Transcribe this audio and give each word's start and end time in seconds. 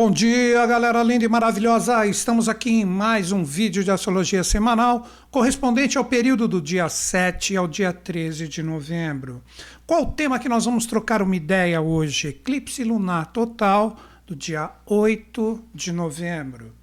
Bom 0.00 0.12
dia, 0.12 0.64
galera 0.64 1.02
linda 1.02 1.24
e 1.24 1.28
maravilhosa! 1.28 2.06
Estamos 2.06 2.48
aqui 2.48 2.70
em 2.70 2.84
mais 2.84 3.32
um 3.32 3.42
vídeo 3.42 3.82
de 3.82 3.90
astrologia 3.90 4.44
semanal, 4.44 5.04
correspondente 5.28 5.98
ao 5.98 6.04
período 6.04 6.46
do 6.46 6.62
dia 6.62 6.88
7 6.88 7.56
ao 7.56 7.66
dia 7.66 7.92
13 7.92 8.46
de 8.46 8.62
novembro. 8.62 9.42
Qual 9.84 10.04
o 10.04 10.12
tema 10.12 10.38
que 10.38 10.48
nós 10.48 10.66
vamos 10.66 10.86
trocar 10.86 11.20
uma 11.20 11.34
ideia 11.34 11.80
hoje? 11.80 12.28
Eclipse 12.28 12.84
lunar 12.84 13.32
total 13.32 13.96
do 14.24 14.36
dia 14.36 14.70
8 14.86 15.64
de 15.74 15.90
novembro. 15.90 16.77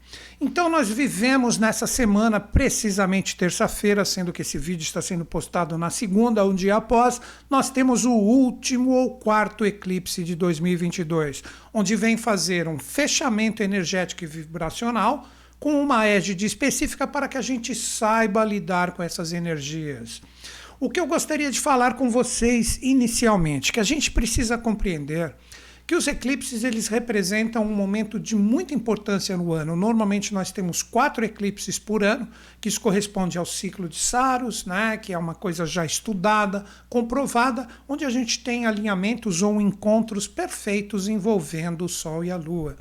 Então, 0.48 0.70
nós 0.70 0.90
vivemos 0.90 1.58
nessa 1.58 1.88
semana, 1.88 2.40
precisamente 2.40 3.36
terça-feira, 3.36 4.06
sendo 4.06 4.32
que 4.32 4.44
esse 4.44 4.60
vídeo 4.60 4.84
está 4.84 5.02
sendo 5.02 5.26
postado 5.26 5.76
na 5.76 5.90
segunda, 5.90 6.46
um 6.46 6.54
dia 6.54 6.76
após, 6.76 7.20
nós 7.50 7.72
temos 7.72 8.06
o 8.06 8.12
último 8.12 8.92
ou 8.92 9.18
quarto 9.18 9.66
eclipse 9.66 10.24
de 10.24 10.36
2022, 10.36 11.44
onde 11.74 11.96
vem 11.96 12.16
fazer 12.16 12.68
um 12.68 12.78
fechamento 12.78 13.64
energético 13.64 14.24
e 14.24 14.28
vibracional 14.28 15.28
com 15.60 15.82
uma 15.82 16.06
égide 16.06 16.46
específica 16.46 17.08
para 17.08 17.28
que 17.28 17.40
a 17.40 17.42
gente 17.42 17.74
saiba 17.74 18.46
lidar 18.46 18.92
com 18.92 19.02
essas 19.02 19.34
energias. 19.34 20.22
O 20.80 20.92
que 20.92 21.00
eu 21.00 21.08
gostaria 21.08 21.50
de 21.50 21.60
falar 21.60 21.96
com 21.96 22.08
vocês 22.08 22.78
inicialmente, 22.84 23.74
que 23.74 23.80
a 23.80 23.84
gente 23.84 24.12
precisa 24.12 24.60
compreender 24.60 25.34
que 25.88 25.96
os 25.96 26.08
eclipses 26.08 26.64
eles 26.64 26.88
representam 26.88 27.64
um 27.64 27.76
momento 27.76 28.20
de 28.20 28.36
muita 28.36 28.74
importância 28.74 29.38
no 29.38 29.54
ano. 29.54 29.76
Normalmente 29.76 30.34
nós 30.34 30.52
temos 30.52 30.82
quatro 30.82 31.24
eclipses 31.24 31.78
por 31.78 32.04
ano, 32.04 32.28
que 32.60 32.68
isso 32.68 32.82
corresponde 32.82 33.38
ao 33.38 33.46
ciclo 33.46 33.88
de 33.88 33.98
Saros, 33.98 34.66
né, 34.66 34.98
que 34.98 35.14
é 35.14 35.18
uma 35.18 35.36
coisa 35.36 35.66
já 35.66 35.86
estudada, 35.86 36.66
comprovada, 36.90 37.68
onde 37.88 38.04
a 38.04 38.10
gente 38.10 38.44
tem 38.44 38.66
alinhamentos 38.66 39.44
ou 39.44 39.62
encontros 39.62 40.28
perfeitos 40.28 41.08
envolvendo 41.08 41.86
o 41.86 41.90
Sol 41.90 42.24
e 42.24 42.32
a 42.32 42.36
Lua. 42.36 42.76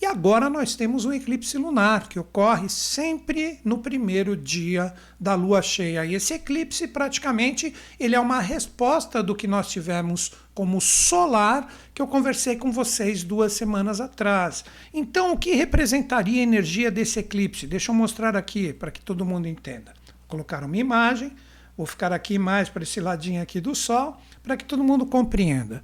E 0.00 0.04
agora 0.04 0.50
nós 0.50 0.74
temos 0.74 1.06
o 1.06 1.12
eclipse 1.12 1.56
lunar, 1.56 2.06
que 2.08 2.18
ocorre 2.18 2.68
sempre 2.68 3.58
no 3.64 3.78
primeiro 3.78 4.36
dia 4.36 4.92
da 5.18 5.34
lua 5.34 5.62
cheia. 5.62 6.04
E 6.04 6.14
esse 6.14 6.34
eclipse, 6.34 6.86
praticamente, 6.86 7.72
ele 7.98 8.14
é 8.14 8.20
uma 8.20 8.40
resposta 8.40 9.22
do 9.22 9.34
que 9.34 9.46
nós 9.46 9.70
tivemos 9.70 10.32
como 10.56 10.80
solar, 10.80 11.70
que 11.92 12.00
eu 12.00 12.06
conversei 12.06 12.56
com 12.56 12.72
vocês 12.72 13.22
duas 13.22 13.52
semanas 13.52 14.00
atrás. 14.00 14.64
Então, 14.92 15.34
o 15.34 15.38
que 15.38 15.54
representaria 15.54 16.40
a 16.40 16.42
energia 16.42 16.90
desse 16.90 17.18
eclipse? 17.18 17.66
Deixa 17.66 17.90
eu 17.90 17.94
mostrar 17.94 18.34
aqui 18.34 18.72
para 18.72 18.90
que 18.90 19.02
todo 19.02 19.22
mundo 19.22 19.46
entenda. 19.46 19.92
Vou 20.06 20.28
colocar 20.28 20.64
uma 20.64 20.78
imagem, 20.78 21.30
vou 21.76 21.84
ficar 21.86 22.10
aqui 22.10 22.38
mais 22.38 22.70
para 22.70 22.84
esse 22.84 23.00
ladinho 23.00 23.42
aqui 23.42 23.60
do 23.60 23.74
Sol, 23.74 24.16
para 24.42 24.56
que 24.56 24.64
todo 24.64 24.82
mundo 24.82 25.04
compreenda. 25.04 25.82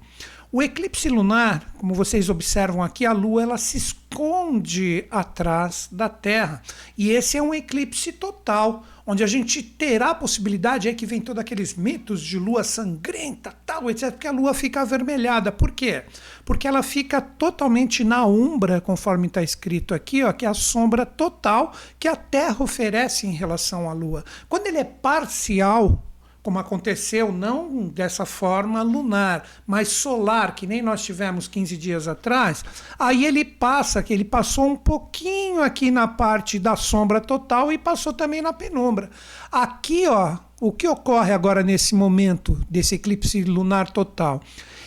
O 0.54 0.62
eclipse 0.62 1.08
lunar, 1.08 1.72
como 1.78 1.94
vocês 1.94 2.28
observam 2.28 2.82
aqui, 2.82 3.06
a 3.06 3.12
Lua 3.12 3.42
ela 3.42 3.56
se 3.56 3.78
esconde 3.78 5.06
atrás 5.10 5.88
da 5.90 6.10
Terra. 6.10 6.60
E 6.96 7.10
esse 7.10 7.38
é 7.38 7.42
um 7.42 7.54
eclipse 7.54 8.12
total, 8.12 8.84
onde 9.06 9.24
a 9.24 9.26
gente 9.26 9.62
terá 9.62 10.10
a 10.10 10.14
possibilidade, 10.14 10.88
aí 10.88 10.94
que 10.94 11.06
vem 11.06 11.22
todos 11.22 11.40
aqueles 11.40 11.74
mitos 11.74 12.20
de 12.20 12.38
lua 12.38 12.62
sangrenta, 12.62 13.54
tal, 13.64 13.90
etc., 13.90 14.10
porque 14.10 14.26
a 14.26 14.30
lua 14.30 14.52
fica 14.52 14.82
avermelhada. 14.82 15.50
Por 15.50 15.70
quê? 15.70 16.04
Porque 16.44 16.68
ela 16.68 16.82
fica 16.82 17.18
totalmente 17.18 18.04
na 18.04 18.26
umbra, 18.26 18.78
conforme 18.78 19.28
está 19.28 19.42
escrito 19.42 19.94
aqui, 19.94 20.22
ó, 20.22 20.34
que 20.34 20.44
é 20.44 20.48
a 20.50 20.54
sombra 20.54 21.06
total 21.06 21.72
que 21.98 22.06
a 22.06 22.14
Terra 22.14 22.62
oferece 22.62 23.26
em 23.26 23.32
relação 23.32 23.88
à 23.88 23.94
lua. 23.94 24.22
Quando 24.50 24.66
ele 24.66 24.76
é 24.76 24.84
parcial, 24.84 26.11
como 26.42 26.58
aconteceu 26.58 27.30
não 27.30 27.86
dessa 27.88 28.26
forma 28.26 28.82
lunar, 28.82 29.44
mas 29.66 29.88
solar, 29.88 30.54
que 30.54 30.66
nem 30.66 30.82
nós 30.82 31.02
tivemos 31.04 31.46
15 31.46 31.76
dias 31.76 32.08
atrás, 32.08 32.64
aí 32.98 33.24
ele 33.24 33.44
passa, 33.44 34.02
que 34.02 34.12
ele 34.12 34.24
passou 34.24 34.66
um 34.66 34.76
pouquinho 34.76 35.62
aqui 35.62 35.90
na 35.90 36.08
parte 36.08 36.58
da 36.58 36.74
sombra 36.74 37.20
total 37.20 37.72
e 37.72 37.78
passou 37.78 38.12
também 38.12 38.42
na 38.42 38.52
penumbra. 38.52 39.08
Aqui, 39.52 40.08
ó, 40.08 40.36
o 40.60 40.72
que 40.72 40.88
ocorre 40.88 41.32
agora 41.32 41.62
nesse 41.62 41.94
momento 41.94 42.60
desse 42.68 42.96
eclipse 42.96 43.42
lunar 43.44 43.90
total? 43.90 44.40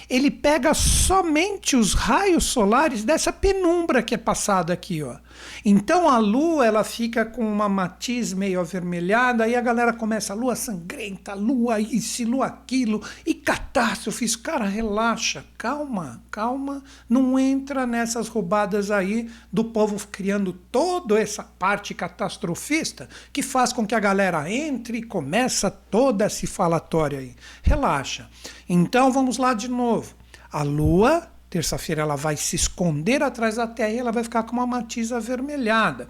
Ele 0.09 0.29
pega 0.29 0.73
somente 0.73 1.75
os 1.75 1.93
raios 1.93 2.43
solares 2.43 3.03
dessa 3.03 3.31
penumbra 3.31 4.03
que 4.03 4.13
é 4.13 4.17
passada 4.17 4.73
aqui, 4.73 5.01
ó. 5.01 5.15
Então 5.63 6.09
a 6.09 6.17
lua 6.17 6.65
ela 6.65 6.83
fica 6.83 7.25
com 7.25 7.45
uma 7.45 7.69
matiz 7.69 8.33
meio 8.33 8.59
avermelhada 8.59 9.47
e 9.47 9.55
a 9.55 9.61
galera 9.61 9.93
começa 9.93 10.33
a 10.33 10.35
lua 10.35 10.55
sangrenta, 10.55 11.33
lua 11.33 11.79
isso, 11.79 12.23
lua 12.25 12.47
aquilo 12.47 13.01
e 13.25 13.33
catástrofes. 13.33 14.35
Cara, 14.35 14.65
relaxa, 14.65 15.45
calma, 15.57 16.21
calma, 16.31 16.83
não 17.09 17.37
entra 17.37 17.85
nessas 17.85 18.27
roubadas 18.27 18.91
aí 18.91 19.29
do 19.51 19.65
povo 19.65 19.95
criando 20.07 20.53
toda 20.53 21.19
essa 21.19 21.43
parte 21.43 21.93
catastrofista 21.93 23.07
que 23.31 23.41
faz 23.41 23.71
com 23.71 23.85
que 23.85 23.95
a 23.95 23.99
galera 23.99 24.51
entre 24.51 24.99
e 24.99 25.03
começa 25.03 25.69
toda 25.69 26.25
esse 26.25 26.47
falatório 26.47 27.19
aí. 27.19 27.35
Relaxa. 27.61 28.29
Então 28.67 29.11
vamos 29.11 29.37
lá 29.37 29.53
de 29.53 29.67
novo. 29.67 30.15
A 30.51 30.63
lua 30.63 31.27
Terça-feira 31.55 32.01
ela 32.01 32.17
vai 32.17 32.35
se 32.35 32.53
esconder 32.53 33.23
atrás 33.23 33.55
da 33.55 33.65
Terra 33.65 33.91
e 33.91 33.97
ela 33.97 34.11
vai 34.11 34.25
ficar 34.25 34.43
com 34.43 34.51
uma 34.51 34.67
matiz 34.67 35.13
avermelhada. 35.13 36.09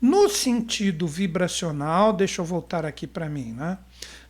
No 0.00 0.28
sentido 0.28 1.06
vibracional, 1.06 2.12
deixa 2.12 2.40
eu 2.40 2.44
voltar 2.44 2.84
aqui 2.84 3.06
para 3.06 3.28
mim, 3.28 3.52
né? 3.52 3.78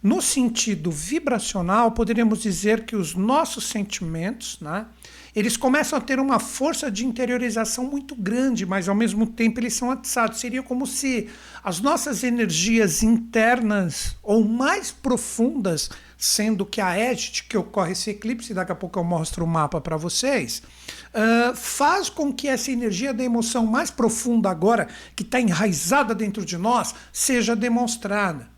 No 0.02 0.20
sentido 0.20 0.90
vibracional, 0.90 1.92
poderíamos 1.92 2.42
dizer 2.42 2.84
que 2.84 2.94
os 2.94 3.14
nossos 3.14 3.64
sentimentos, 3.64 4.58
né? 4.60 4.84
Eles 5.34 5.56
começam 5.56 5.98
a 5.98 6.02
ter 6.02 6.20
uma 6.20 6.38
força 6.38 6.90
de 6.90 7.06
interiorização 7.06 7.84
muito 7.84 8.14
grande, 8.14 8.66
mas 8.66 8.90
ao 8.90 8.94
mesmo 8.94 9.26
tempo 9.26 9.58
eles 9.58 9.72
são 9.72 9.90
atiçados. 9.90 10.38
Seria 10.38 10.62
como 10.62 10.86
se 10.86 11.30
as 11.64 11.80
nossas 11.80 12.22
energias 12.22 13.02
internas 13.02 14.14
ou 14.22 14.44
mais 14.44 14.90
profundas 14.90 15.88
sendo 16.22 16.64
que 16.64 16.80
a 16.80 16.96
égide 16.96 17.42
que 17.42 17.58
ocorre 17.58 17.92
esse 17.92 18.10
eclipse, 18.10 18.54
daqui 18.54 18.70
a 18.70 18.76
pouco 18.76 18.96
eu 18.96 19.02
mostro 19.02 19.44
o 19.44 19.48
mapa 19.48 19.80
para 19.80 19.96
vocês, 19.96 20.62
uh, 21.12 21.52
faz 21.56 22.08
com 22.08 22.32
que 22.32 22.46
essa 22.46 22.70
energia 22.70 23.12
da 23.12 23.24
emoção 23.24 23.66
mais 23.66 23.90
profunda 23.90 24.48
agora, 24.48 24.86
que 25.16 25.24
está 25.24 25.40
enraizada 25.40 26.14
dentro 26.14 26.44
de 26.44 26.56
nós, 26.56 26.94
seja 27.12 27.56
demonstrada. 27.56 28.51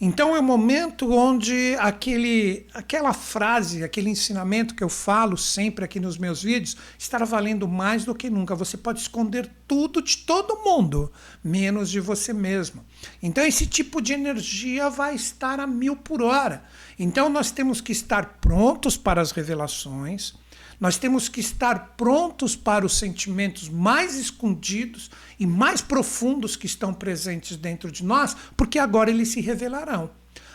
Então 0.00 0.34
é 0.34 0.40
o 0.40 0.42
momento 0.42 1.12
onde 1.12 1.76
aquele, 1.78 2.66
aquela 2.72 3.12
frase, 3.12 3.84
aquele 3.84 4.08
ensinamento 4.08 4.74
que 4.74 4.82
eu 4.82 4.88
falo 4.88 5.36
sempre 5.36 5.84
aqui 5.84 6.00
nos 6.00 6.16
meus 6.16 6.42
vídeos 6.42 6.74
estará 6.98 7.26
valendo 7.26 7.68
mais 7.68 8.06
do 8.06 8.14
que 8.14 8.30
nunca. 8.30 8.54
Você 8.54 8.78
pode 8.78 9.00
esconder 9.00 9.50
tudo 9.68 10.00
de 10.00 10.16
todo 10.16 10.64
mundo, 10.64 11.12
menos 11.44 11.90
de 11.90 12.00
você 12.00 12.32
mesmo. 12.32 12.82
Então 13.22 13.44
esse 13.44 13.66
tipo 13.66 14.00
de 14.00 14.14
energia 14.14 14.88
vai 14.88 15.14
estar 15.14 15.60
a 15.60 15.66
mil 15.66 15.94
por 15.94 16.22
hora. 16.22 16.64
Então 16.98 17.28
nós 17.28 17.50
temos 17.50 17.82
que 17.82 17.92
estar 17.92 18.38
prontos 18.40 18.96
para 18.96 19.20
as 19.20 19.32
revelações 19.32 20.34
nós 20.80 20.96
temos 20.96 21.28
que 21.28 21.40
estar 21.40 21.94
prontos 21.96 22.56
para 22.56 22.86
os 22.86 22.98
sentimentos 22.98 23.68
mais 23.68 24.16
escondidos 24.16 25.10
e 25.38 25.46
mais 25.46 25.82
profundos 25.82 26.56
que 26.56 26.66
estão 26.66 26.94
presentes 26.94 27.56
dentro 27.56 27.92
de 27.92 28.02
nós, 28.02 28.34
porque 28.56 28.78
agora 28.78 29.10
eles 29.10 29.28
se 29.28 29.40
revelarão. 29.40 30.10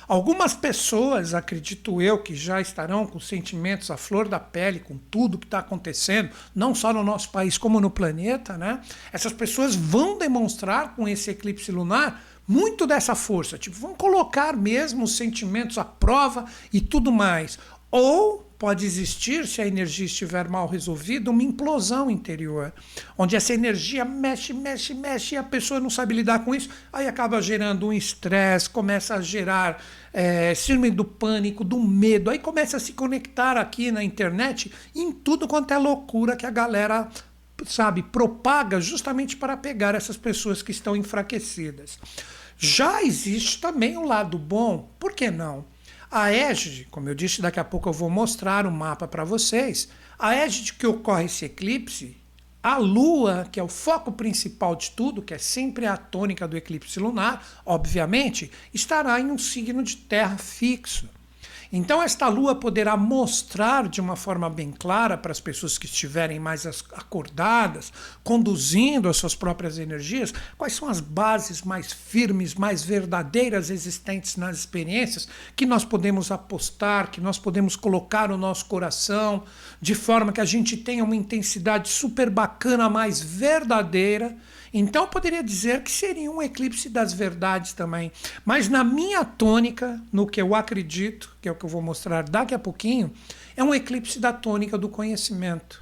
Algumas 0.08 0.54
pessoas, 0.54 1.34
acredito 1.34 2.00
eu, 2.00 2.20
que 2.22 2.36
já 2.36 2.62
estarão 2.62 3.08
com 3.08 3.20
sentimentos 3.20 3.90
à 3.90 3.98
flor 3.98 4.28
da 4.28 4.40
pele, 4.40 4.80
com 4.80 4.98
tudo 4.98 5.38
que 5.38 5.48
está 5.48 5.60
acontecendo, 5.60 6.30
não 6.54 6.76
só 6.76 6.94
no 6.94 7.04
nosso 7.04 7.32
país, 7.32 7.58
como 7.58 7.82
no 7.82 7.90
planeta, 7.90 8.56
né? 8.56 8.82
Essas 9.12 9.34
pessoas 9.34 9.76
vão 9.76 10.18
demonstrar 10.18 10.96
com 10.96 11.08
esse 11.08 11.32
eclipse 11.32 11.72
lunar 11.72 12.24
muito 12.48 12.86
dessa 12.86 13.16
força. 13.16 13.58
Tipo, 13.58 13.78
vão 13.78 13.96
colocar 13.96 14.56
mesmo 14.56 15.06
os 15.06 15.18
sentimentos 15.18 15.80
à 15.80 15.84
prova 15.84 16.46
e 16.72 16.80
tudo 16.80 17.12
mais. 17.12 17.58
Ou 17.90 18.46
pode 18.66 18.84
existir, 18.84 19.46
se 19.46 19.62
a 19.62 19.68
energia 19.68 20.08
estiver 20.08 20.50
mal 20.50 20.68
resolvida, 20.68 21.30
uma 21.30 21.44
implosão 21.44 22.10
interior, 22.10 22.74
onde 23.16 23.36
essa 23.36 23.54
energia 23.54 24.04
mexe, 24.04 24.54
mexe, 24.54 24.92
mexe 24.92 25.36
e 25.36 25.38
a 25.38 25.44
pessoa 25.44 25.80
não 25.80 25.88
sabe 25.88 26.16
lidar 26.16 26.44
com 26.44 26.56
isso, 26.56 26.68
aí 26.92 27.08
acaba 27.08 27.40
gerando 27.44 27.86
um 27.86 27.94
estresse, 27.94 28.68
começa 28.68 29.14
a 29.14 29.22
gerar 29.22 29.84
é, 30.12 30.56
síndrome 30.56 30.90
do 30.90 31.06
pânico, 31.06 31.64
do 31.64 31.80
medo, 31.80 32.32
aí 32.32 32.40
começa 32.40 32.78
a 32.78 32.80
se 32.80 32.94
conectar 32.94 33.56
aqui 33.56 33.92
na 33.92 34.04
internet 34.04 34.74
em 34.96 35.12
tudo 35.12 35.48
quanto 35.48 35.72
é 35.72 35.78
loucura 35.78 36.36
que 36.36 36.48
a 36.48 36.50
galera 36.50 37.08
sabe, 37.68 38.02
propaga 38.02 38.82
justamente 38.82 39.38
para 39.38 39.56
pegar 39.56 39.94
essas 39.94 40.18
pessoas 40.18 40.64
que 40.64 40.72
estão 40.72 40.96
enfraquecidas. 40.96 42.00
Já 42.58 43.04
existe 43.04 43.62
também 43.62 43.96
um 43.96 44.08
lado 44.08 44.40
bom, 44.40 44.90
por 45.00 45.14
que 45.14 45.30
não? 45.30 45.66
A 46.10 46.32
égide, 46.32 46.88
como 46.92 47.10
eu 47.10 47.16
disse, 47.16 47.42
daqui 47.42 47.60
a 47.60 47.64
pouco 47.64 47.90
eu 47.90 47.94
vou 47.94 48.10
mostrar 48.10 48.66
o 48.66 48.70
um 48.70 48.72
mapa 48.72 49.08
para 49.08 49.24
vocês. 49.24 49.90
A 50.18 50.36
égide 50.36 50.74
que 50.74 50.88
ocorre 50.88 51.26
esse 51.26 51.46
eclipse, 51.46 52.18
a 52.64 52.78
Lua, 52.78 53.48
que 53.52 53.60
é 53.60 53.64
o 53.64 53.68
foco 53.68 54.12
principal 54.12 54.76
de 54.76 54.92
tudo, 54.92 55.22
que 55.22 55.34
é 55.34 55.38
sempre 55.38 55.86
a 55.86 55.96
tônica 55.96 56.48
do 56.48 56.58
eclipse 56.58 57.00
lunar, 57.00 57.62
obviamente, 57.64 58.50
estará 58.74 59.20
em 59.20 59.30
um 59.30 59.38
signo 59.38 59.84
de 59.84 59.98
terra 59.98 60.38
fixo. 60.38 61.08
Então, 61.78 62.02
esta 62.02 62.30
lua 62.30 62.56
poderá 62.56 62.96
mostrar 62.96 63.90
de 63.90 64.00
uma 64.00 64.16
forma 64.16 64.50
bem 64.50 64.72
clara 64.72 65.18
para 65.18 65.34
as 65.34 65.42
pessoas 65.42 65.78
que 65.78 65.86
estiverem 65.86 66.40
mais 66.40 66.66
acordadas, 66.66 67.92
conduzindo 68.24 69.10
as 69.10 69.18
suas 69.18 69.36
próprias 69.36 69.78
energias, 69.78 70.34
quais 70.58 70.72
são 70.72 70.88
as 70.88 71.02
bases 71.02 71.64
mais 71.64 71.92
firmes, 71.92 72.56
mais 72.56 72.82
verdadeiras 72.82 73.70
existentes 73.70 74.38
nas 74.38 74.60
experiências 74.60 75.28
que 75.54 75.66
nós 75.66 75.84
podemos 75.84 76.32
apostar, 76.32 77.12
que 77.12 77.20
nós 77.20 77.38
podemos 77.38 77.76
colocar 77.76 78.30
no 78.30 78.38
nosso 78.38 78.68
coração, 78.68 79.44
de 79.82 79.94
forma 79.94 80.32
que 80.32 80.40
a 80.40 80.46
gente 80.46 80.78
tenha 80.78 81.04
uma 81.04 81.14
intensidade 81.14 81.90
super 81.90 82.30
bacana, 82.30 82.90
mais 82.90 83.20
verdadeira 83.20 84.34
então 84.78 85.08
poderia 85.08 85.42
dizer 85.42 85.84
que 85.84 85.92
seria 85.92 86.30
um 86.30 86.42
eclipse 86.42 86.90
das 86.90 87.14
verdades 87.14 87.72
também. 87.72 88.12
Mas 88.44 88.68
na 88.68 88.84
minha 88.84 89.24
tônica, 89.24 90.02
no 90.12 90.28
que 90.28 90.42
eu 90.42 90.54
acredito, 90.54 91.34
que 91.42 91.48
é 91.48 91.52
o 91.52 91.56
que 91.56 91.64
eu 91.64 91.70
vou 91.70 91.82
mostrar 91.82 92.24
daqui 92.24 92.54
a 92.54 92.60
pouquinho, 92.60 93.10
é 93.56 93.64
um 93.64 93.74
eclipse 93.74 94.20
da 94.20 94.34
tônica 94.34 94.78
do 94.78 94.90
conhecimento. 94.90 95.82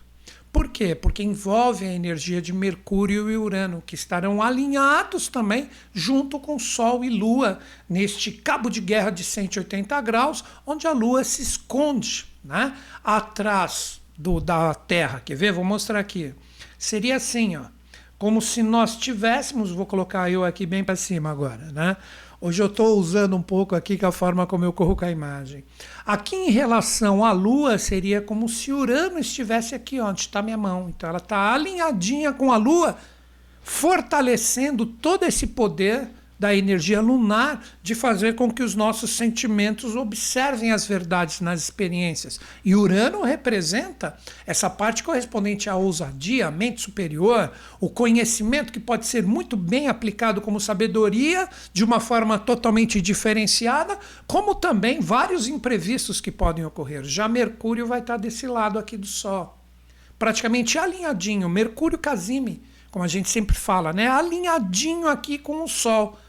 Por 0.52 0.70
quê? 0.70 0.94
Porque 0.94 1.24
envolve 1.24 1.84
a 1.84 1.92
energia 1.92 2.40
de 2.40 2.54
Mercúrio 2.54 3.32
e 3.32 3.36
Urano, 3.36 3.82
que 3.84 3.96
estarão 3.96 4.40
alinhados 4.40 5.28
também 5.28 5.72
junto 5.92 6.40
com 6.40 6.60
Sol 6.60 7.04
e 7.04 7.10
Lua, 7.10 7.58
neste 7.90 8.32
cabo 8.32 8.70
de 8.70 8.80
guerra 8.80 9.10
de 9.10 9.24
180 9.24 10.00
graus, 10.02 10.44
onde 10.68 10.86
a 10.86 10.92
Lua 10.92 11.24
se 11.24 11.42
esconde 11.42 12.28
né? 12.44 12.78
atrás 13.04 14.00
do, 14.16 14.40
da 14.40 14.76
Terra. 14.76 15.20
Quer 15.26 15.36
ver? 15.36 15.52
Vou 15.52 15.64
mostrar 15.64 15.98
aqui. 15.98 16.36
Seria 16.78 17.16
assim, 17.16 17.56
ó 17.56 17.64
como 18.18 18.42
se 18.42 18.64
nós 18.64 18.96
tivéssemos, 18.96 19.72
vou 19.72 19.86
colocar 19.86 20.32
eu 20.32 20.44
aqui 20.44 20.66
bem 20.66 20.84
para 20.84 20.96
cima 20.96 21.30
agora, 21.30 21.72
né? 21.72 21.98
Hoje 22.40 22.62
eu 22.62 22.68
estou 22.68 23.00
usando 23.00 23.38
um 23.38 23.42
pouco 23.42 23.74
aqui 23.74 23.98
com 23.98 24.06
a 24.06 24.12
forma 24.12 24.46
como 24.46 24.66
eu 24.66 24.74
corro 24.74 24.98
com 24.98 25.06
a 25.06 25.12
imagem. 25.12 25.64
Aqui 26.06 26.36
em 26.36 26.50
relação 26.50 27.24
à 27.24 27.32
Lua, 27.32 27.78
seria 27.78 28.22
como 28.22 28.50
se 28.50 28.74
Urano 28.74 29.18
estivesse 29.18 29.74
aqui 29.74 30.02
onde 30.02 30.22
está 30.22 30.42
minha 30.42 30.58
mão. 30.58 30.90
Então 30.90 31.08
ela 31.08 31.20
está 31.20 31.54
alinhadinha 31.54 32.34
com 32.34 32.52
a 32.52 32.58
Lua, 32.58 32.98
fortalecendo 33.62 34.86
todo 34.86 35.24
esse 35.24 35.48
poder 35.48 36.10
da 36.44 36.54
energia 36.54 37.00
lunar 37.00 37.64
de 37.82 37.96
fazer 37.96 38.36
com 38.36 38.52
que 38.52 38.62
os 38.62 38.76
nossos 38.76 39.12
sentimentos 39.12 39.96
observem 39.96 40.74
as 40.74 40.86
verdades 40.86 41.40
nas 41.40 41.62
experiências. 41.62 42.38
E 42.66 42.76
Urano 42.76 43.24
representa 43.24 44.18
essa 44.46 44.70
parte 44.70 45.04
correspondente 45.04 45.70
à 45.70 45.78
ousadia, 45.78 46.48
à 46.48 46.52
mente 46.52 46.82
superior, 46.82 47.50
o 47.80 47.90
conhecimento 47.90 48.74
que 48.74 48.80
pode 48.80 49.06
ser 49.06 49.24
muito 49.24 49.56
bem 49.56 49.88
aplicado 49.88 50.42
como 50.42 50.60
sabedoria 50.60 51.48
de 51.72 51.82
uma 51.82 52.02
forma 52.02 52.38
totalmente 52.38 53.00
diferenciada, 53.00 53.98
como 54.28 54.54
também 54.54 55.00
vários 55.00 55.48
imprevistos 55.48 56.20
que 56.20 56.30
podem 56.30 56.66
ocorrer. 56.66 57.06
Já 57.06 57.30
Mercúrio 57.30 57.88
vai 57.88 58.02
estar 58.02 58.18
desse 58.18 58.48
lado 58.48 58.78
aqui 58.78 58.98
do 58.98 59.08
Sol. 59.08 59.58
Praticamente 60.20 60.78
alinhadinho, 60.78 61.48
Mercúrio 61.48 61.98
Casime, 61.98 62.62
como 62.92 63.06
a 63.06 63.08
gente 63.08 63.30
sempre 63.30 63.56
fala, 63.56 63.94
né? 63.94 64.10
Alinhadinho 64.10 65.08
aqui 65.08 65.38
com 65.38 65.64
o 65.64 65.70
Sol 65.70 66.20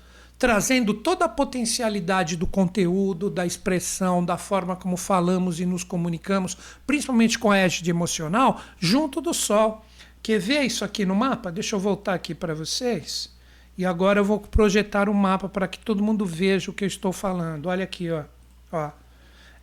trazendo 0.45 0.93
toda 0.93 1.25
a 1.25 1.29
potencialidade 1.29 2.37
do 2.37 2.47
conteúdo, 2.47 3.31
da 3.31 3.47
expressão, 3.47 4.23
da 4.23 4.37
forma 4.37 4.77
como 4.77 4.95
falamos 4.95 5.59
e 5.59 5.65
nos 5.65 5.83
comunicamos, 5.83 6.55
principalmente 6.87 7.39
com 7.39 7.51
a 7.51 7.57
égide 7.57 7.89
emocional, 7.89 8.61
junto 8.79 9.23
do 9.23 9.33
Sol. 9.33 9.83
Quer 10.23 10.39
ver 10.39 10.61
isso 10.61 10.85
aqui 10.85 11.07
no 11.07 11.15
mapa? 11.15 11.51
Deixa 11.51 11.75
eu 11.75 11.81
voltar 11.81 12.13
aqui 12.13 12.35
para 12.35 12.55
vocês. 12.55 13.35
E 13.79 13.87
agora 13.87 14.21
eu 14.21 14.25
vou 14.27 14.39
projetar 14.39 15.09
o 15.09 15.13
um 15.13 15.15
mapa 15.15 15.49
para 15.49 15.67
que 15.67 15.79
todo 15.79 16.03
mundo 16.03 16.27
veja 16.27 16.71
o 16.71 16.75
que 16.75 16.85
eu 16.85 16.89
estou 16.89 17.11
falando. 17.11 17.65
Olha 17.65 17.85
aqui, 17.85 18.11
ó. 18.11 18.25
ó. 18.71 18.91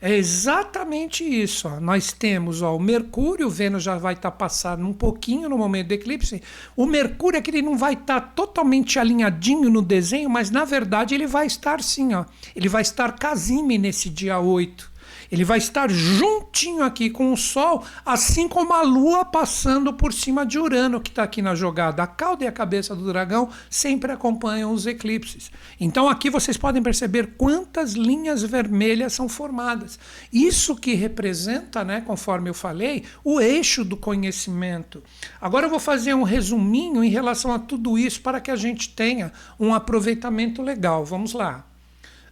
É 0.01 0.15
exatamente 0.15 1.23
isso. 1.23 1.67
Ó. 1.67 1.79
Nós 1.79 2.11
temos 2.11 2.63
ó, 2.63 2.75
o 2.75 2.79
Mercúrio, 2.79 3.45
o 3.45 3.49
Vênus 3.51 3.83
já 3.83 3.97
vai 3.97 4.13
estar 4.13 4.31
tá 4.31 4.35
passando 4.35 4.85
um 4.87 4.93
pouquinho 4.93 5.47
no 5.47 5.57
momento 5.57 5.89
do 5.89 5.93
eclipse. 5.93 6.41
O 6.75 6.87
Mercúrio 6.87 7.37
é 7.37 7.41
que 7.41 7.51
ele 7.51 7.61
não 7.61 7.77
vai 7.77 7.93
estar 7.93 8.19
tá 8.19 8.27
totalmente 8.27 8.97
alinhadinho 8.97 9.69
no 9.69 9.81
desenho, 9.81 10.29
mas 10.29 10.49
na 10.49 10.65
verdade 10.65 11.13
ele 11.13 11.27
vai 11.27 11.45
estar 11.45 11.83
sim. 11.83 12.15
Ó. 12.15 12.25
Ele 12.55 12.67
vai 12.67 12.81
estar 12.81 13.11
casime 13.13 13.77
nesse 13.77 14.09
dia 14.09 14.39
8. 14.39 14.90
Ele 15.31 15.45
vai 15.45 15.59
estar 15.59 15.89
juntinho 15.89 16.83
aqui 16.83 17.09
com 17.09 17.31
o 17.31 17.37
Sol, 17.37 17.85
assim 18.05 18.47
como 18.47 18.73
a 18.73 18.81
Lua 18.81 19.23
passando 19.23 19.93
por 19.93 20.11
cima 20.11 20.45
de 20.45 20.59
Urano, 20.59 20.99
que 20.99 21.09
está 21.09 21.23
aqui 21.23 21.41
na 21.41 21.55
jogada. 21.55 22.03
A 22.03 22.07
cauda 22.07 22.43
e 22.43 22.47
a 22.47 22.51
cabeça 22.51 22.93
do 22.93 23.05
dragão 23.05 23.49
sempre 23.69 24.11
acompanham 24.11 24.73
os 24.73 24.85
eclipses. 24.85 25.51
Então 25.79 26.09
aqui 26.09 26.29
vocês 26.29 26.57
podem 26.57 26.83
perceber 26.83 27.35
quantas 27.37 27.93
linhas 27.93 28.43
vermelhas 28.43 29.13
são 29.13 29.29
formadas. 29.29 29.97
Isso 30.33 30.75
que 30.75 30.93
representa, 30.95 31.83
né, 31.83 32.01
conforme 32.01 32.49
eu 32.49 32.53
falei, 32.53 33.05
o 33.23 33.39
eixo 33.39 33.85
do 33.85 33.95
conhecimento. 33.95 35.01
Agora 35.39 35.67
eu 35.67 35.69
vou 35.69 35.79
fazer 35.79 36.13
um 36.13 36.23
resuminho 36.23 37.03
em 37.03 37.09
relação 37.09 37.53
a 37.53 37.59
tudo 37.59 37.97
isso 37.97 38.21
para 38.21 38.41
que 38.41 38.51
a 38.51 38.55
gente 38.55 38.89
tenha 38.89 39.31
um 39.57 39.73
aproveitamento 39.73 40.61
legal. 40.61 41.05
Vamos 41.05 41.31
lá. 41.33 41.65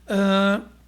Uh, 0.05 0.78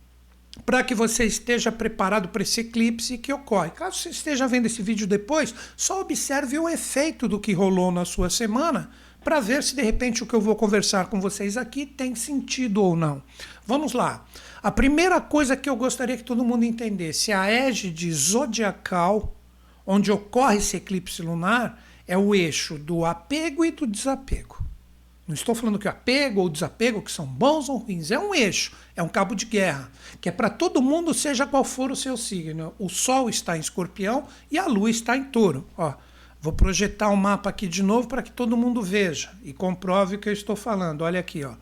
para 0.66 0.84
que 0.84 0.94
você 0.94 1.26
esteja 1.26 1.72
preparado 1.72 2.30
para 2.30 2.44
esse 2.44 2.62
eclipse 2.62 3.18
que 3.18 3.34
ocorre. 3.34 3.72
Caso 3.72 3.98
você 3.98 4.10
esteja 4.10 4.48
vendo 4.48 4.66
esse 4.66 4.82
vídeo 4.82 5.08
depois, 5.08 5.54
só 5.76 6.02
observe 6.02 6.58
o 6.58 6.70
efeito 6.70 7.28
do 7.28 7.40
que 7.40 7.54
rolou 7.54 7.92
na 7.92 8.06
sua 8.06 8.30
semana 8.30 8.92
para 9.24 9.40
ver 9.40 9.64
se 9.64 9.76
de 9.76 9.82
repente 9.82 10.24
o 10.24 10.26
que 10.26 10.34
eu 10.34 10.42
vou 10.42 10.56
conversar 10.56 11.08
com 11.08 11.22
vocês 11.22 11.58
aqui 11.58 11.86
tem 11.86 12.16
sentido 12.16 12.84
ou 12.84 12.96
não. 12.96 13.22
Vamos 13.66 13.94
lá. 13.94 14.26
A 14.62 14.72
primeira 14.72 15.20
coisa 15.22 15.56
que 15.56 15.70
eu 15.70 15.76
gostaria 15.76 16.18
que 16.18 16.24
todo 16.24 16.44
mundo 16.44 16.66
entendesse, 16.66 17.32
a 17.32 17.48
égide 17.48 18.12
zodiacal, 18.12 19.36
onde 19.86 20.12
ocorre 20.12 20.58
esse 20.58 20.78
eclipse 20.78 21.22
lunar, 21.22 21.82
é 22.08 22.18
o 22.18 22.36
eixo 22.36 22.78
do 22.78 23.06
apego 23.06 23.64
e 23.64 23.72
do 23.72 23.88
desapego. 23.88 24.71
Não 25.32 25.36
estou 25.36 25.56
falando 25.56 25.80
que 25.80 25.88
o 25.88 25.90
apego 25.90 26.42
ou 26.42 26.50
desapego, 26.50 27.02
que 27.02 27.10
são 27.10 27.26
bons 27.26 27.70
ou 27.70 27.78
ruins, 27.78 28.12
é 28.12 28.20
um 28.20 28.36
eixo, 28.36 28.74
é 28.98 29.02
um 29.02 29.08
cabo 29.08 29.34
de 29.34 29.46
guerra, 29.46 29.90
que 30.20 30.28
é 30.28 30.32
para 30.32 30.50
todo 30.50 30.82
mundo, 30.82 31.14
seja 31.14 31.48
qual 31.48 31.64
for 31.64 31.90
o 31.90 31.96
seu 31.96 32.18
signo. 32.18 32.74
O 32.78 32.90
Sol 32.90 33.30
está 33.30 33.56
em 33.56 33.62
escorpião 33.62 34.26
e 34.52 34.60
a 34.60 34.68
Lua 34.68 34.90
está 34.90 35.16
em 35.16 35.24
touro. 35.24 35.66
Ó, 35.78 35.94
vou 36.42 36.52
projetar 36.52 37.08
o 37.08 37.14
um 37.14 37.16
mapa 37.16 37.50
aqui 37.50 37.66
de 37.66 37.82
novo 37.82 38.10
para 38.10 38.22
que 38.22 38.30
todo 38.30 38.58
mundo 38.58 38.82
veja 38.82 39.32
e 39.42 39.54
comprove 39.54 40.18
o 40.18 40.20
que 40.20 40.28
eu 40.28 40.34
estou 40.34 40.58
falando. 40.58 41.04
Olha 41.04 41.22
aqui, 41.22 41.46
ó. 41.46 41.54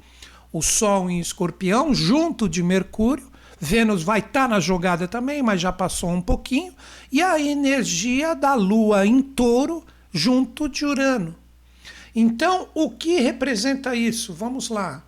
O 0.51 0.63
Sol 0.63 1.07
em 1.07 1.19
escorpião, 1.19 1.93
junto 1.93 2.49
de 2.49 2.63
Mercúrio. 2.63 3.29
Vênus 3.59 4.01
vai 4.01 4.17
estar 4.17 4.31
tá 4.31 4.47
na 4.47 4.59
jogada 4.59 5.07
também, 5.07 5.43
mas 5.43 5.61
já 5.61 5.71
passou 5.71 6.09
um 6.09 6.21
pouquinho. 6.21 6.73
E 7.11 7.21
a 7.21 7.39
energia 7.39 8.33
da 8.33 8.55
Lua 8.55 9.05
em 9.05 9.21
touro, 9.21 9.85
junto 10.11 10.67
de 10.67 10.88
Urano. 10.88 11.35
Então, 12.21 12.67
o 12.73 12.89
que 12.89 13.21
representa 13.21 13.95
isso? 13.95 14.33
Vamos 14.33 14.67
lá. 14.67 15.05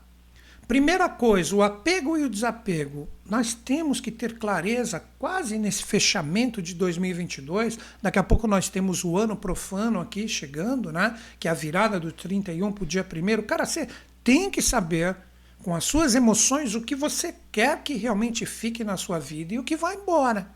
Primeira 0.65 1.09
coisa, 1.09 1.53
o 1.53 1.61
apego 1.61 2.17
e 2.17 2.23
o 2.23 2.29
desapego. 2.29 3.05
Nós 3.29 3.53
temos 3.53 3.99
que 3.99 4.09
ter 4.09 4.39
clareza, 4.39 5.03
quase 5.19 5.57
nesse 5.57 5.83
fechamento 5.83 6.61
de 6.61 6.73
2022. 6.73 7.77
Daqui 8.01 8.17
a 8.17 8.23
pouco 8.23 8.47
nós 8.47 8.69
temos 8.69 9.03
o 9.03 9.17
ano 9.17 9.35
profano 9.35 9.99
aqui 9.99 10.25
chegando, 10.25 10.89
né? 10.89 11.19
Que 11.37 11.49
é 11.49 11.51
a 11.51 11.53
virada 11.53 11.99
do 11.99 12.13
31 12.13 12.71
para 12.71 12.83
o 12.85 12.87
dia 12.87 13.05
1. 13.05 13.41
Cara, 13.41 13.65
você 13.65 13.89
tem 14.23 14.49
que 14.49 14.61
saber, 14.61 15.17
com 15.61 15.75
as 15.75 15.83
suas 15.83 16.15
emoções, 16.15 16.75
o 16.75 16.81
que 16.81 16.95
você 16.95 17.35
quer 17.51 17.83
que 17.83 17.95
realmente 17.95 18.45
fique 18.45 18.85
na 18.85 18.95
sua 18.95 19.19
vida 19.19 19.53
e 19.53 19.59
o 19.59 19.65
que 19.65 19.75
vai 19.75 19.95
embora. 19.95 20.47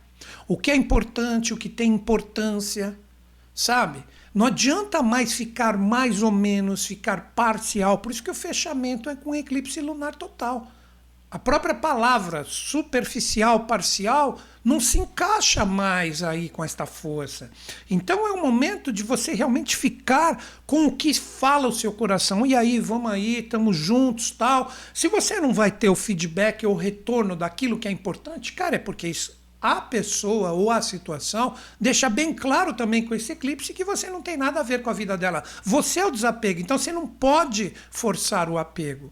O 0.47 0.57
que 0.57 0.71
é 0.71 0.75
importante, 0.77 1.53
o 1.53 1.57
que 1.57 1.67
tem 1.67 1.93
importância, 1.93 2.97
sabe? 3.53 4.01
Não 4.35 4.47
adianta 4.47 5.01
mais 5.01 5.31
ficar 5.31 5.77
mais 5.77 6.21
ou 6.21 6.29
menos, 6.29 6.85
ficar 6.85 7.31
parcial. 7.33 7.99
Por 7.99 8.11
isso 8.11 8.21
que 8.21 8.29
o 8.29 8.35
fechamento 8.35 9.09
é 9.09 9.15
com 9.15 9.33
eclipse 9.33 9.79
lunar 9.79 10.13
total. 10.13 10.67
A 11.31 11.39
própria 11.39 11.73
palavra 11.73 12.43
superficial, 12.43 13.61
parcial, 13.61 14.37
não 14.63 14.81
se 14.81 14.99
encaixa 14.99 15.65
mais 15.65 16.21
aí 16.21 16.49
com 16.49 16.65
esta 16.65 16.85
força. 16.85 17.49
Então 17.89 18.27
é 18.27 18.31
o 18.31 18.41
momento 18.41 18.91
de 18.91 19.03
você 19.03 19.33
realmente 19.33 19.77
ficar 19.77 20.43
com 20.65 20.85
o 20.85 20.95
que 20.95 21.13
fala 21.13 21.69
o 21.69 21.73
seu 21.73 21.93
coração. 21.93 22.45
E 22.45 22.53
aí, 22.53 22.77
vamos 22.77 23.11
aí, 23.11 23.39
estamos 23.39 23.77
juntos, 23.77 24.31
tal. 24.31 24.69
Se 24.93 25.07
você 25.07 25.39
não 25.39 25.53
vai 25.53 25.71
ter 25.71 25.87
o 25.87 25.95
feedback 25.95 26.65
ou 26.65 26.73
o 26.73 26.77
retorno 26.77 27.37
daquilo 27.37 27.79
que 27.79 27.87
é 27.87 27.91
importante, 27.91 28.51
cara, 28.51 28.75
é 28.75 28.79
porque 28.79 29.07
isso 29.07 29.34
a 29.71 29.81
pessoa 29.81 30.51
ou 30.51 30.69
a 30.69 30.81
situação 30.81 31.55
deixa 31.79 32.09
bem 32.09 32.33
claro 32.33 32.73
também 32.73 33.03
com 33.03 33.15
esse 33.15 33.31
eclipse 33.31 33.73
que 33.73 33.83
você 33.83 34.09
não 34.09 34.21
tem 34.21 34.37
nada 34.37 34.59
a 34.59 34.63
ver 34.63 34.81
com 34.81 34.89
a 34.89 34.93
vida 34.93 35.17
dela. 35.17 35.43
Você 35.63 35.99
é 35.99 36.05
o 36.05 36.11
desapego, 36.11 36.59
então 36.59 36.77
você 36.77 36.91
não 36.91 37.07
pode 37.07 37.73
forçar 37.89 38.49
o 38.49 38.57
apego. 38.57 39.11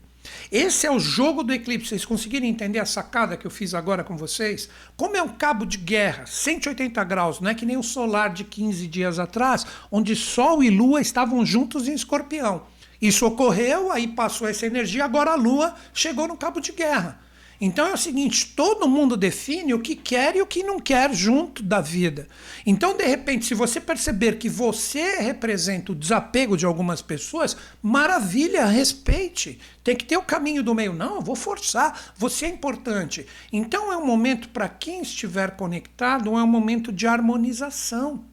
Esse 0.52 0.88
é 0.88 0.92
o 0.92 1.00
jogo 1.00 1.44
do 1.44 1.54
eclipse. 1.54 1.90
Vocês 1.90 2.06
conseguirem 2.06 2.50
entender 2.50 2.80
a 2.80 2.86
sacada 2.86 3.36
que 3.36 3.46
eu 3.46 3.52
fiz 3.52 3.74
agora 3.74 4.04
com 4.04 4.16
vocês? 4.16 4.70
Como 4.96 5.18
é 5.18 5.24
um 5.24 5.30
cabo 5.30 5.66
de 5.66 5.78
guerra, 5.78 6.26
180 6.26 7.04
graus, 7.04 7.40
não 7.40 7.50
é 7.50 7.56
que 7.56 7.66
nem 7.66 7.78
o 7.78 7.84
solar 7.84 8.32
de 8.32 8.44
15 8.44 8.88
dias 8.88 9.20
atrás, 9.20 9.66
onde 9.92 10.16
Sol 10.16 10.64
e 10.64 10.70
Lua 10.70 11.02
estavam 11.02 11.46
juntos 11.46 11.88
em 11.88 11.94
escorpião. 11.94 12.64
Isso 13.02 13.26
ocorreu, 13.26 13.92
aí 13.92 14.08
passou 14.08 14.48
essa 14.48 14.66
energia, 14.66 15.04
agora 15.04 15.32
a 15.32 15.36
Lua 15.36 15.76
chegou 15.94 16.28
no 16.28 16.38
cabo 16.38 16.62
de 16.62 16.72
guerra. 16.72 17.20
Então 17.60 17.88
é 17.88 17.94
o 17.94 17.98
seguinte: 17.98 18.54
todo 18.56 18.88
mundo 18.88 19.16
define 19.16 19.74
o 19.74 19.80
que 19.80 19.96
quer 19.96 20.36
e 20.36 20.42
o 20.42 20.46
que 20.46 20.64
não 20.64 20.80
quer 20.80 21.14
junto 21.14 21.64
da 21.64 21.80
vida. 21.80 22.28
Então, 22.66 22.96
de 22.96 23.06
repente, 23.06 23.46
se 23.46 23.54
você 23.54 23.80
perceber 23.80 24.38
que 24.38 24.50
você 24.50 25.18
representa 25.20 25.92
o 25.92 25.96
desapego 25.96 26.58
de 26.58 26.66
algumas 26.66 27.02
pessoas, 27.02 27.56
maravilha, 27.82 28.66
respeite. 28.66 29.60
Tem 29.84 29.96
que 29.96 30.06
ter 30.06 30.18
o 30.18 30.24
caminho 30.24 30.64
do 30.64 30.74
meio. 30.74 30.94
Não, 30.94 31.16
eu 31.16 31.22
vou 31.22 31.36
forçar, 31.36 32.14
você 32.16 32.46
é 32.46 32.50
importante. 32.50 33.26
Então 33.52 33.92
é 33.92 33.98
um 33.98 34.06
momento 34.06 34.50
para 34.50 34.70
quem 34.70 35.02
estiver 35.02 35.52
conectado, 35.52 36.38
é 36.38 36.44
um 36.44 36.48
momento 36.48 36.92
de 36.92 37.06
harmonização. 37.06 38.24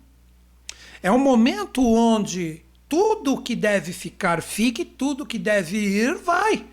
É 1.02 1.10
um 1.10 1.18
momento 1.18 1.84
onde 1.84 2.62
tudo 2.88 3.40
que 3.40 3.56
deve 3.56 3.92
ficar 3.92 4.42
fique, 4.42 4.84
tudo 4.84 5.24
que 5.24 5.38
deve 5.38 5.76
ir 5.78 6.16
vai. 6.16 6.66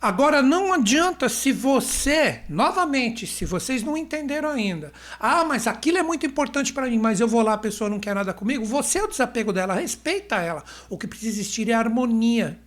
Agora, 0.00 0.42
não 0.42 0.74
adianta 0.74 1.26
se 1.28 1.50
você, 1.52 2.42
novamente, 2.50 3.26
se 3.26 3.46
vocês 3.46 3.82
não 3.82 3.96
entenderam 3.96 4.50
ainda, 4.50 4.92
ah, 5.18 5.42
mas 5.42 5.66
aquilo 5.66 5.96
é 5.96 6.02
muito 6.02 6.26
importante 6.26 6.72
para 6.72 6.86
mim, 6.86 6.98
mas 6.98 7.18
eu 7.18 7.26
vou 7.26 7.40
lá, 7.40 7.54
a 7.54 7.58
pessoa 7.58 7.88
não 7.88 7.98
quer 7.98 8.14
nada 8.14 8.34
comigo, 8.34 8.64
você 8.64 8.98
é 8.98 9.04
o 9.04 9.08
desapego 9.08 9.54
dela, 9.54 9.74
respeita 9.74 10.36
ela. 10.36 10.62
O 10.90 10.98
que 10.98 11.06
precisa 11.06 11.30
existir 11.30 11.70
é 11.70 11.72
harmonia. 11.72 12.60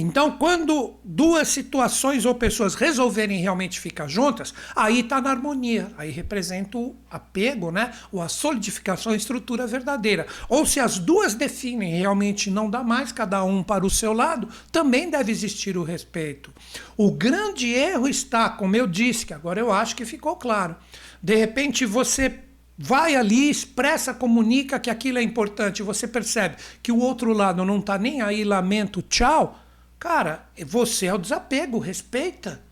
Então, 0.00 0.30
quando 0.30 0.94
duas 1.02 1.48
situações 1.48 2.24
ou 2.24 2.32
pessoas 2.32 2.76
resolverem 2.76 3.40
realmente 3.40 3.80
ficar 3.80 4.06
juntas, 4.06 4.54
aí 4.76 5.00
está 5.00 5.20
na 5.20 5.30
harmonia, 5.30 5.90
aí 5.98 6.08
representa 6.08 6.78
o 6.78 6.94
apego, 7.10 7.72
né? 7.72 7.92
ou 8.12 8.22
a 8.22 8.28
solidificação, 8.28 9.10
a 9.10 9.16
estrutura 9.16 9.66
verdadeira. 9.66 10.28
Ou 10.48 10.64
se 10.64 10.78
as 10.78 11.00
duas 11.00 11.34
definem 11.34 11.98
realmente 11.98 12.48
não 12.48 12.70
dá 12.70 12.84
mais, 12.84 13.10
cada 13.10 13.42
um 13.42 13.60
para 13.60 13.84
o 13.84 13.90
seu 13.90 14.12
lado, 14.12 14.48
também 14.70 15.10
deve 15.10 15.32
existir 15.32 15.76
o 15.76 15.82
respeito. 15.82 16.54
O 16.96 17.10
grande 17.10 17.66
erro 17.66 18.06
está, 18.06 18.48
como 18.48 18.76
eu 18.76 18.86
disse, 18.86 19.26
que 19.26 19.34
agora 19.34 19.58
eu 19.58 19.72
acho 19.72 19.96
que 19.96 20.04
ficou 20.04 20.36
claro. 20.36 20.76
De 21.20 21.34
repente 21.34 21.84
você 21.84 22.38
vai 22.78 23.16
ali, 23.16 23.50
expressa, 23.50 24.14
comunica 24.14 24.78
que 24.78 24.90
aquilo 24.90 25.18
é 25.18 25.22
importante, 25.24 25.82
você 25.82 26.06
percebe 26.06 26.54
que 26.80 26.92
o 26.92 27.00
outro 27.00 27.32
lado 27.32 27.64
não 27.64 27.80
está 27.80 27.98
nem 27.98 28.20
aí, 28.20 28.44
lamento, 28.44 29.02
tchau 29.02 29.64
Cara, 29.98 30.48
você 30.66 31.06
é 31.06 31.14
o 31.14 31.18
desapego, 31.18 31.78
respeita. 31.78 32.62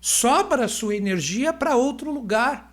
Sobra 0.00 0.68
sua 0.68 0.96
energia 0.96 1.52
para 1.52 1.76
outro 1.76 2.10
lugar. 2.10 2.70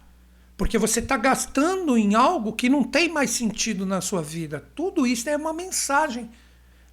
Porque 0.55 0.77
você 0.77 0.99
está 0.99 1.17
gastando 1.17 1.97
em 1.97 2.15
algo 2.15 2.53
que 2.53 2.69
não 2.69 2.83
tem 2.83 3.09
mais 3.09 3.31
sentido 3.31 3.85
na 3.85 4.01
sua 4.01 4.21
vida. 4.21 4.63
Tudo 4.75 5.05
isso 5.05 5.29
é 5.29 5.37
uma 5.37 5.53
mensagem 5.53 6.29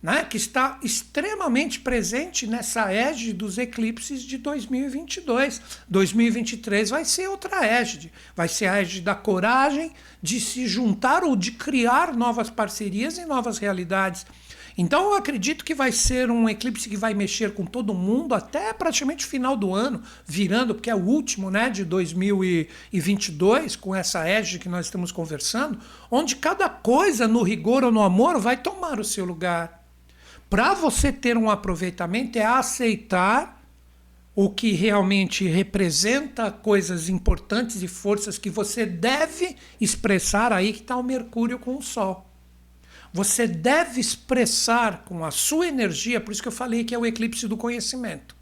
né, 0.05 0.23
que 0.23 0.37
está 0.37 0.79
extremamente 0.83 1.81
presente 1.81 2.47
nessa 2.47 2.93
égide 2.93 3.33
dos 3.33 3.57
eclipses 3.57 4.23
de 4.23 4.37
2022. 4.37 5.63
2023 5.89 6.91
vai 6.91 7.07
ser 7.07 7.27
outra 7.29 7.65
égide. 7.65 8.13
Vai 8.37 8.47
ser 8.47 8.67
a 8.67 8.83
égide 8.83 9.01
da 9.01 9.15
coragem 9.15 9.93
de 10.23 10.39
se 10.41 10.67
juntar 10.67 11.25
ou 11.25 11.35
de 11.35 11.53
criar 11.53 12.15
novas 12.15 12.51
parcerias 12.51 13.17
e 13.17 13.25
novas 13.25 13.57
realidades. 13.57 14.27
Então 14.77 15.11
eu 15.11 15.15
acredito 15.15 15.65
que 15.65 15.75
vai 15.75 15.93
ser 15.93 16.31
um 16.31 16.49
eclipse 16.49 16.89
que 16.89 16.97
vai 16.97 17.15
mexer 17.15 17.55
com 17.55 17.65
todo 17.65 17.95
mundo 17.95 18.35
até 18.35 18.73
praticamente 18.73 19.25
o 19.25 19.29
final 19.29 19.57
do 19.57 19.73
ano, 19.73 20.03
virando, 20.27 20.75
porque 20.75 20.91
é 20.91 20.95
o 20.95 21.05
último 21.05 21.49
né, 21.51 21.71
de 21.71 21.85
2022, 21.85 23.77
com 23.77 23.95
essa 23.95 24.27
égide 24.27 24.59
que 24.59 24.69
nós 24.69 24.87
estamos 24.87 25.13
conversando, 25.13 25.79
onde 26.11 26.37
cada 26.37 26.69
coisa, 26.69 27.29
no 27.29 27.43
rigor 27.43 27.85
ou 27.85 27.93
no 27.93 28.03
amor, 28.03 28.39
vai 28.41 28.57
tomar 28.57 28.99
o 28.99 29.05
seu 29.05 29.25
lugar. 29.25 29.85
Para 30.51 30.75
você 30.75 31.13
ter 31.13 31.37
um 31.37 31.49
aproveitamento, 31.49 32.39
é 32.39 32.45
aceitar 32.45 33.63
o 34.35 34.51
que 34.51 34.73
realmente 34.73 35.47
representa 35.47 36.51
coisas 36.51 37.09
importantes 37.09 37.83
e 37.83 37.87
forças 37.87 38.37
que 38.37 38.51
você 38.51 38.85
deve 38.85 39.57
expressar 39.81 40.53
aí 40.53 40.73
que 40.73 40.81
está 40.81 40.97
o 40.97 41.03
Mercúrio 41.05 41.59
com 41.59 41.77
o 41.77 41.83
Sol. 41.83 42.34
Você 43.15 43.47
deve 43.47 44.01
expressar 44.01 45.05
com 45.05 45.25
a 45.25 45.31
sua 45.31 45.69
energia, 45.69 46.21
por 46.21 46.33
isso 46.33 46.43
que 46.43 46.49
eu 46.49 46.53
falei 46.53 46.83
que 46.83 46.93
é 46.93 46.99
o 46.99 47.07
eclipse 47.07 47.47
do 47.47 47.57
conhecimento. 47.57 48.35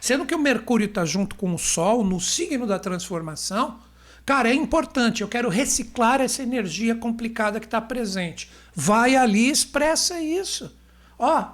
Sendo 0.00 0.26
que 0.26 0.34
o 0.34 0.38
Mercúrio 0.38 0.86
está 0.86 1.04
junto 1.04 1.36
com 1.36 1.54
o 1.54 1.58
Sol, 1.58 2.02
no 2.02 2.20
signo 2.20 2.66
da 2.66 2.76
transformação, 2.76 3.78
cara, 4.24 4.48
é 4.50 4.52
importante, 4.52 5.22
eu 5.22 5.28
quero 5.28 5.48
reciclar 5.48 6.20
essa 6.20 6.42
energia 6.42 6.96
complicada 6.96 7.60
que 7.60 7.66
está 7.66 7.80
presente. 7.80 8.50
Vai 8.74 9.14
ali 9.14 9.46
e 9.46 9.52
expressa 9.52 10.20
isso. 10.20 10.76
Ó, 11.16 11.50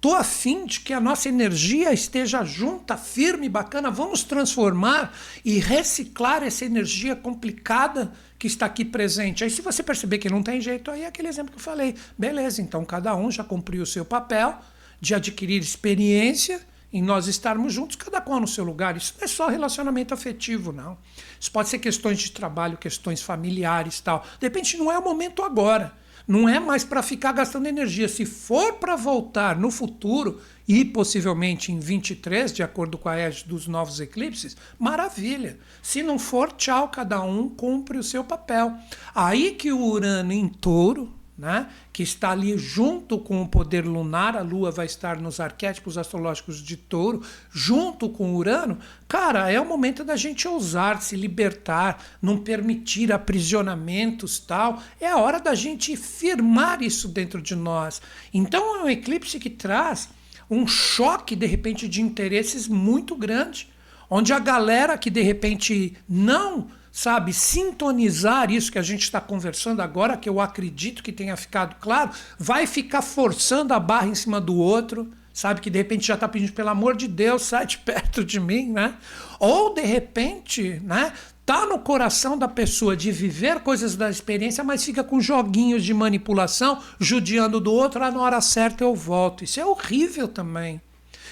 Tô 0.00 0.14
afim 0.14 0.64
de 0.64 0.78
que 0.78 0.92
a 0.92 1.00
nossa 1.00 1.28
energia 1.28 1.92
esteja 1.92 2.44
junta, 2.44 2.96
firme, 2.96 3.48
bacana. 3.48 3.90
Vamos 3.90 4.22
transformar 4.22 5.12
e 5.44 5.58
reciclar 5.58 6.44
essa 6.44 6.64
energia 6.64 7.16
complicada 7.16 8.12
que 8.38 8.46
está 8.46 8.66
aqui 8.66 8.84
presente. 8.84 9.42
Aí, 9.42 9.50
se 9.50 9.60
você 9.60 9.82
perceber 9.82 10.18
que 10.18 10.30
não 10.30 10.40
tem 10.40 10.60
jeito, 10.60 10.88
aí 10.88 11.02
é 11.02 11.06
aquele 11.08 11.26
exemplo 11.26 11.50
que 11.50 11.58
eu 11.58 11.62
falei. 11.62 11.96
Beleza, 12.16 12.62
então 12.62 12.84
cada 12.84 13.16
um 13.16 13.28
já 13.28 13.42
cumpriu 13.42 13.82
o 13.82 13.86
seu 13.86 14.04
papel 14.04 14.56
de 15.00 15.16
adquirir 15.16 15.60
experiência 15.60 16.60
em 16.92 17.02
nós 17.02 17.26
estarmos 17.26 17.72
juntos, 17.72 17.96
cada 17.96 18.20
qual 18.20 18.40
no 18.40 18.46
seu 18.46 18.62
lugar. 18.64 18.96
Isso 18.96 19.14
não 19.18 19.24
é 19.24 19.28
só 19.28 19.48
relacionamento 19.48 20.14
afetivo, 20.14 20.72
não. 20.72 20.96
Isso 21.40 21.50
pode 21.50 21.68
ser 21.68 21.80
questões 21.80 22.20
de 22.20 22.30
trabalho, 22.30 22.78
questões 22.78 23.20
familiares 23.20 24.00
tal. 24.00 24.24
De 24.38 24.46
repente, 24.46 24.76
não 24.76 24.92
é 24.92 24.98
o 24.98 25.02
momento 25.02 25.42
agora. 25.42 25.92
Não 26.28 26.46
é 26.46 26.60
mais 26.60 26.84
para 26.84 27.02
ficar 27.02 27.32
gastando 27.32 27.68
energia. 27.68 28.06
Se 28.06 28.26
for 28.26 28.74
para 28.74 28.96
voltar 28.96 29.56
no 29.56 29.70
futuro 29.70 30.38
e 30.68 30.84
possivelmente 30.84 31.72
em 31.72 31.80
23, 31.80 32.52
de 32.52 32.62
acordo 32.62 32.98
com 32.98 33.08
a 33.08 33.16
égide 33.16 33.48
dos 33.48 33.66
novos 33.66 33.98
eclipses, 33.98 34.54
maravilha. 34.78 35.58
Se 35.82 36.02
não 36.02 36.18
for, 36.18 36.52
tchau, 36.52 36.88
cada 36.88 37.22
um 37.22 37.48
cumpre 37.48 37.96
o 37.96 38.02
seu 38.02 38.22
papel. 38.22 38.76
Aí 39.14 39.52
que 39.52 39.72
o 39.72 39.82
Urano 39.82 40.30
em 40.30 40.46
touro, 40.46 41.17
né, 41.38 41.68
que 41.92 42.02
está 42.02 42.32
ali 42.32 42.58
junto 42.58 43.16
com 43.16 43.40
o 43.40 43.48
poder 43.48 43.86
lunar, 43.86 44.36
a 44.36 44.42
Lua 44.42 44.72
vai 44.72 44.86
estar 44.86 45.20
nos 45.20 45.38
arquétipos 45.38 45.96
astrológicos 45.96 46.60
de 46.60 46.76
touro, 46.76 47.22
junto 47.48 48.08
com 48.08 48.34
Urano, 48.34 48.76
cara, 49.06 49.48
é 49.48 49.60
o 49.60 49.64
momento 49.64 50.02
da 50.02 50.16
gente 50.16 50.48
ousar, 50.48 51.00
se 51.00 51.14
libertar, 51.14 52.02
não 52.20 52.38
permitir 52.38 53.12
aprisionamentos 53.12 54.40
tal. 54.40 54.82
É 55.00 55.06
a 55.06 55.18
hora 55.18 55.38
da 55.38 55.54
gente 55.54 55.96
firmar 55.96 56.82
isso 56.82 57.06
dentro 57.06 57.40
de 57.40 57.54
nós. 57.54 58.02
Então 58.34 58.80
é 58.80 58.82
um 58.82 58.90
eclipse 58.90 59.38
que 59.38 59.48
traz 59.48 60.08
um 60.50 60.66
choque, 60.66 61.36
de 61.36 61.46
repente, 61.46 61.86
de 61.86 62.02
interesses 62.02 62.66
muito 62.66 63.14
grande, 63.14 63.68
onde 64.10 64.32
a 64.32 64.40
galera 64.40 64.98
que 64.98 65.10
de 65.10 65.20
repente 65.20 65.96
não 66.08 66.68
sabe, 66.98 67.32
sintonizar 67.32 68.50
isso 68.50 68.72
que 68.72 68.78
a 68.78 68.82
gente 68.82 69.02
está 69.02 69.20
conversando 69.20 69.80
agora, 69.80 70.16
que 70.16 70.28
eu 70.28 70.40
acredito 70.40 71.00
que 71.00 71.12
tenha 71.12 71.36
ficado 71.36 71.76
claro, 71.78 72.10
vai 72.36 72.66
ficar 72.66 73.02
forçando 73.02 73.72
a 73.72 73.78
barra 73.78 74.08
em 74.08 74.16
cima 74.16 74.40
do 74.40 74.56
outro, 74.56 75.08
sabe, 75.32 75.60
que 75.60 75.70
de 75.70 75.78
repente 75.78 76.08
já 76.08 76.14
está 76.14 76.26
pedindo, 76.26 76.52
pelo 76.54 76.70
amor 76.70 76.96
de 76.96 77.06
Deus, 77.06 77.42
sai 77.42 77.66
de 77.66 77.78
perto 77.86 78.24
de 78.24 78.40
mim, 78.40 78.72
né? 78.72 78.96
Ou 79.38 79.72
de 79.72 79.82
repente, 79.82 80.82
né? 80.82 81.12
Tá 81.46 81.64
no 81.66 81.78
coração 81.78 82.36
da 82.36 82.48
pessoa 82.48 82.96
de 82.96 83.12
viver 83.12 83.60
coisas 83.60 83.94
da 83.94 84.10
experiência, 84.10 84.64
mas 84.64 84.84
fica 84.84 85.04
com 85.04 85.20
joguinhos 85.20 85.84
de 85.84 85.94
manipulação, 85.94 86.82
judiando 86.98 87.60
do 87.60 87.72
outro, 87.72 88.02
ah, 88.02 88.10
na 88.10 88.20
hora 88.20 88.40
certa 88.40 88.82
eu 88.82 88.92
volto. 88.96 89.44
Isso 89.44 89.60
é 89.60 89.64
horrível 89.64 90.26
também. 90.26 90.80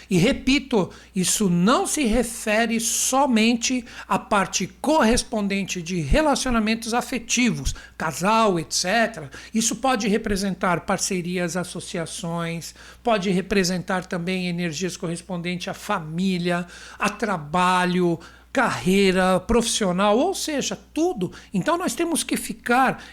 E 0.08 0.18
repito, 0.18 0.90
isso 1.14 1.50
não 1.50 1.86
se 1.86 2.04
refere 2.04 2.78
somente 2.80 3.84
à 4.08 4.18
parte 4.18 4.66
correspondente 4.80 5.82
de 5.82 6.00
relacionamentos 6.00 6.94
afetivos, 6.94 7.74
casal, 7.98 8.58
etc. 8.58 9.30
Isso 9.52 9.76
pode 9.76 10.08
representar 10.08 10.80
parcerias, 10.80 11.56
associações, 11.56 12.74
pode 13.02 13.30
representar 13.30 14.06
também 14.06 14.48
energias 14.48 14.96
correspondentes 14.96 15.68
à 15.68 15.74
família, 15.74 16.66
a 16.98 17.08
trabalho, 17.08 18.18
carreira 18.52 19.38
profissional, 19.40 20.18
ou 20.18 20.34
seja, 20.34 20.78
tudo. 20.94 21.30
Então 21.52 21.76
nós 21.76 21.94
temos 21.94 22.22
que 22.22 22.36
ficar 22.36 23.04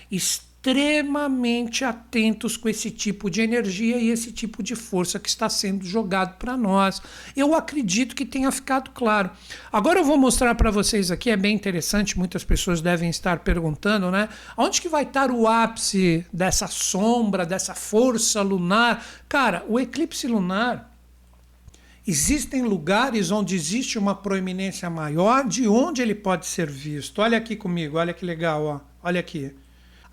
atentos 1.83 2.55
com 2.55 2.69
esse 2.69 2.89
tipo 2.89 3.29
de 3.29 3.41
energia 3.41 3.97
e 3.97 4.09
esse 4.09 4.31
tipo 4.31 4.63
de 4.63 4.75
força 4.75 5.19
que 5.19 5.27
está 5.27 5.49
sendo 5.49 5.85
jogado 5.85 6.37
para 6.37 6.55
nós. 6.55 7.01
Eu 7.35 7.53
acredito 7.53 8.15
que 8.15 8.25
tenha 8.25 8.51
ficado 8.51 8.91
claro. 8.91 9.29
Agora 9.71 9.99
eu 9.99 10.05
vou 10.05 10.17
mostrar 10.17 10.55
para 10.55 10.71
vocês 10.71 11.11
aqui, 11.11 11.29
é 11.29 11.35
bem 11.35 11.53
interessante, 11.53 12.17
muitas 12.17 12.43
pessoas 12.43 12.79
devem 12.79 13.09
estar 13.09 13.39
perguntando, 13.39 14.09
né? 14.09 14.29
Onde 14.57 14.81
que 14.81 14.87
vai 14.87 15.03
estar 15.03 15.29
o 15.29 15.47
ápice 15.47 16.25
dessa 16.31 16.67
sombra, 16.67 17.45
dessa 17.45 17.75
força 17.75 18.41
lunar? 18.41 19.05
Cara, 19.27 19.65
o 19.67 19.79
eclipse 19.79 20.27
lunar 20.27 20.93
Existem 22.05 22.63
lugares 22.63 23.31
onde 23.31 23.55
existe 23.55 23.97
uma 23.97 24.13
proeminência 24.13 24.89
maior 24.89 25.47
de 25.47 25.69
onde 25.69 26.01
ele 26.01 26.13
pode 26.13 26.45
ser 26.45 26.69
visto. 26.69 27.21
Olha 27.21 27.37
aqui 27.37 27.55
comigo, 27.55 27.97
olha 27.97 28.13
que 28.13 28.25
legal, 28.25 28.65
ó. 28.65 28.81
olha 29.01 29.21
aqui. 29.21 29.55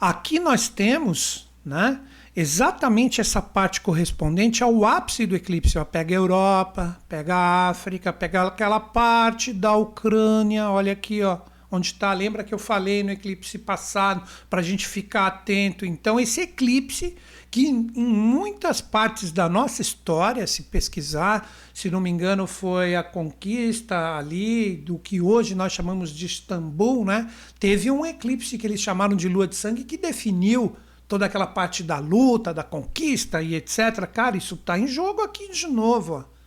Aqui 0.00 0.40
nós 0.40 0.66
temos 0.66 1.50
né, 1.62 2.00
exatamente 2.34 3.20
essa 3.20 3.42
parte 3.42 3.82
correspondente 3.82 4.62
ao 4.62 4.84
ápice 4.84 5.26
do 5.26 5.36
eclipse. 5.36 5.78
Ó, 5.78 5.84
pega 5.84 6.14
a 6.14 6.16
Europa, 6.16 6.98
pega 7.06 7.34
a 7.34 7.68
África, 7.68 8.10
pega 8.10 8.46
aquela 8.46 8.80
parte 8.80 9.52
da 9.52 9.74
Ucrânia, 9.76 10.70
olha 10.70 10.92
aqui, 10.92 11.22
ó, 11.22 11.38
onde 11.70 11.88
está. 11.88 12.12
Lembra 12.14 12.42
que 12.42 12.54
eu 12.54 12.58
falei 12.58 13.02
no 13.02 13.10
eclipse 13.10 13.58
passado 13.58 14.22
para 14.48 14.60
a 14.60 14.62
gente 14.62 14.86
ficar 14.86 15.26
atento? 15.26 15.84
Então, 15.84 16.18
esse 16.18 16.40
eclipse, 16.40 17.14
que 17.50 17.66
em 17.66 17.90
muitas 17.96 18.80
partes 18.80 19.32
da 19.32 19.48
nossa 19.48 19.82
história, 19.82 20.46
se 20.46 20.64
pesquisar, 20.64 21.50
se 21.74 21.90
não 21.90 22.00
me 22.00 22.08
engano, 22.08 22.46
foi 22.46 22.94
a 22.94 23.02
conquista 23.02 24.16
ali 24.16 24.76
do 24.76 24.98
que 24.98 25.20
hoje 25.20 25.54
nós 25.54 25.72
chamamos 25.72 26.10
de 26.10 26.26
Istambul, 26.26 27.04
né? 27.04 27.28
Teve 27.58 27.90
um 27.90 28.06
eclipse 28.06 28.56
que 28.56 28.66
eles 28.66 28.80
chamaram 28.80 29.16
de 29.16 29.28
lua 29.28 29.48
de 29.48 29.56
sangue 29.56 29.82
que 29.82 29.96
definiu 29.96 30.76
toda 31.08 31.26
aquela 31.26 31.46
parte 31.46 31.82
da 31.82 31.98
luta, 31.98 32.54
da 32.54 32.62
conquista 32.62 33.42
e 33.42 33.56
etc. 33.56 34.06
Cara, 34.12 34.36
isso 34.36 34.54
está 34.54 34.78
em 34.78 34.86
jogo 34.86 35.22
aqui 35.22 35.50
de 35.50 35.66
novo. 35.66 36.24
Ó. 36.24 36.40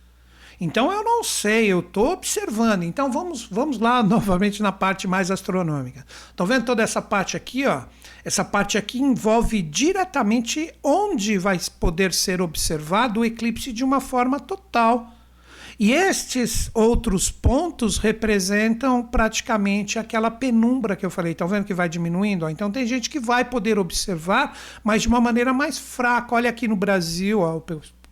Então 0.58 0.90
eu 0.90 1.04
não 1.04 1.22
sei, 1.22 1.66
eu 1.66 1.80
estou 1.80 2.12
observando. 2.12 2.82
Então 2.82 3.12
vamos, 3.12 3.44
vamos 3.44 3.78
lá 3.78 4.00
novamente 4.02 4.62
na 4.62 4.72
parte 4.72 5.06
mais 5.06 5.30
astronômica. 5.30 6.06
Estão 6.30 6.46
vendo 6.46 6.64
toda 6.64 6.82
essa 6.82 7.02
parte 7.02 7.36
aqui? 7.36 7.66
Ó? 7.66 7.82
Essa 8.24 8.44
parte 8.44 8.78
aqui 8.78 9.00
envolve 9.00 9.60
diretamente 9.60 10.72
onde 10.82 11.36
vai 11.36 11.60
poder 11.78 12.12
ser 12.12 12.40
observado 12.40 13.20
o 13.20 13.24
eclipse 13.24 13.72
de 13.72 13.84
uma 13.84 14.00
forma 14.00 14.40
total. 14.40 15.12
E 15.78 15.92
estes 15.92 16.70
outros 16.72 17.30
pontos 17.30 17.98
representam 17.98 19.02
praticamente 19.02 19.98
aquela 19.98 20.30
penumbra 20.30 20.96
que 20.96 21.04
eu 21.04 21.10
falei. 21.10 21.32
Estão 21.32 21.48
vendo 21.48 21.64
que 21.64 21.74
vai 21.74 21.88
diminuindo? 21.88 22.48
Então 22.48 22.70
tem 22.70 22.86
gente 22.86 23.10
que 23.10 23.18
vai 23.18 23.44
poder 23.44 23.78
observar, 23.78 24.56
mas 24.82 25.02
de 25.02 25.08
uma 25.08 25.20
maneira 25.20 25.52
mais 25.52 25.78
fraca. 25.78 26.34
Olha 26.34 26.48
aqui 26.48 26.68
no 26.68 26.76
Brasil, 26.76 27.40
ó, 27.40 27.60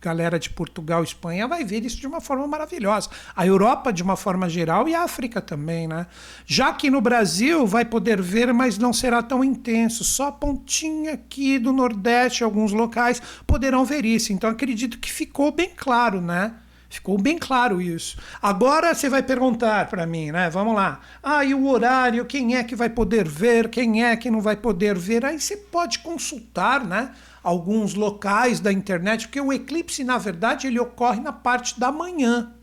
galera 0.03 0.37
de 0.37 0.49
Portugal, 0.49 1.01
Espanha, 1.01 1.47
vai 1.47 1.63
ver 1.63 1.85
isso 1.85 1.97
de 1.97 2.05
uma 2.05 2.19
forma 2.19 2.45
maravilhosa. 2.45 3.09
A 3.33 3.47
Europa, 3.47 3.93
de 3.93 4.03
uma 4.03 4.17
forma 4.17 4.49
geral, 4.49 4.87
e 4.87 4.93
a 4.93 5.03
África 5.03 5.41
também, 5.41 5.87
né? 5.87 6.05
Já 6.45 6.73
que 6.73 6.91
no 6.91 6.99
Brasil 6.99 7.65
vai 7.65 7.85
poder 7.85 8.21
ver, 8.21 8.53
mas 8.53 8.77
não 8.77 8.91
será 8.91 9.23
tão 9.23 9.43
intenso. 9.43 10.03
Só 10.03 10.27
a 10.27 10.31
pontinha 10.31 11.13
aqui 11.13 11.57
do 11.57 11.71
Nordeste, 11.71 12.43
alguns 12.43 12.73
locais, 12.73 13.21
poderão 13.47 13.85
ver 13.85 14.05
isso. 14.05 14.33
Então 14.33 14.49
acredito 14.49 14.99
que 14.99 15.09
ficou 15.09 15.51
bem 15.51 15.71
claro, 15.75 16.19
né? 16.19 16.53
Ficou 16.89 17.17
bem 17.17 17.39
claro 17.39 17.81
isso. 17.81 18.17
Agora 18.39 18.93
você 18.93 19.09
vai 19.09 19.23
perguntar 19.23 19.87
para 19.87 20.05
mim, 20.05 20.31
né? 20.31 20.47
Vamos 20.51 20.75
lá. 20.75 20.99
Ah, 21.23 21.43
e 21.43 21.51
o 21.55 21.65
horário? 21.65 22.23
Quem 22.25 22.55
é 22.55 22.63
que 22.63 22.75
vai 22.75 22.87
poder 22.87 23.27
ver? 23.27 23.69
Quem 23.69 24.03
é 24.03 24.15
que 24.15 24.29
não 24.29 24.39
vai 24.39 24.55
poder 24.55 24.95
ver? 24.95 25.25
Aí 25.25 25.39
você 25.39 25.57
pode 25.57 25.99
consultar, 25.99 26.85
né? 26.85 27.09
Alguns 27.43 27.93
locais 27.93 28.59
da 28.59 28.71
internet, 28.71 29.27
porque 29.27 29.41
o 29.41 29.51
eclipse, 29.51 30.03
na 30.03 30.17
verdade, 30.17 30.67
ele 30.67 30.79
ocorre 30.79 31.19
na 31.19 31.33
parte 31.33 31.79
da 31.79 31.91
manhã. 31.91 32.53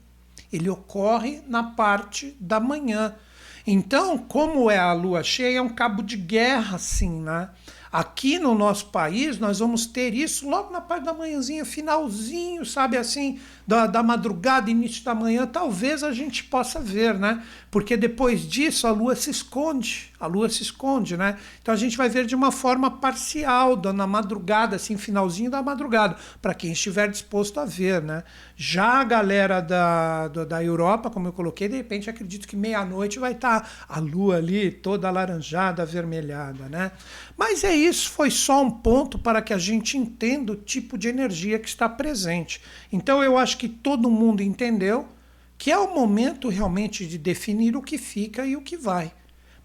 Ele 0.52 0.70
ocorre 0.70 1.42
na 1.46 1.62
parte 1.62 2.36
da 2.40 2.58
manhã. 2.58 3.14
Então, 3.66 4.16
como 4.16 4.70
é 4.70 4.78
a 4.78 4.92
lua 4.92 5.22
cheia, 5.22 5.58
é 5.58 5.62
um 5.62 5.68
cabo 5.68 6.02
de 6.02 6.16
guerra, 6.16 6.76
assim, 6.76 7.20
né? 7.20 7.50
Aqui 7.92 8.38
no 8.38 8.54
nosso 8.54 8.86
país, 8.86 9.38
nós 9.38 9.58
vamos 9.58 9.84
ter 9.84 10.14
isso 10.14 10.48
logo 10.48 10.72
na 10.72 10.80
parte 10.80 11.04
da 11.04 11.12
manhãzinha, 11.12 11.64
finalzinho, 11.64 12.64
sabe 12.64 12.96
assim, 12.96 13.40
da, 13.66 13.86
da 13.86 14.00
madrugada, 14.00 14.70
início 14.70 15.02
da 15.02 15.12
manhã, 15.12 15.44
talvez 15.44 16.04
a 16.04 16.12
gente 16.12 16.44
possa 16.44 16.78
ver, 16.80 17.18
né? 17.18 17.42
Porque 17.70 17.96
depois 17.96 18.42
disso 18.42 18.86
a 18.86 18.90
lua 18.90 19.14
se 19.14 19.30
esconde, 19.30 20.10
a 20.18 20.26
lua 20.26 20.48
se 20.48 20.60
esconde, 20.60 21.16
né? 21.16 21.38
Então 21.62 21.72
a 21.72 21.76
gente 21.76 21.96
vai 21.96 22.08
ver 22.08 22.26
de 22.26 22.34
uma 22.34 22.50
forma 22.50 22.90
parcial, 22.90 23.80
na 23.94 24.08
madrugada, 24.08 24.74
assim, 24.74 24.96
finalzinho 24.96 25.50
da 25.50 25.62
madrugada, 25.62 26.16
para 26.42 26.52
quem 26.52 26.72
estiver 26.72 27.08
disposto 27.08 27.60
a 27.60 27.64
ver, 27.64 28.02
né? 28.02 28.24
Já 28.56 29.00
a 29.00 29.04
galera 29.04 29.60
da, 29.60 30.26
da, 30.26 30.44
da 30.44 30.64
Europa, 30.64 31.10
como 31.10 31.28
eu 31.28 31.32
coloquei, 31.32 31.68
de 31.68 31.76
repente 31.76 32.10
acredito 32.10 32.48
que 32.48 32.56
meia-noite 32.56 33.20
vai 33.20 33.32
estar 33.32 33.60
tá 33.60 33.68
a 33.88 34.00
lua 34.00 34.38
ali 34.38 34.72
toda 34.72 35.06
alaranjada, 35.06 35.82
avermelhada, 35.82 36.68
né? 36.68 36.90
Mas 37.36 37.62
é 37.62 37.74
isso, 37.74 38.10
foi 38.10 38.32
só 38.32 38.62
um 38.62 38.70
ponto 38.70 39.16
para 39.16 39.40
que 39.40 39.54
a 39.54 39.58
gente 39.58 39.96
entenda 39.96 40.52
o 40.52 40.56
tipo 40.56 40.98
de 40.98 41.06
energia 41.06 41.58
que 41.58 41.68
está 41.68 41.88
presente. 41.88 42.60
Então 42.92 43.22
eu 43.22 43.38
acho 43.38 43.56
que 43.56 43.68
todo 43.68 44.10
mundo 44.10 44.42
entendeu 44.42 45.06
que 45.60 45.70
é 45.70 45.76
o 45.76 45.94
momento 45.94 46.48
realmente 46.48 47.06
de 47.06 47.18
definir 47.18 47.76
o 47.76 47.82
que 47.82 47.98
fica 47.98 48.46
e 48.46 48.56
o 48.56 48.62
que 48.62 48.78
vai. 48.78 49.12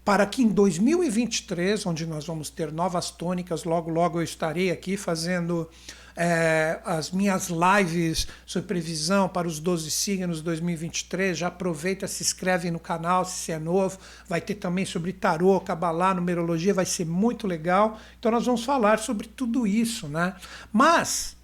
Para 0.04 0.26
que 0.26 0.42
em 0.42 0.48
2023, 0.48 1.86
onde 1.86 2.04
nós 2.04 2.26
vamos 2.26 2.50
ter 2.50 2.70
novas 2.70 3.10
tônicas, 3.10 3.64
logo 3.64 3.90
logo 3.90 4.18
eu 4.18 4.22
estarei 4.22 4.70
aqui 4.70 4.94
fazendo 4.98 5.66
é, 6.14 6.80
as 6.84 7.10
minhas 7.10 7.48
lives 7.48 8.28
sobre 8.44 8.68
previsão 8.68 9.26
para 9.26 9.48
os 9.48 9.58
12 9.58 9.90
signos 9.90 10.42
2023. 10.42 11.38
Já 11.38 11.46
aproveita, 11.46 12.06
se 12.06 12.22
inscreve 12.22 12.70
no 12.70 12.78
canal 12.78 13.24
se 13.24 13.50
é 13.50 13.58
novo. 13.58 13.98
Vai 14.28 14.42
ter 14.42 14.56
também 14.56 14.84
sobre 14.84 15.14
tarô, 15.14 15.58
cabalá, 15.60 16.12
numerologia, 16.12 16.74
vai 16.74 16.84
ser 16.84 17.06
muito 17.06 17.46
legal. 17.46 17.98
Então 18.18 18.30
nós 18.30 18.44
vamos 18.44 18.64
falar 18.64 18.98
sobre 18.98 19.26
tudo 19.28 19.66
isso, 19.66 20.08
né? 20.08 20.34
Mas 20.70 21.35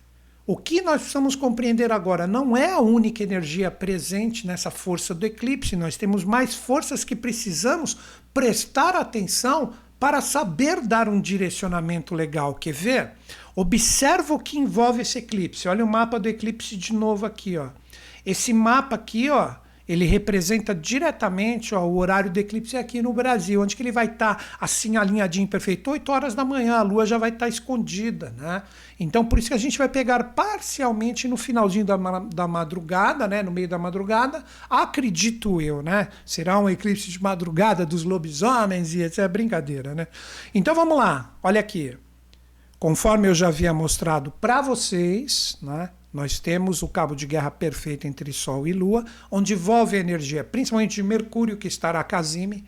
o 0.44 0.56
que 0.56 0.82
nós 0.82 1.02
precisamos 1.02 1.36
compreender 1.36 1.92
agora 1.92 2.26
não 2.26 2.56
é 2.56 2.72
a 2.72 2.80
única 2.80 3.22
energia 3.22 3.70
presente 3.70 4.46
nessa 4.46 4.70
força 4.70 5.14
do 5.14 5.24
eclipse, 5.24 5.76
nós 5.76 5.96
temos 5.96 6.24
mais 6.24 6.54
forças 6.54 7.04
que 7.04 7.14
precisamos 7.14 7.96
prestar 8.34 8.96
atenção 8.96 9.72
para 10.00 10.20
saber 10.20 10.80
dar 10.80 11.08
um 11.08 11.20
direcionamento 11.20 12.12
legal. 12.12 12.56
Quer 12.56 12.72
ver? 12.72 13.12
Observa 13.54 14.34
o 14.34 14.38
que 14.38 14.58
envolve 14.58 15.02
esse 15.02 15.18
eclipse. 15.18 15.68
Olha 15.68 15.84
o 15.84 15.88
mapa 15.88 16.18
do 16.18 16.28
eclipse 16.28 16.76
de 16.76 16.92
novo 16.92 17.24
aqui, 17.24 17.56
ó. 17.56 17.68
Esse 18.26 18.52
mapa 18.52 18.96
aqui, 18.96 19.30
ó, 19.30 19.54
ele 19.92 20.04
representa 20.04 20.74
diretamente 20.74 21.74
ó, 21.74 21.84
o 21.84 21.96
horário 21.96 22.30
do 22.30 22.38
eclipse 22.38 22.76
aqui 22.76 23.02
no 23.02 23.12
Brasil, 23.12 23.60
onde 23.60 23.76
que 23.76 23.82
ele 23.82 23.92
vai 23.92 24.06
estar 24.06 24.36
tá, 24.36 24.44
assim 24.60 24.96
alinhadinho 24.96 25.46
perfeito, 25.46 25.90
8 25.90 26.10
horas 26.10 26.34
da 26.34 26.44
manhã, 26.44 26.76
a 26.76 26.82
lua 26.82 27.04
já 27.04 27.18
vai 27.18 27.30
estar 27.30 27.46
tá 27.46 27.48
escondida, 27.48 28.34
né? 28.38 28.62
Então 28.98 29.24
por 29.24 29.38
isso 29.38 29.48
que 29.48 29.54
a 29.54 29.58
gente 29.58 29.76
vai 29.76 29.88
pegar 29.88 30.24
parcialmente 30.24 31.28
no 31.28 31.36
finalzinho 31.36 31.84
da, 31.84 31.96
da 31.96 32.48
madrugada, 32.48 33.28
né, 33.28 33.42
no 33.42 33.50
meio 33.50 33.68
da 33.68 33.78
madrugada, 33.78 34.42
acredito 34.68 35.60
eu, 35.60 35.82
né? 35.82 36.08
Será 36.24 36.58
um 36.58 36.70
eclipse 36.70 37.10
de 37.10 37.22
madrugada 37.22 37.84
dos 37.84 38.04
lobisomens 38.04 38.94
e 38.94 39.02
etc, 39.02 39.18
é 39.18 39.28
brincadeira, 39.28 39.94
né? 39.94 40.06
Então 40.54 40.74
vamos 40.74 40.96
lá. 40.96 41.34
Olha 41.42 41.60
aqui. 41.60 41.96
Conforme 42.78 43.28
eu 43.28 43.34
já 43.34 43.48
havia 43.48 43.72
mostrado 43.72 44.32
para 44.40 44.60
vocês, 44.60 45.56
né, 45.62 45.90
nós 46.12 46.38
temos 46.38 46.82
o 46.82 46.88
cabo 46.88 47.14
de 47.14 47.26
guerra 47.26 47.50
perfeito 47.50 48.06
entre 48.06 48.32
Sol 48.32 48.66
e 48.66 48.72
Lua, 48.72 49.04
onde 49.30 49.54
envolve 49.54 49.96
a 49.96 50.00
energia 50.00 50.44
principalmente 50.44 50.96
de 50.96 51.02
Mercúrio, 51.02 51.56
que 51.56 51.68
estará 51.68 52.02
casime, 52.04 52.64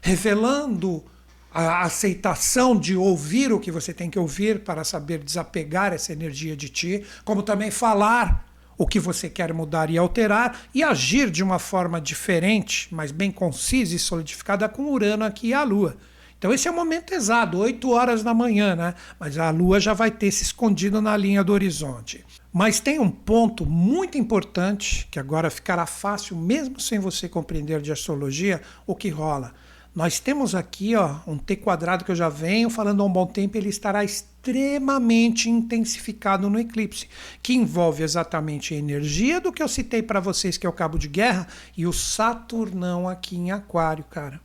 revelando 0.00 1.04
a 1.52 1.82
aceitação 1.82 2.78
de 2.78 2.96
ouvir 2.96 3.52
o 3.52 3.58
que 3.58 3.70
você 3.70 3.92
tem 3.92 4.10
que 4.10 4.18
ouvir 4.18 4.60
para 4.60 4.84
saber 4.84 5.18
desapegar 5.18 5.92
essa 5.92 6.12
energia 6.12 6.56
de 6.56 6.68
ti, 6.68 7.04
como 7.24 7.42
também 7.42 7.70
falar 7.70 8.46
o 8.78 8.86
que 8.86 9.00
você 9.00 9.30
quer 9.30 9.54
mudar 9.54 9.88
e 9.88 9.96
alterar 9.96 10.60
e 10.74 10.82
agir 10.82 11.30
de 11.30 11.42
uma 11.42 11.58
forma 11.58 12.00
diferente, 12.00 12.88
mas 12.90 13.10
bem 13.10 13.30
concisa 13.30 13.94
e 13.94 13.98
solidificada 13.98 14.68
com 14.68 14.92
Urano 14.92 15.24
aqui 15.24 15.48
e 15.48 15.54
a 15.54 15.62
Lua. 15.62 15.96
Então 16.38 16.52
esse 16.52 16.68
é 16.68 16.70
o 16.70 16.74
momento 16.74 17.14
exato, 17.14 17.56
8 17.56 17.90
horas 17.90 18.22
da 18.22 18.34
manhã, 18.34 18.76
né? 18.76 18.94
Mas 19.18 19.38
a 19.38 19.48
Lua 19.48 19.80
já 19.80 19.94
vai 19.94 20.10
ter 20.10 20.30
se 20.30 20.42
escondido 20.42 21.00
na 21.00 21.16
linha 21.16 21.42
do 21.42 21.54
horizonte. 21.54 22.22
Mas 22.58 22.80
tem 22.80 22.98
um 22.98 23.10
ponto 23.10 23.66
muito 23.66 24.16
importante 24.16 25.06
que 25.10 25.18
agora 25.18 25.50
ficará 25.50 25.84
fácil, 25.84 26.34
mesmo 26.38 26.80
sem 26.80 26.98
você 26.98 27.28
compreender 27.28 27.82
de 27.82 27.92
astrologia, 27.92 28.62
o 28.86 28.94
que 28.94 29.10
rola. 29.10 29.52
Nós 29.94 30.20
temos 30.20 30.54
aqui 30.54 30.96
ó, 30.96 31.16
um 31.26 31.36
T 31.36 31.54
quadrado 31.56 32.02
que 32.02 32.10
eu 32.10 32.16
já 32.16 32.30
venho 32.30 32.70
falando 32.70 33.02
há 33.02 33.04
um 33.04 33.12
bom 33.12 33.26
tempo, 33.26 33.58
ele 33.58 33.68
estará 33.68 34.02
extremamente 34.02 35.50
intensificado 35.50 36.48
no 36.48 36.58
eclipse, 36.58 37.10
que 37.42 37.52
envolve 37.52 38.02
exatamente 38.02 38.72
a 38.72 38.78
energia 38.78 39.38
do 39.38 39.52
que 39.52 39.62
eu 39.62 39.68
citei 39.68 40.02
para 40.02 40.18
vocês, 40.18 40.56
que 40.56 40.66
é 40.66 40.70
o 40.70 40.72
cabo 40.72 40.98
de 40.98 41.08
guerra, 41.08 41.46
e 41.76 41.86
o 41.86 41.92
Saturnão 41.92 43.06
aqui 43.06 43.36
em 43.36 43.50
Aquário, 43.50 44.04
cara. 44.04 44.40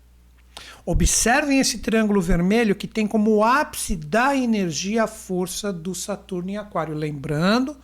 Observem 0.85 1.61
esse 1.61 1.77
triângulo 1.77 2.19
vermelho 2.19 2.75
que 2.75 2.87
tem 2.87 3.07
como 3.07 3.41
ápice 3.41 3.95
da 3.95 4.35
energia 4.35 5.05
a 5.05 5.07
força 5.07 5.71
do 5.71 5.95
Saturno 5.95 6.49
em 6.49 6.57
Aquário. 6.57 6.93
Lembrando, 6.93 7.77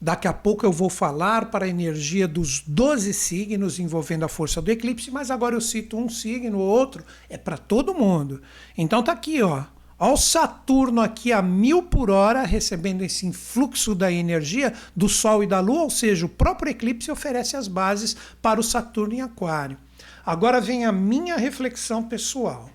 daqui 0.00 0.28
a 0.28 0.32
pouco 0.32 0.64
eu 0.66 0.72
vou 0.72 0.90
falar 0.90 1.50
para 1.50 1.64
a 1.64 1.68
energia 1.68 2.28
dos 2.28 2.60
12 2.66 3.12
signos 3.14 3.78
envolvendo 3.78 4.24
a 4.24 4.28
força 4.28 4.60
do 4.60 4.70
eclipse, 4.70 5.10
mas 5.10 5.30
agora 5.30 5.54
eu 5.54 5.60
cito 5.60 5.96
um 5.96 6.08
signo, 6.08 6.58
outro 6.58 7.04
é 7.28 7.38
para 7.38 7.56
todo 7.56 7.94
mundo. 7.94 8.42
Então 8.76 9.02
tá 9.02 9.12
aqui, 9.12 9.42
ó. 9.42 9.64
Olha 9.98 10.12
o 10.12 10.16
Saturno 10.18 11.00
aqui 11.00 11.32
a 11.32 11.40
mil 11.40 11.82
por 11.82 12.10
hora, 12.10 12.42
recebendo 12.42 13.02
esse 13.02 13.26
influxo 13.26 13.94
da 13.94 14.12
energia 14.12 14.74
do 14.94 15.08
Sol 15.08 15.42
e 15.42 15.46
da 15.46 15.58
Lua, 15.58 15.84
ou 15.84 15.90
seja, 15.90 16.26
o 16.26 16.28
próprio 16.28 16.70
eclipse 16.70 17.10
oferece 17.10 17.56
as 17.56 17.66
bases 17.66 18.14
para 18.42 18.60
o 18.60 18.62
Saturno 18.62 19.14
em 19.14 19.22
Aquário. 19.22 19.78
Agora 20.24 20.60
vem 20.60 20.84
a 20.84 20.92
minha 20.92 21.36
reflexão 21.36 22.02
pessoal. 22.02 22.68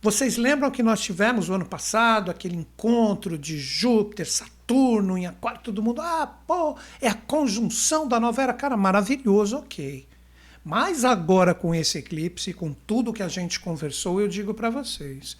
Vocês 0.00 0.38
lembram 0.38 0.70
que 0.70 0.82
nós 0.82 1.00
tivemos 1.00 1.50
o 1.50 1.54
ano 1.54 1.66
passado 1.66 2.30
aquele 2.30 2.56
encontro 2.56 3.36
de 3.36 3.58
Júpiter, 3.58 4.30
Saturno 4.30 4.57
em 4.74 5.26
Aquário, 5.26 5.60
todo 5.62 5.82
mundo, 5.82 6.00
ah, 6.00 6.26
pô, 6.46 6.76
é 7.00 7.08
a 7.08 7.14
conjunção 7.14 8.06
da 8.06 8.20
nova 8.20 8.42
era, 8.42 8.52
cara, 8.52 8.76
maravilhoso, 8.76 9.58
ok. 9.58 10.06
Mas 10.64 11.04
agora 11.04 11.54
com 11.54 11.74
esse 11.74 11.98
eclipse, 11.98 12.52
com 12.52 12.72
tudo 12.72 13.12
que 13.12 13.22
a 13.22 13.28
gente 13.28 13.58
conversou, 13.60 14.20
eu 14.20 14.28
digo 14.28 14.52
para 14.52 14.68
vocês, 14.68 15.36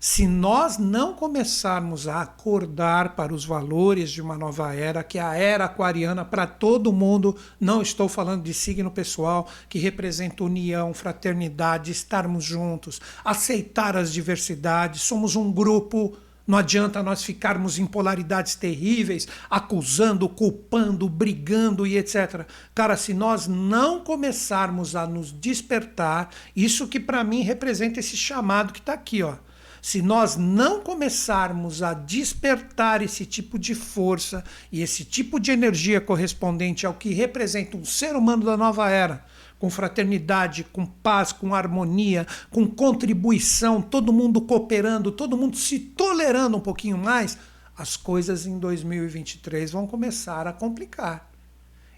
se 0.00 0.26
nós 0.26 0.78
não 0.78 1.12
começarmos 1.12 2.08
a 2.08 2.22
acordar 2.22 3.14
para 3.14 3.34
os 3.34 3.44
valores 3.44 4.10
de 4.10 4.22
uma 4.22 4.38
nova 4.38 4.74
era, 4.74 5.04
que 5.04 5.18
é 5.18 5.22
a 5.22 5.34
era 5.34 5.66
aquariana 5.66 6.24
para 6.24 6.46
todo 6.46 6.90
mundo, 6.90 7.36
não 7.60 7.82
estou 7.82 8.08
falando 8.08 8.42
de 8.42 8.54
signo 8.54 8.90
pessoal, 8.90 9.46
que 9.68 9.78
representa 9.78 10.42
união, 10.42 10.94
fraternidade, 10.94 11.90
estarmos 11.90 12.42
juntos, 12.42 12.98
aceitar 13.22 13.94
as 13.94 14.10
diversidades, 14.10 15.02
somos 15.02 15.36
um 15.36 15.52
grupo. 15.52 16.16
Não 16.50 16.58
adianta 16.58 17.00
nós 17.00 17.22
ficarmos 17.22 17.78
em 17.78 17.86
polaridades 17.86 18.56
terríveis, 18.56 19.28
acusando, 19.48 20.28
culpando, 20.28 21.08
brigando 21.08 21.86
e 21.86 21.96
etc. 21.96 22.44
Cara, 22.74 22.96
se 22.96 23.14
nós 23.14 23.46
não 23.46 24.00
começarmos 24.00 24.96
a 24.96 25.06
nos 25.06 25.30
despertar, 25.30 26.28
isso 26.56 26.88
que 26.88 26.98
para 26.98 27.22
mim 27.22 27.42
representa 27.42 28.00
esse 28.00 28.16
chamado 28.16 28.72
que 28.72 28.80
está 28.80 28.94
aqui, 28.94 29.22
ó 29.22 29.36
se 29.82 30.02
nós 30.02 30.36
não 30.36 30.80
começarmos 30.80 31.82
a 31.82 31.94
despertar 31.94 33.00
esse 33.00 33.24
tipo 33.24 33.58
de 33.58 33.74
força 33.74 34.44
e 34.70 34.82
esse 34.82 35.06
tipo 35.06 35.40
de 35.40 35.52
energia 35.52 36.02
correspondente 36.02 36.84
ao 36.84 36.92
que 36.92 37.14
representa 37.14 37.78
um 37.78 37.84
ser 37.84 38.14
humano 38.14 38.44
da 38.44 38.58
nova 38.58 38.90
era, 38.90 39.24
com 39.60 39.70
fraternidade, 39.70 40.64
com 40.64 40.86
paz, 40.86 41.30
com 41.30 41.54
harmonia, 41.54 42.26
com 42.50 42.66
contribuição, 42.66 43.80
todo 43.80 44.12
mundo 44.12 44.40
cooperando, 44.40 45.12
todo 45.12 45.36
mundo 45.36 45.56
se 45.56 45.78
tolerando 45.78 46.56
um 46.56 46.60
pouquinho 46.60 46.96
mais, 46.96 47.38
as 47.76 47.96
coisas 47.96 48.46
em 48.46 48.58
2023 48.58 49.70
vão 49.70 49.86
começar 49.86 50.46
a 50.46 50.52
complicar. 50.52 51.30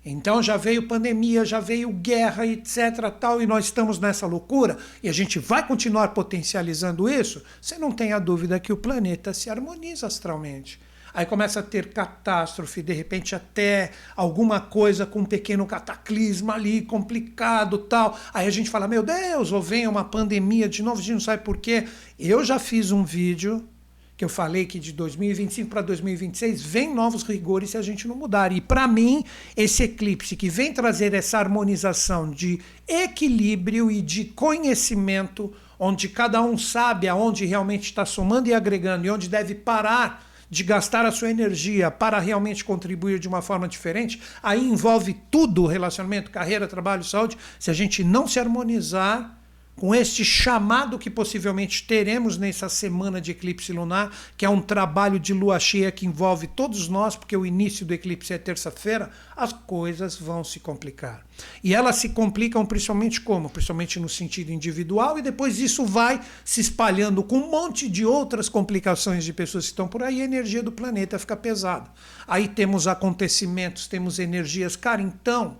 Então 0.05 0.43
já 0.43 0.57
veio 0.57 0.89
pandemia, 0.89 1.45
já 1.45 1.61
veio 1.61 1.93
guerra, 1.93 2.45
etc. 2.45 3.09
tal, 3.21 3.41
e 3.41 3.47
nós 3.47 3.67
estamos 3.67 4.01
nessa 4.01 4.27
loucura 4.27 4.77
e 5.01 5.09
a 5.09 5.13
gente 5.13 5.39
vai 5.39 5.65
continuar 5.65 6.09
potencializando 6.09 7.09
isso. 7.09 7.45
Você 7.61 7.79
não 7.79 7.93
tem 7.93 8.13
a 8.13 8.19
dúvida 8.19 8.59
que 8.59 8.73
o 8.73 8.77
planeta 8.77 9.33
se 9.33 9.49
harmoniza 9.49 10.09
astralmente. 10.09 10.81
Aí 11.15 11.27
começa 11.27 11.61
a 11.61 11.63
ter 11.63 11.93
catástrofe, 11.93 12.83
de 12.83 12.93
repente 12.93 13.35
até 13.35 13.91
alguma 14.17 14.61
coisa 14.61 15.05
com 15.05 15.21
um 15.21 15.25
pequeno 15.25 15.67
cataclisma 15.67 16.55
ali, 16.55 16.83
complicado 16.83 17.79
tal. 17.79 18.19
Aí 18.33 18.47
a 18.47 18.51
gente 18.51 18.71
fala, 18.71 18.89
meu 18.89 19.03
Deus, 19.03 19.53
ou 19.53 19.61
vem 19.61 19.87
uma 19.87 20.05
pandemia 20.05 20.69
de 20.69 20.83
novo, 20.83 20.99
a 20.99 21.03
gente 21.03 21.13
não 21.13 21.21
sabe 21.21 21.45
por 21.45 21.59
quê. 21.59 21.87
Eu 22.19 22.43
já 22.45 22.59
fiz 22.59 22.91
um 22.91 23.05
vídeo 23.05 23.69
que 24.17 24.25
eu 24.25 24.29
falei 24.29 24.67
que 24.67 24.79
de 24.79 24.93
2025 24.93 25.69
para 25.69 25.83
2026 25.83 26.63
vem 26.63 26.95
novos 26.95 27.25
rigores 27.25 27.71
se 27.71 27.77
a 27.77 27.83
gente 27.83 28.07
não 28.07 28.15
mudar. 28.15 28.53
E 28.53 28.61
para 28.61 28.87
mim, 28.87 29.25
esse 29.57 29.83
eclipse 29.83 30.37
que 30.37 30.49
vem 30.49 30.73
trazer 30.73 31.13
essa 31.13 31.39
harmonização 31.39 32.31
de 32.31 32.61
equilíbrio 32.87 33.91
e 33.91 34.01
de 34.01 34.27
conhecimento, 34.27 35.53
onde 35.79 36.09
cada 36.09 36.41
um 36.41 36.57
sabe 36.57 37.09
aonde 37.09 37.45
realmente 37.45 37.85
está 37.85 38.07
somando 38.07 38.49
e 38.49 38.55
agregando 38.55 39.07
e 39.07 39.11
onde 39.11 39.29
deve 39.29 39.55
parar 39.55 40.32
de 40.53 40.65
gastar 40.65 41.07
a 41.07 41.11
sua 41.11 41.31
energia 41.31 41.91
para 41.91 42.19
realmente 42.19 42.63
contribuir 42.63 43.19
de 43.19 43.27
uma 43.27 43.41
forma 43.41 43.67
diferente, 43.67 44.21
aí 44.43 44.63
envolve 44.63 45.17
tudo, 45.31 45.65
relacionamento, 45.65 46.31
carreira, 46.31 46.69
trabalho, 46.69 47.03
saúde. 47.03 47.39
Se 47.59 47.71
a 47.71 47.73
gente 47.73 48.05
não 48.05 48.29
se 48.29 48.39
harmonizar, 48.39 49.42
com 49.77 49.95
este 49.95 50.25
chamado 50.25 50.99
que 50.99 51.11
possivelmente 51.11 51.85
teremos 51.85 52.37
nessa 52.37 52.69
semana 52.69 53.21
de 53.21 53.33
eclipse 53.33 53.73
lunar, 53.73 54.15
que 54.37 54.45
é 54.45 54.49
um 54.49 54.61
trabalho 54.61 55.19
de 55.19 55.33
lua 55.33 55.59
cheia 55.59 55.91
que 55.91 56.07
envolve 56.07 56.47
todos 56.47 56.89
nós, 56.89 57.17
porque 57.17 57.37
o 57.37 57.47
início 57.47 57.85
do 57.85 57.95
eclipse 57.95 58.33
é 58.33 58.39
terça-feira, 58.39 59.11
as 59.37 59.53
coisas 59.53 60.17
vão 60.17 60.45
se 60.45 60.61
complicar. 60.61 61.27
E 61.65 61.75
elas 61.75 61.97
se 61.97 62.11
complicam 62.11 62.65
principalmente 62.65 63.21
como? 63.21 63.49
Principalmente 63.49 63.99
no 63.99 64.09
sentido 64.09 64.53
individual, 64.53 65.19
e 65.19 65.23
depois 65.23 65.59
isso 65.59 65.85
vai 65.85 66.21
se 66.45 66.61
espalhando 66.61 67.23
com 67.23 67.39
um 67.39 67.51
monte 67.51 67.89
de 67.89 68.05
outras 68.05 68.49
complicações 68.49 69.25
de 69.25 69.33
pessoas 69.33 69.65
que 69.65 69.71
estão 69.73 69.89
por 69.89 70.03
aí, 70.03 70.21
a 70.21 70.25
energia 70.25 70.63
do 70.63 70.71
planeta 70.71 71.19
fica 71.19 71.37
pesada. 71.37 71.91
Aí 72.27 72.47
temos 72.47 72.87
acontecimentos, 72.87 73.87
temos 73.87 74.19
energias. 74.19 74.77
Cara, 74.77 75.03
então 75.03 75.57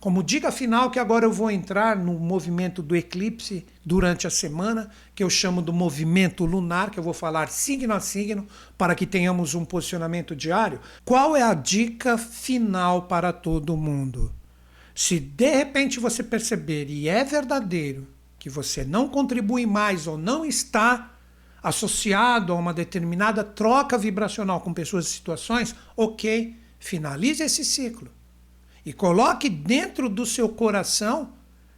como 0.00 0.22
dica 0.22 0.50
final, 0.50 0.90
que 0.90 0.98
agora 0.98 1.26
eu 1.26 1.32
vou 1.32 1.50
entrar 1.50 1.94
no 1.94 2.14
movimento 2.14 2.82
do 2.82 2.96
eclipse 2.96 3.66
durante 3.84 4.26
a 4.26 4.30
semana, 4.30 4.88
que 5.14 5.22
eu 5.22 5.28
chamo 5.28 5.60
do 5.60 5.74
movimento 5.74 6.46
lunar, 6.46 6.88
que 6.88 6.98
eu 6.98 7.04
vou 7.04 7.12
falar 7.12 7.50
signo 7.50 7.92
a 7.92 8.00
signo, 8.00 8.48
para 8.78 8.94
que 8.94 9.04
tenhamos 9.06 9.54
um 9.54 9.62
posicionamento 9.62 10.34
diário. 10.34 10.80
Qual 11.04 11.36
é 11.36 11.42
a 11.42 11.52
dica 11.52 12.16
final 12.16 13.02
para 13.02 13.30
todo 13.30 13.76
mundo? 13.76 14.32
Se 14.94 15.20
de 15.20 15.54
repente 15.54 16.00
você 16.00 16.22
perceber 16.22 16.88
e 16.88 17.06
é 17.06 17.22
verdadeiro 17.22 18.08
que 18.38 18.48
você 18.48 18.84
não 18.84 19.06
contribui 19.06 19.66
mais 19.66 20.06
ou 20.06 20.16
não 20.16 20.46
está 20.46 21.12
associado 21.62 22.54
a 22.54 22.56
uma 22.56 22.72
determinada 22.72 23.44
troca 23.44 23.98
vibracional 23.98 24.62
com 24.62 24.72
pessoas 24.72 25.04
e 25.06 25.10
situações, 25.10 25.74
ok, 25.94 26.56
finalize 26.78 27.42
esse 27.42 27.66
ciclo 27.66 28.10
e 28.84 28.92
coloque 28.92 29.48
dentro 29.48 30.08
do 30.08 30.24
seu 30.24 30.48
coração 30.48 31.32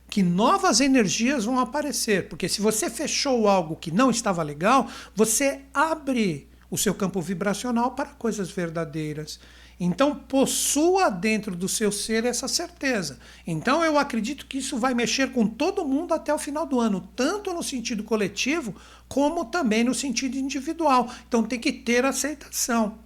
que 0.09 0.23
novas 0.23 0.81
energias 0.81 1.47
vão 1.47 1.59
aparecer. 1.59 2.29
Porque 2.29 2.49
se 2.49 2.61
você 2.61 2.91
fechou 2.91 3.49
algo 3.49 3.77
que 3.77 3.91
não 3.91 4.11
estava 4.11 4.43
legal, 4.43 4.87
você 5.15 5.63
abre 5.73 6.49
o 6.71 6.77
seu 6.77 6.95
campo 6.95 7.21
vibracional 7.21 7.93
para 7.93 8.11
coisas 8.11 8.51
verdadeiras. 8.51 9.41
Então, 9.81 10.15
possua 10.15 11.11
dentro 11.11 11.57
do 11.57 11.69
seu 11.69 11.91
ser 11.91 12.25
essa 12.25 12.47
certeza. 12.47 13.19
Então, 13.47 13.85
eu 13.85 13.99
acredito 13.99 14.47
que 14.47 14.59
isso 14.59 14.79
vai 14.79 14.95
mexer 14.95 15.33
com 15.33 15.47
todo 15.47 15.85
mundo 15.85 16.15
até 16.15 16.33
o 16.33 16.39
final 16.39 16.65
do 16.65 16.79
ano, 16.79 17.09
tanto 17.17 17.53
no 17.53 17.63
sentido 17.63 18.05
coletivo, 18.05 18.77
como 19.09 19.47
também 19.47 19.83
no 19.83 19.95
sentido 19.95 20.37
individual. 20.37 21.11
Então, 21.27 21.43
tem 21.43 21.59
que 21.59 21.73
ter 21.73 22.05
aceitação. 22.05 22.99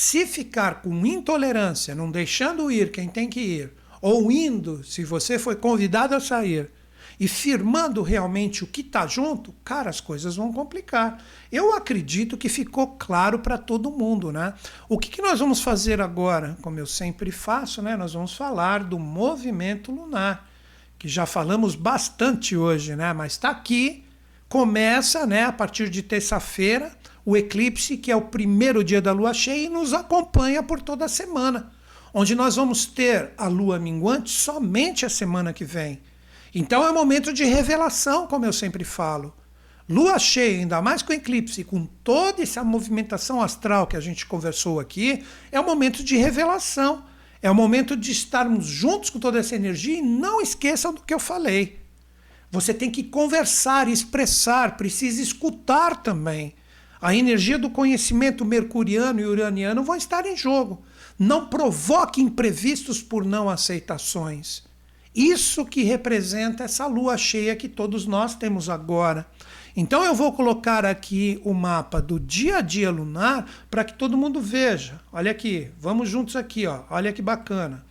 Se 0.00 0.24
ficar 0.26 0.80
com 0.80 1.04
intolerância, 1.04 1.92
não 1.92 2.08
deixando 2.08 2.70
ir 2.70 2.92
quem 2.92 3.08
tem 3.08 3.28
que 3.28 3.40
ir, 3.40 3.72
ou 4.00 4.30
indo, 4.30 4.84
se 4.84 5.04
você 5.04 5.40
foi 5.40 5.56
convidado 5.56 6.14
a 6.14 6.20
sair, 6.20 6.70
e 7.18 7.26
firmando 7.26 8.00
realmente 8.00 8.62
o 8.62 8.66
que 8.68 8.82
está 8.82 9.08
junto, 9.08 9.52
cara, 9.64 9.90
as 9.90 10.00
coisas 10.00 10.36
vão 10.36 10.52
complicar. 10.52 11.20
Eu 11.50 11.74
acredito 11.74 12.36
que 12.36 12.48
ficou 12.48 12.94
claro 12.96 13.40
para 13.40 13.58
todo 13.58 13.90
mundo, 13.90 14.30
né? 14.30 14.54
O 14.88 15.00
que, 15.00 15.10
que 15.10 15.20
nós 15.20 15.40
vamos 15.40 15.60
fazer 15.62 16.00
agora? 16.00 16.56
Como 16.62 16.78
eu 16.78 16.86
sempre 16.86 17.32
faço, 17.32 17.82
né? 17.82 17.96
Nós 17.96 18.12
vamos 18.12 18.34
falar 18.34 18.84
do 18.84 19.00
movimento 19.00 19.90
lunar, 19.90 20.48
que 20.96 21.08
já 21.08 21.26
falamos 21.26 21.74
bastante 21.74 22.56
hoje, 22.56 22.94
né? 22.94 23.12
Mas 23.12 23.32
está 23.32 23.50
aqui, 23.50 24.04
começa, 24.48 25.26
né? 25.26 25.42
A 25.42 25.52
partir 25.52 25.90
de 25.90 26.04
terça-feira 26.04 26.96
o 27.24 27.36
eclipse, 27.36 27.96
que 27.96 28.10
é 28.10 28.16
o 28.16 28.22
primeiro 28.22 28.82
dia 28.82 29.00
da 29.00 29.12
lua 29.12 29.34
cheia, 29.34 29.66
e 29.66 29.68
nos 29.68 29.92
acompanha 29.92 30.62
por 30.62 30.80
toda 30.80 31.04
a 31.04 31.08
semana, 31.08 31.72
onde 32.12 32.34
nós 32.34 32.56
vamos 32.56 32.86
ter 32.86 33.32
a 33.36 33.48
lua 33.48 33.78
minguante 33.78 34.30
somente 34.30 35.04
a 35.04 35.08
semana 35.08 35.52
que 35.52 35.64
vem. 35.64 36.00
Então 36.54 36.84
é 36.84 36.90
um 36.90 36.94
momento 36.94 37.32
de 37.32 37.44
revelação, 37.44 38.26
como 38.26 38.46
eu 38.46 38.52
sempre 38.52 38.84
falo. 38.84 39.34
Lua 39.88 40.18
cheia, 40.18 40.58
ainda 40.58 40.82
mais 40.82 41.00
com 41.00 41.12
eclipse, 41.12 41.64
com 41.64 41.86
toda 41.86 42.42
essa 42.42 42.62
movimentação 42.62 43.40
astral 43.40 43.86
que 43.86 43.96
a 43.96 44.00
gente 44.00 44.26
conversou 44.26 44.78
aqui, 44.78 45.24
é 45.50 45.58
um 45.58 45.64
momento 45.64 46.04
de 46.04 46.16
revelação. 46.16 47.04
É 47.40 47.50
o 47.50 47.54
momento 47.54 47.96
de 47.96 48.10
estarmos 48.10 48.66
juntos 48.66 49.10
com 49.10 49.18
toda 49.18 49.38
essa 49.38 49.54
energia 49.54 49.98
e 49.98 50.02
não 50.02 50.40
esqueçam 50.40 50.92
do 50.92 51.02
que 51.02 51.14
eu 51.14 51.20
falei. 51.20 51.78
Você 52.50 52.74
tem 52.74 52.90
que 52.90 53.02
conversar, 53.02 53.88
expressar, 53.88 54.76
precisa 54.76 55.22
escutar 55.22 56.02
também. 56.02 56.54
A 57.00 57.14
energia 57.14 57.58
do 57.58 57.70
conhecimento 57.70 58.44
mercuriano 58.44 59.20
e 59.20 59.24
uraniano 59.24 59.84
vão 59.84 59.96
estar 59.96 60.26
em 60.26 60.36
jogo. 60.36 60.82
Não 61.18 61.46
provoque 61.46 62.20
imprevistos 62.20 63.02
por 63.02 63.24
não 63.24 63.48
aceitações. 63.48 64.62
Isso 65.14 65.64
que 65.64 65.82
representa 65.82 66.64
essa 66.64 66.86
lua 66.86 67.16
cheia 67.16 67.56
que 67.56 67.68
todos 67.68 68.06
nós 68.06 68.34
temos 68.34 68.68
agora. 68.68 69.26
Então 69.76 70.04
eu 70.04 70.14
vou 70.14 70.32
colocar 70.32 70.84
aqui 70.84 71.40
o 71.44 71.54
mapa 71.54 72.00
do 72.00 72.18
dia 72.18 72.58
a 72.58 72.60
dia 72.60 72.90
lunar 72.90 73.48
para 73.70 73.84
que 73.84 73.94
todo 73.94 74.16
mundo 74.16 74.40
veja. 74.40 75.00
Olha 75.12 75.30
aqui, 75.30 75.70
vamos 75.80 76.08
juntos 76.08 76.36
aqui, 76.36 76.66
ó. 76.66 76.82
Olha 76.90 77.12
que 77.12 77.22
bacana. 77.22 77.84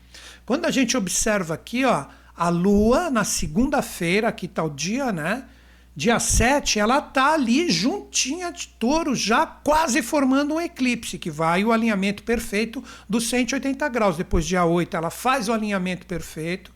Quando 0.46 0.66
a 0.66 0.72
gente 0.72 0.96
observa 0.96 1.54
aqui, 1.54 1.86
ó, 1.86 2.06
a 2.36 2.50
lua 2.50 3.10
na 3.10 3.24
segunda-feira, 3.24 4.28
aqui 4.28 4.46
está 4.46 4.64
o 4.64 4.70
dia, 4.70 5.12
né? 5.12 5.46
Dia 5.98 6.20
7, 6.20 6.78
ela 6.78 7.00
está 7.00 7.34
ali 7.34 7.72
juntinha 7.72 8.52
de 8.52 8.68
touro, 8.68 9.16
já 9.16 9.48
quase 9.48 10.04
formando 10.04 10.54
um 10.54 10.62
eclipse, 10.62 11.18
que 11.18 11.32
vai 11.32 11.66
o 11.66 11.72
alinhamento 11.72 12.22
perfeito 12.22 12.84
dos 13.10 13.28
180 13.28 13.90
graus. 13.90 14.16
Depois, 14.16 14.46
dia 14.46 14.64
8, 14.64 14.96
ela 14.96 15.10
faz 15.10 15.50
o 15.50 15.54
alinhamento 15.54 16.06
perfeito. 16.06 16.72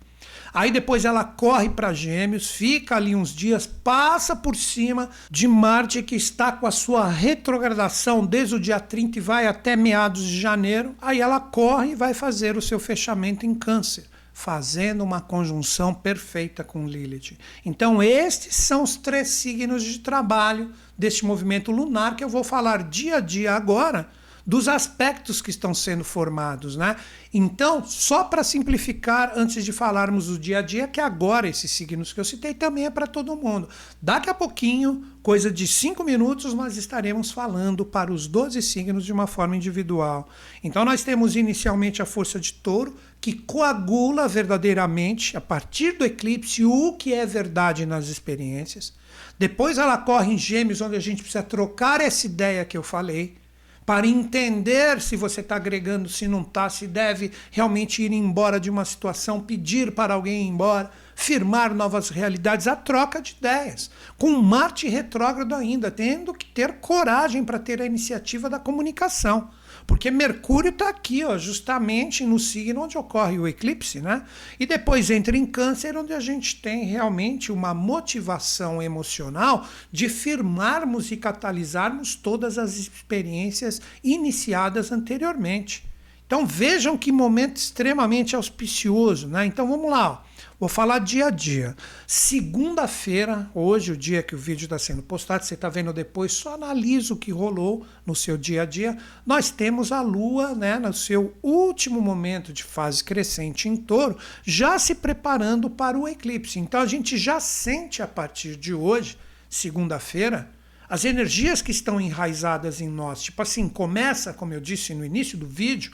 Aí 0.51 0.71
depois 0.71 1.05
ela 1.05 1.23
corre 1.23 1.69
para 1.69 1.93
Gêmeos, 1.93 2.49
fica 2.49 2.95
ali 2.95 3.15
uns 3.15 3.29
dias, 3.29 3.67
passa 3.67 4.35
por 4.35 4.55
cima 4.55 5.07
de 5.29 5.47
Marte 5.47 6.01
que 6.01 6.15
está 6.15 6.51
com 6.51 6.65
a 6.65 6.71
sua 6.71 7.07
retrogradação 7.07 8.25
desde 8.25 8.55
o 8.55 8.59
dia 8.59 8.79
30 8.79 9.19
e 9.19 9.21
vai 9.21 9.45
até 9.45 9.75
meados 9.75 10.23
de 10.23 10.41
janeiro. 10.41 10.95
Aí 10.99 11.21
ela 11.21 11.39
corre 11.39 11.91
e 11.91 11.95
vai 11.95 12.15
fazer 12.15 12.57
o 12.57 12.61
seu 12.61 12.79
fechamento 12.79 13.45
em 13.45 13.53
Câncer 13.53 14.10
fazendo 14.33 15.03
uma 15.03 15.21
conjunção 15.21 15.93
perfeita 15.93 16.63
com 16.63 16.87
Lilith. 16.87 17.37
Então, 17.65 18.01
estes 18.01 18.55
são 18.55 18.83
os 18.83 18.95
três 18.95 19.29
signos 19.29 19.83
de 19.83 19.99
trabalho 19.99 20.71
deste 20.97 21.25
movimento 21.25 21.71
lunar 21.71 22.15
que 22.15 22.23
eu 22.23 22.29
vou 22.29 22.43
falar 22.43 22.83
dia 22.83 23.17
a 23.17 23.19
dia 23.19 23.53
agora 23.53 24.09
dos 24.45 24.67
aspectos 24.67 25.41
que 25.41 25.49
estão 25.49 25.73
sendo 25.73 26.03
formados, 26.03 26.75
né? 26.75 26.95
Então, 27.33 27.83
só 27.83 28.23
para 28.23 28.43
simplificar, 28.43 29.33
antes 29.35 29.63
de 29.63 29.71
falarmos 29.71 30.27
do 30.27 30.37
dia 30.37 30.59
a 30.59 30.61
dia, 30.61 30.87
que 30.87 30.99
agora 30.99 31.47
esses 31.47 31.71
signos 31.71 32.11
que 32.11 32.19
eu 32.19 32.25
citei 32.25 32.53
também 32.53 32.85
é 32.85 32.89
para 32.89 33.07
todo 33.07 33.35
mundo. 33.35 33.69
Daqui 34.01 34.29
a 34.29 34.33
pouquinho, 34.33 35.05
coisa 35.21 35.51
de 35.51 35.67
cinco 35.67 36.03
minutos, 36.03 36.53
nós 36.53 36.75
estaremos 36.75 37.31
falando 37.31 37.85
para 37.85 38.11
os 38.11 38.27
12 38.27 38.61
signos 38.61 39.05
de 39.05 39.13
uma 39.13 39.27
forma 39.27 39.55
individual. 39.55 40.27
Então, 40.63 40.83
nós 40.83 41.03
temos 41.03 41.35
inicialmente 41.35 42.01
a 42.01 42.05
força 42.05 42.39
de 42.39 42.53
touro, 42.53 42.95
que 43.21 43.33
coagula 43.33 44.27
verdadeiramente, 44.27 45.37
a 45.37 45.41
partir 45.41 45.91
do 45.91 46.03
eclipse, 46.03 46.65
o 46.65 46.93
que 46.93 47.13
é 47.13 47.23
verdade 47.23 47.85
nas 47.85 48.07
experiências. 48.07 48.93
Depois 49.37 49.77
ela 49.77 49.97
corre 49.97 50.33
em 50.33 50.37
gêmeos, 50.37 50.81
onde 50.81 50.95
a 50.95 50.99
gente 50.99 51.21
precisa 51.21 51.43
trocar 51.43 52.01
essa 52.01 52.25
ideia 52.25 52.65
que 52.65 52.75
eu 52.75 52.81
falei 52.81 53.37
para 53.85 54.07
entender 54.07 55.01
se 55.01 55.15
você 55.15 55.41
está 55.41 55.55
agregando, 55.55 56.07
se 56.07 56.27
não 56.27 56.41
está, 56.41 56.69
se 56.69 56.87
deve 56.87 57.31
realmente 57.51 58.01
ir 58.01 58.11
embora 58.11 58.59
de 58.59 58.69
uma 58.69 58.85
situação, 58.85 59.41
pedir 59.41 59.93
para 59.93 60.13
alguém 60.13 60.43
ir 60.43 60.47
embora, 60.47 60.89
firmar 61.15 61.73
novas 61.73 62.09
realidades, 62.09 62.67
a 62.67 62.75
troca 62.75 63.21
de 63.21 63.35
ideias. 63.37 63.91
Com 64.17 64.31
Marte 64.41 64.87
retrógrado 64.87 65.53
ainda, 65.53 65.91
tendo 65.91 66.33
que 66.33 66.45
ter 66.45 66.73
coragem 66.79 67.43
para 67.43 67.59
ter 67.59 67.81
a 67.81 67.85
iniciativa 67.85 68.49
da 68.49 68.59
comunicação. 68.59 69.49
Porque 69.91 70.09
Mercúrio 70.09 70.69
está 70.69 70.87
aqui, 70.87 71.21
ó, 71.25 71.37
justamente 71.37 72.25
no 72.25 72.39
signo 72.39 72.83
onde 72.83 72.97
ocorre 72.97 73.37
o 73.37 73.45
eclipse, 73.45 73.99
né? 73.99 74.23
E 74.57 74.65
depois 74.65 75.11
entra 75.11 75.35
em 75.35 75.45
Câncer, 75.45 75.97
onde 75.97 76.13
a 76.13 76.19
gente 76.21 76.61
tem 76.61 76.85
realmente 76.85 77.51
uma 77.51 77.73
motivação 77.73 78.81
emocional 78.81 79.67
de 79.91 80.07
firmarmos 80.07 81.11
e 81.11 81.17
catalisarmos 81.17 82.15
todas 82.15 82.57
as 82.57 82.77
experiências 82.77 83.81
iniciadas 84.01 84.93
anteriormente. 84.93 85.83
Então 86.25 86.45
vejam 86.45 86.97
que 86.97 87.11
momento 87.11 87.57
extremamente 87.57 88.33
auspicioso, 88.33 89.27
né? 89.27 89.45
Então 89.45 89.67
vamos 89.67 89.91
lá. 89.91 90.11
Ó. 90.11 90.30
Vou 90.61 90.69
falar 90.69 90.99
dia 90.99 91.25
a 91.25 91.29
dia. 91.31 91.75
Segunda-feira, 92.05 93.49
hoje, 93.51 93.93
o 93.93 93.97
dia 93.97 94.21
que 94.21 94.35
o 94.35 94.37
vídeo 94.37 94.65
está 94.65 94.77
sendo 94.77 95.01
postado, 95.01 95.43
você 95.43 95.55
está 95.55 95.67
vendo 95.69 95.91
depois, 95.91 96.33
só 96.33 96.53
analisa 96.53 97.15
o 97.15 97.17
que 97.17 97.31
rolou 97.31 97.83
no 98.05 98.13
seu 98.13 98.37
dia 98.37 98.61
a 98.61 98.65
dia. 98.65 98.95
Nós 99.25 99.49
temos 99.49 99.91
a 99.91 100.01
Lua, 100.01 100.53
né, 100.53 100.77
no 100.77 100.93
seu 100.93 101.35
último 101.41 101.99
momento 101.99 102.53
de 102.53 102.63
fase 102.63 103.03
crescente 103.03 103.67
em 103.67 103.75
touro, 103.75 104.19
já 104.43 104.77
se 104.77 104.93
preparando 104.93 105.67
para 105.67 105.97
o 105.97 106.07
eclipse. 106.07 106.59
Então 106.59 106.79
a 106.79 106.85
gente 106.85 107.17
já 107.17 107.39
sente 107.39 108.03
a 108.03 108.07
partir 108.07 108.55
de 108.55 108.71
hoje, 108.71 109.17
segunda-feira, 109.49 110.47
as 110.87 111.05
energias 111.05 111.63
que 111.63 111.71
estão 111.71 111.99
enraizadas 111.99 112.81
em 112.81 112.87
nós. 112.87 113.23
Tipo 113.23 113.41
assim, 113.41 113.67
começa, 113.67 114.31
como 114.31 114.53
eu 114.53 114.61
disse 114.61 114.93
no 114.93 115.03
início 115.03 115.39
do 115.39 115.47
vídeo, 115.47 115.91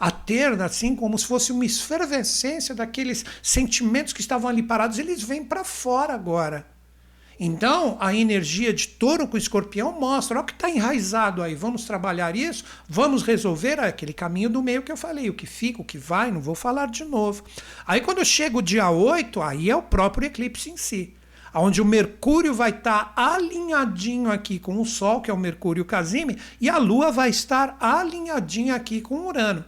a 0.00 0.10
ter, 0.10 0.58
assim, 0.62 0.96
como 0.96 1.18
se 1.18 1.26
fosse 1.26 1.52
uma 1.52 1.66
efervescência 1.66 2.74
daqueles 2.74 3.22
sentimentos 3.42 4.14
que 4.14 4.22
estavam 4.22 4.48
ali 4.48 4.62
parados, 4.62 4.98
eles 4.98 5.22
vêm 5.22 5.44
para 5.44 5.62
fora 5.62 6.14
agora. 6.14 6.66
Então, 7.42 7.96
a 8.00 8.14
energia 8.14 8.72
de 8.72 8.86
touro 8.88 9.26
com 9.26 9.36
escorpião 9.36 9.98
mostra, 9.98 10.36
olha 10.36 10.42
o 10.42 10.46
que 10.46 10.52
está 10.52 10.68
enraizado 10.68 11.42
aí, 11.42 11.54
vamos 11.54 11.84
trabalhar 11.84 12.36
isso, 12.36 12.64
vamos 12.86 13.22
resolver 13.22 13.80
aquele 13.80 14.12
caminho 14.12 14.50
do 14.50 14.62
meio 14.62 14.82
que 14.82 14.92
eu 14.92 14.96
falei, 14.96 15.30
o 15.30 15.34
que 15.34 15.46
fica, 15.46 15.80
o 15.80 15.84
que 15.84 15.96
vai, 15.96 16.30
não 16.30 16.40
vou 16.40 16.54
falar 16.54 16.88
de 16.88 17.04
novo. 17.04 17.42
Aí 17.86 18.02
quando 18.02 18.22
chega 18.24 18.58
o 18.58 18.62
dia 18.62 18.90
8, 18.90 19.40
aí 19.40 19.70
é 19.70 19.76
o 19.76 19.82
próprio 19.82 20.26
eclipse 20.26 20.68
em 20.68 20.76
si, 20.76 21.14
onde 21.54 21.80
o 21.80 21.84
Mercúrio 21.84 22.52
vai 22.52 22.70
estar 22.70 23.14
tá 23.14 23.34
alinhadinho 23.34 24.30
aqui 24.30 24.58
com 24.58 24.78
o 24.78 24.84
Sol, 24.84 25.22
que 25.22 25.30
é 25.30 25.34
o 25.34 25.38
Mercúrio 25.38 25.84
Casime, 25.84 26.38
e 26.60 26.68
a 26.68 26.76
Lua 26.76 27.10
vai 27.10 27.30
estar 27.30 27.74
alinhadinha 27.80 28.74
aqui 28.74 29.00
com 29.00 29.14
o 29.14 29.28
Urano 29.28 29.64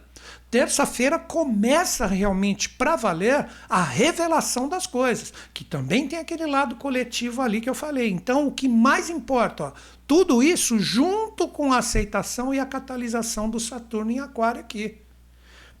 terça-feira 0.53 1.17
começa 1.17 2.05
realmente 2.05 2.69
para 2.69 2.95
valer 2.95 3.47
a 3.67 3.81
revelação 3.81 4.69
das 4.69 4.85
coisas, 4.85 5.33
que 5.51 5.63
também 5.63 6.07
tem 6.07 6.19
aquele 6.19 6.45
lado 6.45 6.75
coletivo 6.75 7.41
ali 7.41 7.59
que 7.59 7.67
eu 7.67 7.73
falei. 7.73 8.11
Então, 8.11 8.45
o 8.45 8.51
que 8.51 8.67
mais 8.67 9.09
importa, 9.09 9.63
ó, 9.63 9.71
tudo 10.05 10.43
isso 10.43 10.77
junto 10.77 11.47
com 11.47 11.73
a 11.73 11.79
aceitação 11.79 12.53
e 12.53 12.59
a 12.59 12.67
catalisação 12.67 13.49
do 13.49 13.59
Saturno 13.59 14.11
em 14.11 14.19
Aquário 14.19 14.61
aqui. 14.61 15.01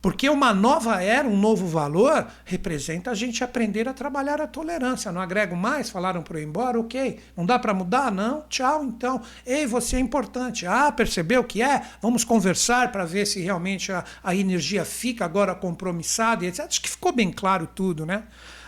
Porque 0.03 0.27
uma 0.27 0.53
nova 0.53 1.01
era, 1.01 1.25
um 1.25 1.37
novo 1.37 1.65
valor, 1.65 2.27
representa 2.43 3.11
a 3.11 3.15
gente 3.15 3.41
aprender 3.41 3.87
a 3.87 3.93
trabalhar 3.93 4.41
a 4.41 4.47
tolerância. 4.47 5.13
Não 5.13 5.21
agrego 5.21 5.55
mais? 5.55 5.89
Falaram 5.89 6.21
para 6.21 6.39
eu 6.39 6.43
ir 6.43 6.45
embora? 6.45 6.77
Ok. 6.77 7.21
Não 7.37 7.45
dá 7.45 7.57
para 7.57 7.73
mudar? 7.73 8.11
Não? 8.11 8.41
Tchau, 8.49 8.83
então. 8.83 9.21
Ei, 9.45 9.65
você 9.65 9.95
é 9.95 9.99
importante. 9.99 10.67
Ah, 10.67 10.91
percebeu 10.91 11.39
o 11.39 11.45
que 11.45 11.61
é? 11.61 11.83
Vamos 12.01 12.25
conversar 12.25 12.91
para 12.91 13.05
ver 13.05 13.25
se 13.25 13.39
realmente 13.39 13.93
a, 13.93 14.03
a 14.21 14.35
energia 14.35 14.83
fica 14.83 15.23
agora 15.23 15.55
compromissada 15.55 16.43
e 16.43 16.49
etc. 16.49 16.65
Acho 16.65 16.81
que 16.81 16.89
ficou 16.89 17.13
bem 17.13 17.31
claro 17.31 17.65
tudo, 17.65 18.05
né? 18.05 18.23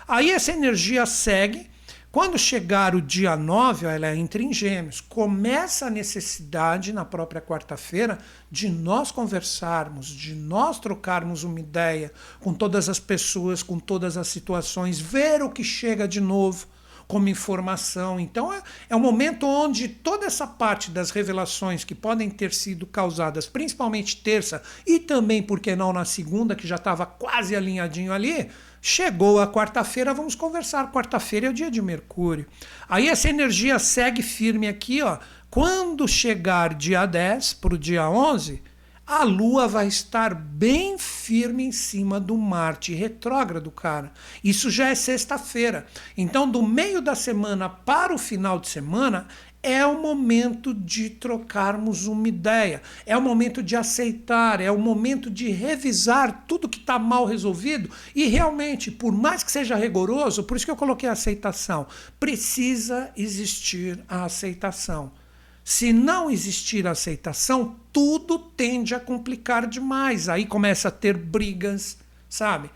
Aí 0.08 0.32
essa 0.32 0.54
energia 0.54 1.06
segue 1.06 1.70
quando 2.16 2.40
chegar 2.40 2.96
o 2.96 3.02
dia 3.02 3.36
9, 3.36 3.88
ela 3.88 4.16
entra 4.16 4.42
em 4.42 4.54
gêmeos. 4.54 5.02
Começa 5.02 5.88
a 5.88 5.90
necessidade, 5.90 6.94
na 6.94 7.04
própria 7.04 7.42
quarta-feira, 7.42 8.18
de 8.50 8.70
nós 8.70 9.12
conversarmos, 9.12 10.08
de 10.08 10.34
nós 10.34 10.80
trocarmos 10.80 11.44
uma 11.44 11.60
ideia 11.60 12.14
com 12.40 12.54
todas 12.54 12.88
as 12.88 13.02
pessoas, 13.02 13.62
com 13.62 13.78
todas 13.78 14.16
as 14.16 14.30
situações, 14.30 14.98
ver 14.98 15.44
o 15.44 15.50
que 15.50 15.62
chega 15.62 16.08
de 16.08 16.22
novo 16.22 16.68
como 17.06 17.28
informação. 17.28 18.18
Então 18.18 18.52
é, 18.54 18.62
é 18.90 18.96
um 18.96 19.00
momento 19.02 19.46
onde 19.46 19.90
toda 19.90 20.26
essa 20.26 20.48
parte 20.48 20.92
das 20.92 21.12
revelações 21.12 21.84
que 21.84 21.94
podem 21.94 22.30
ter 22.30 22.54
sido 22.54 22.86
causadas, 22.86 23.46
principalmente 23.46 24.22
terça 24.24 24.62
e 24.88 25.00
também, 25.00 25.44
por 25.44 25.60
que 25.60 25.76
não, 25.76 25.92
na 25.92 26.06
segunda, 26.06 26.56
que 26.56 26.66
já 26.66 26.76
estava 26.76 27.06
quase 27.06 27.56
alinhadinho 27.56 28.14
ali, 28.14 28.50
Chegou 28.88 29.40
a 29.40 29.48
quarta-feira, 29.48 30.14
vamos 30.14 30.36
conversar. 30.36 30.92
Quarta-feira 30.92 31.48
é 31.48 31.50
o 31.50 31.54
dia 31.54 31.72
de 31.72 31.82
Mercúrio. 31.82 32.46
Aí 32.88 33.10
essa 33.10 33.28
energia 33.28 33.80
segue 33.80 34.22
firme 34.22 34.68
aqui, 34.68 35.02
ó. 35.02 35.18
Quando 35.50 36.08
chegar 36.08 36.76
dia 36.76 37.08
10 37.08 37.56
para 37.56 37.74
o 37.74 37.80
dia 37.80 38.08
11, 38.08 38.62
a 39.08 39.24
Lua 39.24 39.68
vai 39.68 39.88
estar 39.88 40.36
bem 40.36 41.00
firme 41.00 41.64
em 41.64 41.72
cima 41.72 42.20
do 42.20 42.38
Marte 42.38 42.94
retrógrado, 42.94 43.72
cara. 43.72 44.12
Isso 44.44 44.70
já 44.70 44.90
é 44.90 44.96
sexta-feira. 44.96 45.88
Então, 46.16 46.48
do 46.48 46.62
meio 46.62 47.02
da 47.02 47.16
semana 47.16 47.68
para 47.68 48.14
o 48.14 48.20
final 48.20 48.60
de 48.60 48.68
semana, 48.68 49.28
é 49.66 49.84
o 49.84 50.00
momento 50.00 50.76
de 50.76 51.10
trocarmos 51.10 52.06
uma 52.06 52.28
ideia, 52.28 52.84
é 53.04 53.18
o 53.18 53.22
momento 53.22 53.64
de 53.64 53.76
aceitar, 53.76 54.62
é 54.62 54.70
o 54.70 54.78
momento 54.78 55.28
de 55.28 55.50
revisar 55.50 56.44
tudo 56.48 56.70
que 56.70 56.78
está 56.78 57.00
mal 57.00 57.26
resolvido 57.26 57.90
e 58.14 58.28
realmente, 58.28 58.92
por 58.92 59.12
mais 59.12 59.44
que 59.44 59.52
seja 59.52 59.76
rigoroso, 59.76 60.44
por 60.44 60.56
isso 60.56 60.66
que 60.68 60.72
eu 60.72 60.76
coloquei 60.76 61.10
a 61.10 61.14
aceitação, 61.14 61.88
precisa 62.20 63.10
existir 63.18 64.00
a 64.08 64.26
aceitação. 64.26 65.12
Se 65.64 65.92
não 65.92 66.30
existir 66.30 66.86
a 66.86 66.92
aceitação, 66.92 67.76
tudo 67.92 68.38
tende 68.38 68.94
a 68.94 69.00
complicar 69.00 69.66
demais. 69.66 70.30
Aí 70.30 70.46
começa 70.46 70.90
a 70.90 70.92
ter 70.92 71.18
brigas, 71.18 71.98
sabe? 72.30 72.70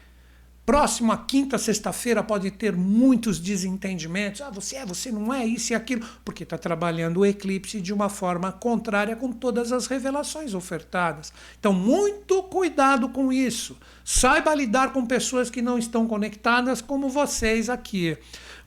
Próximo 0.70 1.12
a 1.12 1.18
quinta, 1.18 1.58
sexta-feira 1.58 2.22
pode 2.22 2.52
ter 2.52 2.76
muitos 2.76 3.40
desentendimentos. 3.40 4.40
Ah, 4.40 4.52
você 4.52 4.76
é, 4.76 4.86
você 4.86 5.12
não 5.12 5.34
é, 5.34 5.44
isso 5.44 5.74
e 5.74 5.76
aquilo, 5.76 6.06
porque 6.24 6.44
está 6.44 6.60
trabalhando 6.60 7.22
o 7.22 7.26
eclipse 7.26 7.82
de 7.82 7.92
uma 7.92 8.08
forma 8.08 8.52
contrária 8.52 9.16
com 9.16 9.32
todas 9.32 9.72
as 9.72 9.88
revelações 9.88 10.54
ofertadas. 10.54 11.34
Então, 11.60 11.74
muito 11.74 12.44
cuidado 12.44 13.10
com 13.10 13.34
isso. 13.34 13.76
Saiba 14.06 14.54
lidar 14.54 14.94
com 14.94 15.08
pessoas 15.08 15.50
que 15.50 15.60
não 15.60 15.80
estão 15.80 16.06
conectadas 16.06 16.82
como 16.82 17.10
vocês 17.10 17.68
aqui. 17.68 18.16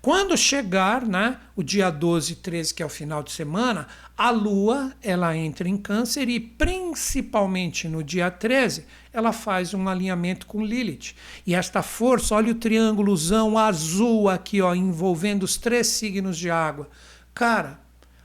Quando 0.02 0.36
chegar 0.36 1.06
né, 1.06 1.38
o 1.54 1.62
dia 1.62 1.88
12 1.88 2.32
e 2.32 2.36
13, 2.36 2.74
que 2.74 2.82
é 2.82 2.86
o 2.86 2.88
final 2.88 3.22
de 3.22 3.30
semana, 3.30 3.86
a 4.18 4.30
Lua 4.30 4.92
ela 5.00 5.36
entra 5.36 5.68
em 5.68 5.76
câncer 5.76 6.28
e 6.28 6.40
principalmente 6.40 7.86
no 7.86 8.02
dia 8.02 8.28
13 8.28 8.84
ela 9.12 9.32
faz 9.32 9.72
um 9.72 9.88
alinhamento 9.88 10.44
com 10.44 10.66
Lilith. 10.66 11.14
E 11.46 11.54
esta 11.54 11.84
força, 11.84 12.34
olha 12.34 12.50
o 12.50 12.56
triângulozão 12.56 13.56
azul 13.56 14.28
aqui, 14.28 14.60
ó, 14.60 14.74
envolvendo 14.74 15.44
os 15.44 15.56
três 15.56 15.86
signos 15.86 16.36
de 16.36 16.50
água. 16.50 16.90
Cara, 17.32 17.78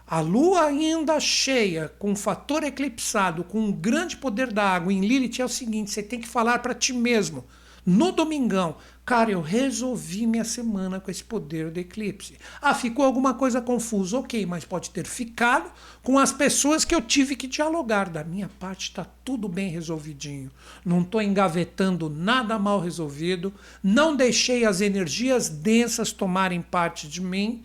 a 0.07 0.19
Lua 0.19 0.65
ainda 0.65 1.19
cheia, 1.19 1.93
com 1.99 2.09
um 2.09 2.15
fator 2.15 2.63
eclipsado, 2.63 3.43
com 3.43 3.59
um 3.59 3.71
grande 3.71 4.17
poder 4.17 4.51
da 4.51 4.63
água 4.63 4.91
em 4.91 5.01
Lilith 5.01 5.39
é 5.39 5.45
o 5.45 5.49
seguinte: 5.49 5.91
você 5.91 6.01
tem 6.01 6.19
que 6.19 6.27
falar 6.27 6.57
para 6.57 6.73
ti 6.73 6.91
mesmo 6.91 7.45
no 7.87 8.11
domingão. 8.11 8.75
Cara, 9.05 9.31
eu 9.31 9.41
resolvi 9.41 10.27
minha 10.27 10.43
semana 10.43 10.99
com 10.99 11.09
esse 11.09 11.23
poder 11.23 11.71
do 11.71 11.79
eclipse. 11.79 12.37
Ah, 12.61 12.75
ficou 12.75 13.05
alguma 13.05 13.33
coisa 13.33 13.61
confusa? 13.61 14.19
Ok, 14.19 14.45
mas 14.45 14.65
pode 14.65 14.89
ter 14.89 15.07
ficado 15.07 15.71
com 16.03 16.19
as 16.19 16.33
pessoas 16.33 16.83
que 16.83 16.93
eu 16.93 17.01
tive 17.01 17.37
que 17.37 17.47
dialogar. 17.47 18.09
Da 18.09 18.25
minha 18.25 18.49
parte, 18.59 18.89
está 18.89 19.05
tudo 19.23 19.47
bem 19.47 19.69
resolvidinho. 19.69 20.51
Não 20.83 20.99
estou 20.99 21.21
engavetando 21.21 22.09
nada 22.09 22.59
mal 22.59 22.81
resolvido. 22.81 23.53
Não 23.81 24.13
deixei 24.13 24.65
as 24.65 24.81
energias 24.81 25.47
densas 25.47 26.11
tomarem 26.11 26.61
parte 26.61 27.07
de 27.07 27.21
mim 27.21 27.63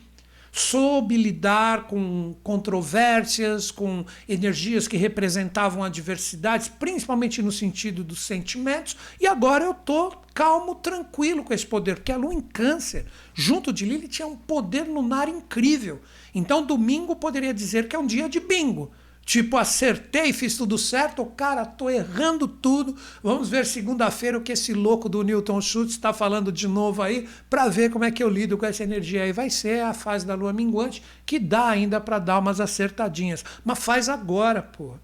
soube 0.53 1.17
lidar 1.17 1.87
com 1.87 2.37
controvérsias, 2.43 3.71
com 3.71 4.05
energias 4.29 4.87
que 4.87 4.99
representavam 4.99 5.83
adversidades, 5.83 6.69
principalmente 6.69 7.41
no 7.41 7.51
sentido 7.51 8.05
dos 8.05 8.21
sentimentos, 8.21 8.95
e 9.19 9.27
agora 9.27 9.65
eu 9.65 9.73
estou 9.73 10.23
calmo, 10.35 10.75
tranquilo 10.75 11.43
com 11.43 11.55
esse 11.55 11.67
poder, 11.67 11.97
porque 11.97 12.13
a 12.13 12.17
lua 12.19 12.35
em 12.35 12.41
câncer, 12.41 13.07
junto 13.33 13.73
de 13.73 13.87
Lilith, 13.87 14.09
tinha 14.09 14.29
um 14.29 14.37
poder 14.37 14.83
lunar 14.83 15.27
incrível. 15.27 16.01
Então, 16.35 16.65
domingo 16.65 17.17
poderia 17.17 17.55
dizer 17.55 17.89
que 17.89 17.97
é 17.97 17.99
um 17.99 18.07
dia 18.07 18.29
de 18.29 18.39
bingo. 18.39 18.91
Tipo, 19.25 19.57
acertei, 19.57 20.33
fiz 20.33 20.57
tudo 20.57 20.77
certo, 20.77 21.25
cara, 21.25 21.65
tô 21.65 21.89
errando 21.89 22.49
tudo. 22.49 22.97
Vamos 23.23 23.49
ver 23.49 23.65
segunda-feira 23.65 24.37
o 24.37 24.43
que 24.43 24.53
esse 24.53 24.75
louco 24.75 25.09
do 25.09 25.23
Newton 25.23 25.61
Schultz 25.61 25.93
está 25.93 26.13
falando 26.13 26.51
de 26.51 26.67
novo 26.67 27.01
aí, 27.03 27.29
para 27.49 27.69
ver 27.69 27.91
como 27.91 28.05
é 28.05 28.11
que 28.11 28.23
eu 28.23 28.29
lido 28.29 28.59
com 28.59 28.67
essa 28.67 28.83
energia 28.83 29.23
aí. 29.23 29.33
Vai 29.33 29.49
ser 29.49 29.85
a 29.85 29.95
fase 29.95 30.27
da 30.27 30.35
lua 30.35 30.53
minguante, 30.53 31.03
que 31.25 31.39
dá 31.39 31.69
ainda 31.69 32.01
para 32.01 32.19
dar 32.19 32.41
umas 32.41 32.61
acertadinhas. 32.61 33.45
Mas 33.65 33.79
faz 33.79 34.09
agora, 34.09 34.61
pô. 34.61 34.95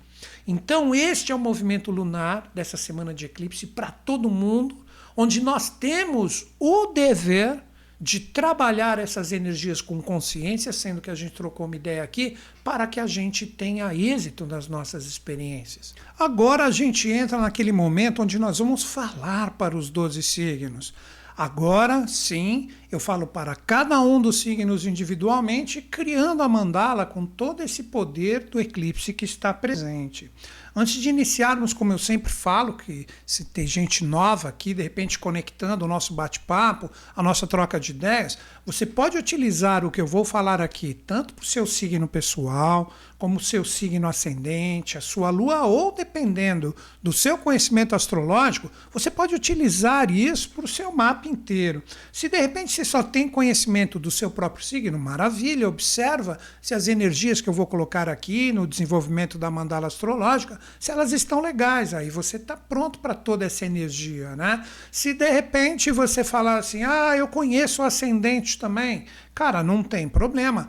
Então, 0.46 0.94
este 0.94 1.30
é 1.30 1.34
o 1.34 1.38
movimento 1.38 1.90
lunar 1.90 2.50
dessa 2.54 2.76
semana 2.76 3.14
de 3.14 3.26
eclipse 3.26 3.66
para 3.68 3.90
todo 3.90 4.28
mundo, 4.28 4.76
onde 5.16 5.40
nós 5.40 5.70
temos 5.70 6.46
o 6.58 6.86
dever 6.86 7.62
de 8.00 8.20
trabalhar 8.20 8.98
essas 8.98 9.32
energias 9.32 9.80
com 9.80 10.00
consciência, 10.00 10.72
sendo 10.72 11.00
que 11.00 11.10
a 11.10 11.14
gente 11.14 11.32
trocou 11.32 11.66
uma 11.66 11.74
ideia 11.74 12.02
aqui, 12.02 12.36
para 12.62 12.86
que 12.86 13.00
a 13.00 13.06
gente 13.06 13.44
tenha 13.44 13.92
êxito 13.92 14.46
nas 14.46 14.68
nossas 14.68 15.04
experiências. 15.04 15.94
Agora 16.18 16.64
a 16.64 16.70
gente 16.70 17.10
entra 17.10 17.38
naquele 17.38 17.72
momento 17.72 18.22
onde 18.22 18.38
nós 18.38 18.58
vamos 18.58 18.84
falar 18.84 19.50
para 19.52 19.76
os 19.76 19.90
12 19.90 20.22
signos. 20.22 20.94
Agora 21.36 22.06
sim, 22.06 22.70
eu 22.90 22.98
falo 22.98 23.26
para 23.26 23.54
cada 23.54 24.00
um 24.00 24.20
dos 24.20 24.40
signos 24.40 24.86
individualmente, 24.86 25.82
criando 25.82 26.42
a 26.42 26.48
mandala 26.48 27.04
com 27.04 27.26
todo 27.26 27.62
esse 27.62 27.84
poder 27.84 28.44
do 28.44 28.58
eclipse 28.58 29.12
que 29.12 29.26
está 29.26 29.52
presente. 29.52 30.30
Antes 30.74 30.94
de 30.94 31.08
iniciarmos, 31.08 31.72
como 31.72 31.92
eu 31.92 31.98
sempre 31.98 32.32
falo, 32.32 32.74
que 32.74 33.04
se 33.26 33.44
tem 33.46 33.66
gente 33.66 34.04
nova 34.04 34.48
aqui, 34.48 34.72
de 34.72 34.82
repente 34.82 35.18
conectando 35.18 35.84
o 35.84 35.88
nosso 35.88 36.14
bate-papo, 36.14 36.88
a 37.16 37.22
nossa 37.22 37.48
troca 37.48 37.80
de 37.80 37.90
ideias, 37.90 38.38
você 38.64 38.86
pode 38.86 39.18
utilizar 39.18 39.84
o 39.84 39.90
que 39.90 40.00
eu 40.00 40.06
vou 40.06 40.24
falar 40.24 40.60
aqui, 40.60 40.94
tanto 40.94 41.34
para 41.34 41.42
o 41.42 41.46
seu 41.46 41.66
signo 41.66 42.06
pessoal, 42.06 42.92
como 43.18 43.38
o 43.38 43.42
seu 43.42 43.64
signo 43.64 44.06
ascendente, 44.06 44.96
a 44.96 45.00
sua 45.00 45.30
lua, 45.30 45.64
ou 45.64 45.90
dependendo 45.90 46.74
do 47.02 47.12
seu 47.12 47.36
conhecimento 47.36 47.96
astrológico, 47.96 48.70
você 48.92 49.10
pode 49.10 49.34
utilizar 49.34 50.10
isso 50.12 50.50
para 50.50 50.64
o 50.64 50.68
seu 50.68 50.92
mapa 50.92 51.26
inteiro. 51.26 51.82
Se 52.12 52.28
de 52.28 52.38
repente 52.38 52.70
você 52.78 52.84
só 52.84 53.02
tem 53.02 53.28
conhecimento 53.28 53.98
do 53.98 54.08
seu 54.08 54.30
próprio 54.30 54.64
signo, 54.64 54.96
maravilha, 54.96 55.68
observa 55.68 56.38
se 56.62 56.74
as 56.74 56.86
energias 56.86 57.40
que 57.40 57.48
eu 57.48 57.52
vou 57.52 57.66
colocar 57.66 58.08
aqui 58.08 58.52
no 58.52 58.68
desenvolvimento 58.68 59.36
da 59.36 59.50
mandala 59.50 59.88
astrológica 59.88 60.60
se 60.78 60.92
elas 60.92 61.10
estão 61.10 61.40
legais. 61.40 61.92
Aí 61.92 62.08
você 62.08 62.36
está 62.36 62.56
pronto 62.56 63.00
para 63.00 63.14
toda 63.14 63.44
essa 63.44 63.66
energia, 63.66 64.36
né? 64.36 64.64
Se 64.92 65.12
de 65.12 65.28
repente 65.28 65.90
você 65.90 66.22
falar 66.22 66.58
assim, 66.58 66.84
ah, 66.84 67.16
eu 67.16 67.26
conheço 67.26 67.82
o 67.82 67.84
ascendente 67.84 68.58
também, 68.60 69.06
cara, 69.34 69.60
não 69.64 69.82
tem 69.82 70.08
problema. 70.08 70.68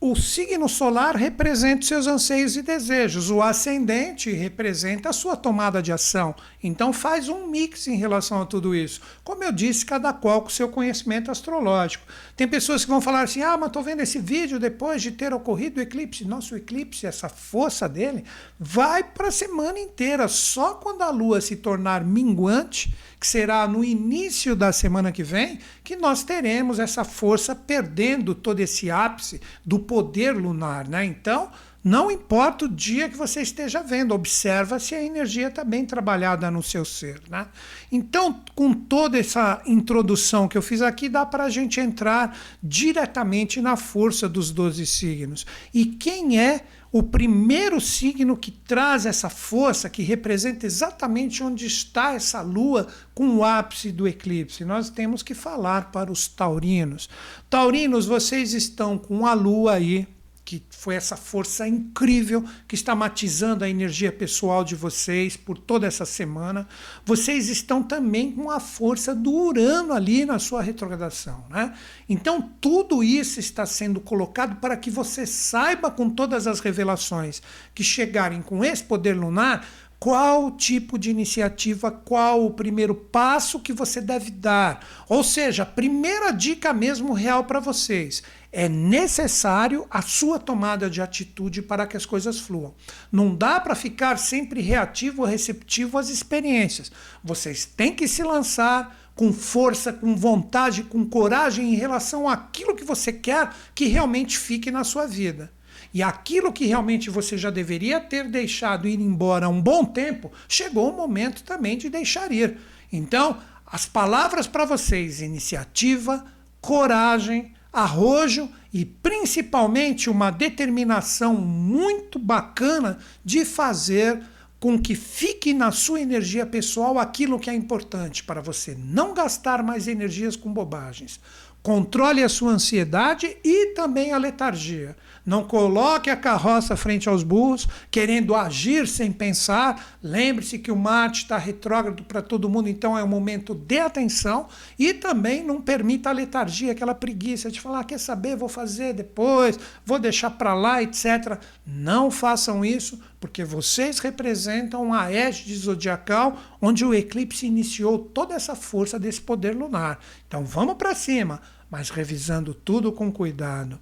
O 0.00 0.14
signo 0.14 0.68
solar 0.68 1.16
representa 1.16 1.84
seus 1.84 2.06
anseios 2.06 2.56
e 2.56 2.62
desejos, 2.62 3.30
o 3.30 3.42
ascendente 3.42 4.30
representa 4.30 5.08
a 5.08 5.12
sua 5.12 5.34
tomada 5.34 5.82
de 5.82 5.90
ação. 5.90 6.36
Então 6.62 6.92
faz 6.92 7.28
um 7.28 7.48
mix 7.48 7.88
em 7.88 7.96
relação 7.96 8.40
a 8.40 8.46
tudo 8.46 8.76
isso. 8.76 9.00
Como 9.24 9.42
eu 9.42 9.50
disse, 9.50 9.84
cada 9.84 10.12
qual 10.12 10.42
com 10.42 10.50
seu 10.50 10.68
conhecimento 10.68 11.32
astrológico. 11.32 12.06
Tem 12.36 12.46
pessoas 12.46 12.84
que 12.84 12.90
vão 12.92 13.00
falar 13.00 13.22
assim: 13.22 13.42
ah, 13.42 13.56
mas 13.56 13.66
estou 13.66 13.82
vendo 13.82 13.98
esse 13.98 14.20
vídeo 14.20 14.60
depois 14.60 15.02
de 15.02 15.10
ter 15.10 15.34
ocorrido 15.34 15.80
o 15.80 15.82
eclipse. 15.82 16.24
Nosso 16.24 16.54
eclipse, 16.54 17.04
essa 17.04 17.28
força 17.28 17.88
dele, 17.88 18.22
vai 18.56 19.02
para 19.02 19.28
a 19.28 19.32
semana 19.32 19.80
inteira. 19.80 20.28
Só 20.28 20.74
quando 20.74 21.02
a 21.02 21.10
lua 21.10 21.40
se 21.40 21.56
tornar 21.56 22.04
minguante, 22.04 22.94
que 23.18 23.26
será 23.26 23.66
no 23.66 23.84
início 23.84 24.54
da 24.54 24.72
semana 24.72 25.10
que 25.10 25.22
vem, 25.22 25.58
que 25.82 25.96
nós 25.96 26.22
teremos 26.22 26.78
essa 26.78 27.04
força 27.04 27.54
perdendo 27.54 28.34
todo 28.34 28.60
esse 28.60 28.90
ápice 28.90 29.40
do 29.64 29.78
poder 29.78 30.32
lunar, 30.36 30.88
né? 30.88 31.04
Então, 31.04 31.50
não 31.82 32.10
importa 32.10 32.64
o 32.64 32.68
dia 32.68 33.08
que 33.08 33.16
você 33.16 33.40
esteja 33.40 33.82
vendo, 33.82 34.12
observa 34.12 34.78
se 34.78 34.94
a 34.94 35.02
energia 35.02 35.46
está 35.48 35.62
bem 35.62 35.86
trabalhada 35.86 36.50
no 36.50 36.62
seu 36.62 36.84
ser. 36.84 37.20
Né? 37.30 37.46
Então, 37.90 38.42
com 38.54 38.74
toda 38.74 39.18
essa 39.18 39.62
introdução 39.64 40.48
que 40.48 40.58
eu 40.58 40.62
fiz 40.62 40.82
aqui, 40.82 41.08
dá 41.08 41.24
para 41.24 41.44
a 41.44 41.50
gente 41.50 41.80
entrar 41.80 42.36
diretamente 42.62 43.60
na 43.60 43.76
força 43.76 44.28
dos 44.28 44.50
12 44.50 44.84
signos. 44.86 45.46
E 45.72 45.86
quem 45.86 46.38
é 46.38 46.64
o 46.90 47.02
primeiro 47.02 47.80
signo 47.80 48.36
que 48.36 48.50
traz 48.50 49.06
essa 49.06 49.28
força, 49.28 49.90
que 49.90 50.02
representa 50.02 50.66
exatamente 50.66 51.42
onde 51.42 51.66
está 51.66 52.14
essa 52.14 52.40
lua 52.40 52.86
com 53.14 53.36
o 53.36 53.44
ápice 53.44 53.92
do 53.92 54.08
eclipse. 54.08 54.64
Nós 54.64 54.88
temos 54.90 55.22
que 55.22 55.34
falar 55.34 55.92
para 55.92 56.10
os 56.10 56.26
taurinos. 56.28 57.08
Taurinos, 57.50 58.06
vocês 58.06 58.54
estão 58.54 58.96
com 58.96 59.26
a 59.26 59.34
lua 59.34 59.74
aí 59.74 60.06
que 60.48 60.62
foi 60.70 60.94
essa 60.94 61.14
força 61.14 61.68
incrível 61.68 62.42
que 62.66 62.74
está 62.74 62.94
matizando 62.94 63.64
a 63.64 63.68
energia 63.68 64.10
pessoal 64.10 64.64
de 64.64 64.74
vocês 64.74 65.36
por 65.36 65.58
toda 65.58 65.86
essa 65.86 66.06
semana. 66.06 66.66
Vocês 67.04 67.50
estão 67.50 67.82
também 67.82 68.32
com 68.32 68.50
a 68.50 68.58
força 68.58 69.14
do 69.14 69.30
Urano 69.30 69.92
ali 69.92 70.24
na 70.24 70.38
sua 70.38 70.62
retrogradação. 70.62 71.44
Né? 71.50 71.74
Então, 72.08 72.40
tudo 72.62 73.04
isso 73.04 73.38
está 73.38 73.66
sendo 73.66 74.00
colocado 74.00 74.58
para 74.58 74.74
que 74.74 74.90
você 74.90 75.26
saiba, 75.26 75.90
com 75.90 76.08
todas 76.08 76.46
as 76.46 76.60
revelações 76.60 77.42
que 77.74 77.84
chegarem 77.84 78.40
com 78.40 78.64
esse 78.64 78.84
poder 78.84 79.12
lunar, 79.12 79.68
qual 79.98 80.52
tipo 80.52 80.98
de 80.98 81.10
iniciativa, 81.10 81.90
qual 81.90 82.46
o 82.46 82.54
primeiro 82.54 82.94
passo 82.94 83.60
que 83.60 83.72
você 83.72 84.00
deve 84.00 84.30
dar. 84.30 84.86
Ou 85.10 85.22
seja, 85.22 85.64
a 85.64 85.66
primeira 85.66 86.30
dica 86.30 86.72
mesmo 86.72 87.12
real 87.12 87.44
para 87.44 87.60
vocês 87.60 88.22
é 88.50 88.68
necessário 88.68 89.86
a 89.90 90.00
sua 90.00 90.38
tomada 90.38 90.88
de 90.88 91.02
atitude 91.02 91.60
para 91.60 91.86
que 91.86 91.96
as 91.96 92.06
coisas 92.06 92.40
fluam. 92.40 92.74
Não 93.12 93.34
dá 93.34 93.60
para 93.60 93.74
ficar 93.74 94.18
sempre 94.18 94.60
reativo 94.60 95.22
ou 95.22 95.28
receptivo 95.28 95.98
às 95.98 96.08
experiências. 96.08 96.90
Vocês 97.22 97.66
têm 97.66 97.94
que 97.94 98.08
se 98.08 98.22
lançar 98.22 98.96
com 99.14 99.32
força, 99.32 99.92
com 99.92 100.16
vontade, 100.16 100.84
com 100.84 101.04
coragem 101.04 101.74
em 101.74 101.76
relação 101.76 102.28
àquilo 102.28 102.74
que 102.74 102.84
você 102.84 103.12
quer 103.12 103.50
que 103.74 103.86
realmente 103.86 104.38
fique 104.38 104.70
na 104.70 104.84
sua 104.84 105.06
vida. 105.06 105.52
E 105.92 106.02
aquilo 106.02 106.52
que 106.52 106.66
realmente 106.66 107.10
você 107.10 107.36
já 107.36 107.50
deveria 107.50 108.00
ter 108.00 108.28
deixado 108.28 108.88
ir 108.88 109.00
embora 109.00 109.46
há 109.46 109.48
um 109.48 109.60
bom 109.60 109.84
tempo, 109.84 110.30
chegou 110.48 110.90
o 110.90 110.96
momento 110.96 111.42
também 111.42 111.76
de 111.76 111.88
deixar 111.88 112.30
ir. 112.30 112.58
Então, 112.92 113.38
as 113.66 113.86
palavras 113.86 114.46
para 114.46 114.64
vocês: 114.64 115.20
iniciativa, 115.20 116.24
coragem, 116.60 117.54
arrojo 117.78 118.48
e 118.72 118.84
principalmente 118.84 120.10
uma 120.10 120.30
determinação 120.30 121.34
muito 121.34 122.18
bacana 122.18 122.98
de 123.24 123.44
fazer 123.44 124.20
com 124.60 124.78
que 124.78 124.94
fique 124.94 125.54
na 125.54 125.70
sua 125.70 126.00
energia 126.00 126.44
pessoal 126.44 126.98
aquilo 126.98 127.38
que 127.38 127.48
é 127.48 127.54
importante 127.54 128.24
para 128.24 128.40
você 128.40 128.76
não 128.76 129.14
gastar 129.14 129.62
mais 129.62 129.86
energias 129.86 130.34
com 130.34 130.52
bobagens. 130.52 131.20
Controle 131.62 132.22
a 132.22 132.28
sua 132.28 132.52
ansiedade 132.52 133.36
e 133.44 133.74
também 133.74 134.12
a 134.12 134.18
letargia. 134.18 134.96
Não 135.28 135.44
coloque 135.44 136.08
a 136.08 136.16
carroça 136.16 136.74
frente 136.74 137.06
aos 137.06 137.22
burros, 137.22 137.68
querendo 137.90 138.34
agir 138.34 138.88
sem 138.88 139.12
pensar. 139.12 139.98
Lembre-se 140.02 140.58
que 140.58 140.72
o 140.72 140.76
Marte 140.76 141.24
está 141.24 141.36
retrógrado 141.36 142.02
para 142.02 142.22
todo 142.22 142.48
mundo, 142.48 142.66
então 142.70 142.96
é 142.96 143.04
um 143.04 143.08
momento 143.08 143.54
de 143.54 143.78
atenção. 143.78 144.48
E 144.78 144.94
também 144.94 145.44
não 145.44 145.60
permita 145.60 146.08
a 146.08 146.14
letargia, 146.14 146.72
aquela 146.72 146.94
preguiça 146.94 147.50
de 147.50 147.60
falar: 147.60 147.80
ah, 147.80 147.84
quer 147.84 147.98
saber, 147.98 148.36
vou 148.36 148.48
fazer 148.48 148.94
depois, 148.94 149.60
vou 149.84 149.98
deixar 149.98 150.30
para 150.30 150.54
lá, 150.54 150.82
etc. 150.82 151.38
Não 151.66 152.10
façam 152.10 152.64
isso, 152.64 152.98
porque 153.20 153.44
vocês 153.44 153.98
representam 153.98 154.94
a 154.94 155.12
égide 155.12 155.54
zodiacal 155.56 156.38
onde 156.58 156.86
o 156.86 156.94
eclipse 156.94 157.44
iniciou 157.44 157.98
toda 157.98 158.34
essa 158.34 158.54
força 158.54 158.98
desse 158.98 159.20
poder 159.20 159.54
lunar. 159.54 159.98
Então 160.26 160.46
vamos 160.46 160.76
para 160.76 160.94
cima, 160.94 161.42
mas 161.70 161.90
revisando 161.90 162.54
tudo 162.54 162.90
com 162.90 163.12
cuidado. 163.12 163.78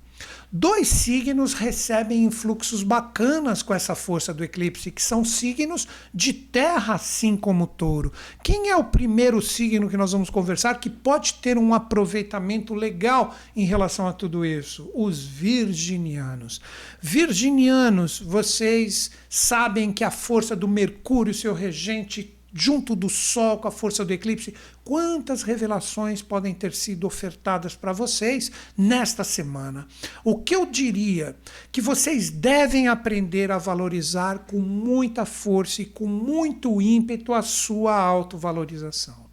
Dois 0.50 0.88
signos 0.88 1.54
recebem 1.54 2.24
influxos 2.24 2.82
bacanas 2.82 3.62
com 3.62 3.74
essa 3.74 3.94
força 3.94 4.32
do 4.32 4.44
eclipse, 4.44 4.90
que 4.90 5.02
são 5.02 5.24
signos 5.24 5.88
de 6.14 6.32
terra, 6.32 6.94
assim 6.94 7.36
como 7.36 7.64
o 7.64 7.66
touro. 7.66 8.12
Quem 8.42 8.70
é 8.70 8.76
o 8.76 8.84
primeiro 8.84 9.42
signo 9.42 9.90
que 9.90 9.96
nós 9.96 10.12
vamos 10.12 10.30
conversar 10.30 10.78
que 10.80 10.88
pode 10.88 11.34
ter 11.34 11.58
um 11.58 11.74
aproveitamento 11.74 12.74
legal 12.74 13.34
em 13.54 13.64
relação 13.64 14.06
a 14.06 14.12
tudo 14.12 14.46
isso? 14.46 14.90
Os 14.94 15.24
virginianos. 15.24 16.60
Virginianos, 17.00 18.20
vocês 18.20 19.10
sabem 19.28 19.92
que 19.92 20.04
a 20.04 20.10
força 20.10 20.54
do 20.54 20.68
Mercúrio, 20.68 21.34
seu 21.34 21.52
regente, 21.54 22.35
junto 22.56 22.96
do 22.96 23.08
Sol, 23.08 23.58
com 23.58 23.68
a 23.68 23.70
força 23.70 24.04
do 24.04 24.12
eclipse, 24.12 24.54
quantas 24.82 25.42
revelações 25.42 26.22
podem 26.22 26.54
ter 26.54 26.72
sido 26.72 27.06
ofertadas 27.06 27.76
para 27.76 27.92
vocês 27.92 28.50
nesta 28.76 29.22
semana. 29.22 29.86
O 30.24 30.38
que 30.38 30.54
eu 30.54 30.64
diria 30.64 31.36
que 31.70 31.80
vocês 31.80 32.30
devem 32.30 32.88
aprender 32.88 33.52
a 33.52 33.58
valorizar 33.58 34.40
com 34.50 34.58
muita 34.58 35.26
força 35.26 35.82
e 35.82 35.86
com 35.86 36.06
muito 36.06 36.80
ímpeto 36.80 37.34
a 37.34 37.42
sua 37.42 37.94
autovalorização. 37.94 39.26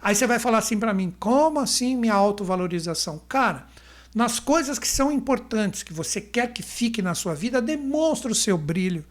Aí 0.00 0.14
você 0.14 0.26
vai 0.26 0.38
falar 0.38 0.58
assim 0.58 0.78
para 0.78 0.94
mim: 0.94 1.12
como 1.18 1.58
assim 1.58 1.96
minha 1.96 2.14
autovalorização? 2.14 3.20
Cara, 3.28 3.66
nas 4.14 4.38
coisas 4.38 4.78
que 4.78 4.86
são 4.86 5.10
importantes, 5.10 5.82
que 5.82 5.92
você 5.92 6.20
quer 6.20 6.52
que 6.52 6.62
fique 6.62 7.02
na 7.02 7.14
sua 7.14 7.34
vida, 7.34 7.60
demonstra 7.60 8.30
o 8.30 8.34
seu 8.34 8.56
brilho 8.56 9.04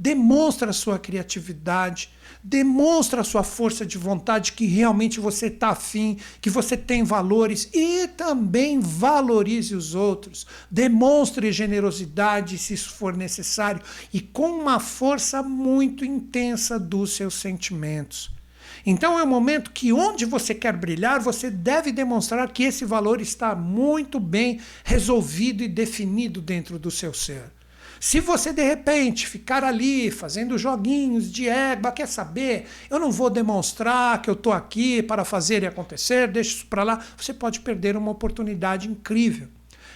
demonstra 0.00 0.70
a 0.70 0.72
sua 0.72 0.98
criatividade, 0.98 2.08
demonstra 2.42 3.20
a 3.20 3.24
sua 3.24 3.42
força 3.42 3.84
de 3.84 3.98
vontade, 3.98 4.52
que 4.52 4.64
realmente 4.64 5.20
você 5.20 5.48
está 5.48 5.68
afim, 5.68 6.16
que 6.40 6.48
você 6.48 6.74
tem 6.74 7.04
valores 7.04 7.68
e 7.74 8.08
também 8.08 8.80
valorize 8.80 9.74
os 9.74 9.94
outros. 9.94 10.46
Demonstre 10.70 11.52
generosidade 11.52 12.56
se 12.56 12.72
isso 12.72 12.88
for 12.94 13.14
necessário 13.14 13.82
e 14.10 14.22
com 14.22 14.48
uma 14.62 14.80
força 14.80 15.42
muito 15.42 16.02
intensa 16.02 16.78
dos 16.78 17.12
seus 17.12 17.34
sentimentos. 17.34 18.30
Então 18.86 19.18
é 19.18 19.22
um 19.22 19.26
momento 19.26 19.70
que, 19.70 19.92
onde 19.92 20.24
você 20.24 20.54
quer 20.54 20.74
brilhar, 20.74 21.20
você 21.20 21.50
deve 21.50 21.92
demonstrar 21.92 22.50
que 22.50 22.62
esse 22.62 22.86
valor 22.86 23.20
está 23.20 23.54
muito 23.54 24.18
bem 24.18 24.62
resolvido 24.82 25.62
e 25.62 25.68
definido 25.68 26.40
dentro 26.40 26.78
do 26.78 26.90
seu 26.90 27.12
ser. 27.12 27.59
Se 28.02 28.18
você 28.18 28.50
de 28.50 28.62
repente 28.62 29.26
ficar 29.26 29.62
ali 29.62 30.10
fazendo 30.10 30.56
joguinhos 30.56 31.30
de 31.30 31.46
égua, 31.46 31.92
quer 31.92 32.08
saber? 32.08 32.66
Eu 32.88 32.98
não 32.98 33.12
vou 33.12 33.28
demonstrar 33.28 34.22
que 34.22 34.30
eu 34.30 34.32
estou 34.32 34.54
aqui 34.54 35.02
para 35.02 35.22
fazer 35.22 35.62
e 35.62 35.66
acontecer, 35.66 36.26
deixa 36.26 36.56
isso 36.56 36.66
para 36.66 36.82
lá, 36.82 37.04
você 37.14 37.34
pode 37.34 37.60
perder 37.60 37.98
uma 37.98 38.10
oportunidade 38.10 38.88
incrível. 38.88 39.48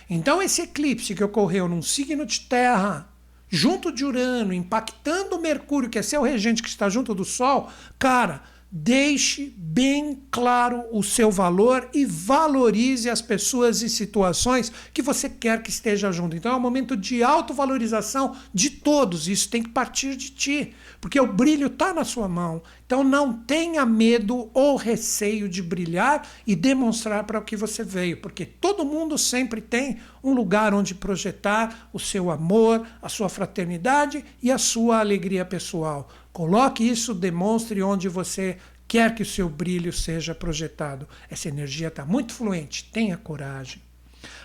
Então, 0.08 0.42
esse 0.42 0.60
eclipse 0.60 1.14
que 1.14 1.24
ocorreu 1.24 1.66
num 1.66 1.80
signo 1.80 2.26
de 2.26 2.40
terra, 2.40 3.08
junto 3.48 3.90
de 3.90 4.04
Urano, 4.04 4.52
impactando 4.52 5.40
Mercúrio, 5.40 5.88
que 5.88 5.98
é 5.98 6.02
seu 6.02 6.20
regente 6.20 6.62
que 6.62 6.68
está 6.68 6.90
junto 6.90 7.14
do 7.14 7.24
Sol, 7.24 7.70
cara 7.98 8.42
Deixe 8.76 9.54
bem 9.56 10.20
claro 10.32 10.82
o 10.90 11.00
seu 11.00 11.30
valor 11.30 11.88
e 11.94 12.04
valorize 12.04 13.08
as 13.08 13.22
pessoas 13.22 13.82
e 13.82 13.88
situações 13.88 14.72
que 14.92 15.00
você 15.00 15.28
quer 15.28 15.62
que 15.62 15.70
esteja 15.70 16.10
junto. 16.10 16.34
Então 16.34 16.52
é 16.52 16.56
um 16.56 16.60
momento 16.60 16.96
de 16.96 17.22
autovalorização 17.22 18.34
de 18.52 18.70
todos. 18.70 19.28
Isso 19.28 19.48
tem 19.48 19.62
que 19.62 19.68
partir 19.68 20.16
de 20.16 20.30
ti, 20.30 20.74
porque 21.00 21.20
o 21.20 21.32
brilho 21.32 21.68
está 21.68 21.94
na 21.94 22.02
sua 22.02 22.28
mão. 22.28 22.62
Então 22.84 23.04
não 23.04 23.32
tenha 23.32 23.86
medo 23.86 24.50
ou 24.52 24.74
receio 24.74 25.48
de 25.48 25.62
brilhar 25.62 26.26
e 26.44 26.56
demonstrar 26.56 27.22
para 27.22 27.38
o 27.38 27.44
que 27.44 27.56
você 27.56 27.84
veio, 27.84 28.16
porque 28.16 28.44
todo 28.44 28.84
mundo 28.84 29.16
sempre 29.16 29.60
tem 29.60 29.98
um 30.22 30.34
lugar 30.34 30.74
onde 30.74 30.96
projetar 30.96 31.88
o 31.92 32.00
seu 32.00 32.28
amor, 32.28 32.84
a 33.00 33.08
sua 33.08 33.28
fraternidade 33.28 34.24
e 34.42 34.50
a 34.50 34.58
sua 34.58 34.98
alegria 34.98 35.44
pessoal. 35.44 36.08
Coloque 36.34 36.82
isso, 36.82 37.14
demonstre 37.14 37.80
onde 37.80 38.08
você 38.08 38.58
quer 38.88 39.14
que 39.14 39.22
o 39.22 39.26
seu 39.26 39.48
brilho 39.48 39.92
seja 39.92 40.34
projetado. 40.34 41.08
Essa 41.30 41.46
energia 41.46 41.86
está 41.86 42.04
muito 42.04 42.34
fluente, 42.34 42.90
tenha 42.92 43.16
coragem. 43.16 43.80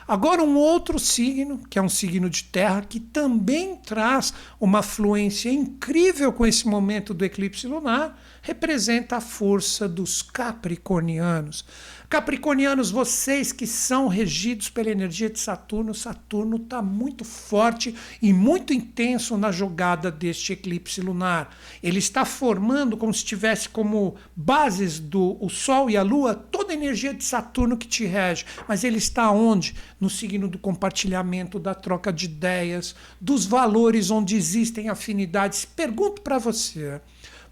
Agora, 0.08 0.44
um 0.44 0.56
outro 0.56 1.00
signo, 1.00 1.58
que 1.68 1.80
é 1.80 1.82
um 1.82 1.90
signo 1.90 2.30
de 2.30 2.44
terra, 2.44 2.82
que 2.82 3.00
também 3.00 3.76
traz 3.76 4.32
uma 4.60 4.84
fluência 4.84 5.52
incrível 5.52 6.32
com 6.32 6.46
esse 6.46 6.68
momento 6.68 7.12
do 7.12 7.26
eclipse 7.26 7.66
lunar, 7.66 8.22
representa 8.44 9.16
a 9.16 9.22
força 9.22 9.90
dos 9.90 10.22
capricornianos. 10.22 11.66
Capricornianos, 12.10 12.90
vocês 12.90 13.52
que 13.52 13.68
são 13.68 14.08
regidos 14.08 14.68
pela 14.68 14.90
energia 14.90 15.30
de 15.30 15.40
Saturno, 15.40 15.94
Saturno 15.94 16.58
está 16.58 16.82
muito 16.82 17.24
forte 17.24 17.94
e 18.20 18.34
muito 18.34 18.74
intenso 18.74 19.38
na 19.38 19.52
jogada 19.52 20.10
deste 20.10 20.54
eclipse 20.54 21.02
lunar. 21.02 21.56
Ele 21.84 22.00
está 22.00 22.26
formando 22.26 22.98
como 22.98 23.14
se 23.14 23.24
tivesse 23.24 23.70
como 23.70 24.16
bases 24.36 24.98
do 24.98 25.38
o 25.40 25.50
Sol 25.50 25.88
e 25.88 25.96
a 25.96 26.02
Lua 26.02 26.34
toda 26.34 26.74
a 26.74 26.76
energia 26.76 27.14
de 27.14 27.24
Saturno 27.24 27.78
que 27.78 27.88
te 27.88 28.08
rege. 28.08 28.44
Mas 28.68 28.84
ele 28.84 28.98
está 28.98 29.30
onde? 29.30 29.76
No 30.00 30.10
signo 30.10 30.48
do 30.48 30.58
compartilhamento, 30.58 31.60
da 31.60 31.76
troca 31.76 32.12
de 32.12 32.26
ideias, 32.26 32.96
dos 33.22 33.46
valores 33.46 34.10
onde 34.10 34.36
existem 34.36 34.90
afinidades. 34.90 35.64
Pergunto 35.64 36.24
para 36.24 36.40
você: 36.40 37.00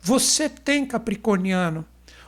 você 0.02 0.50
tem 0.50 0.84
Capricorniano? 0.84 1.86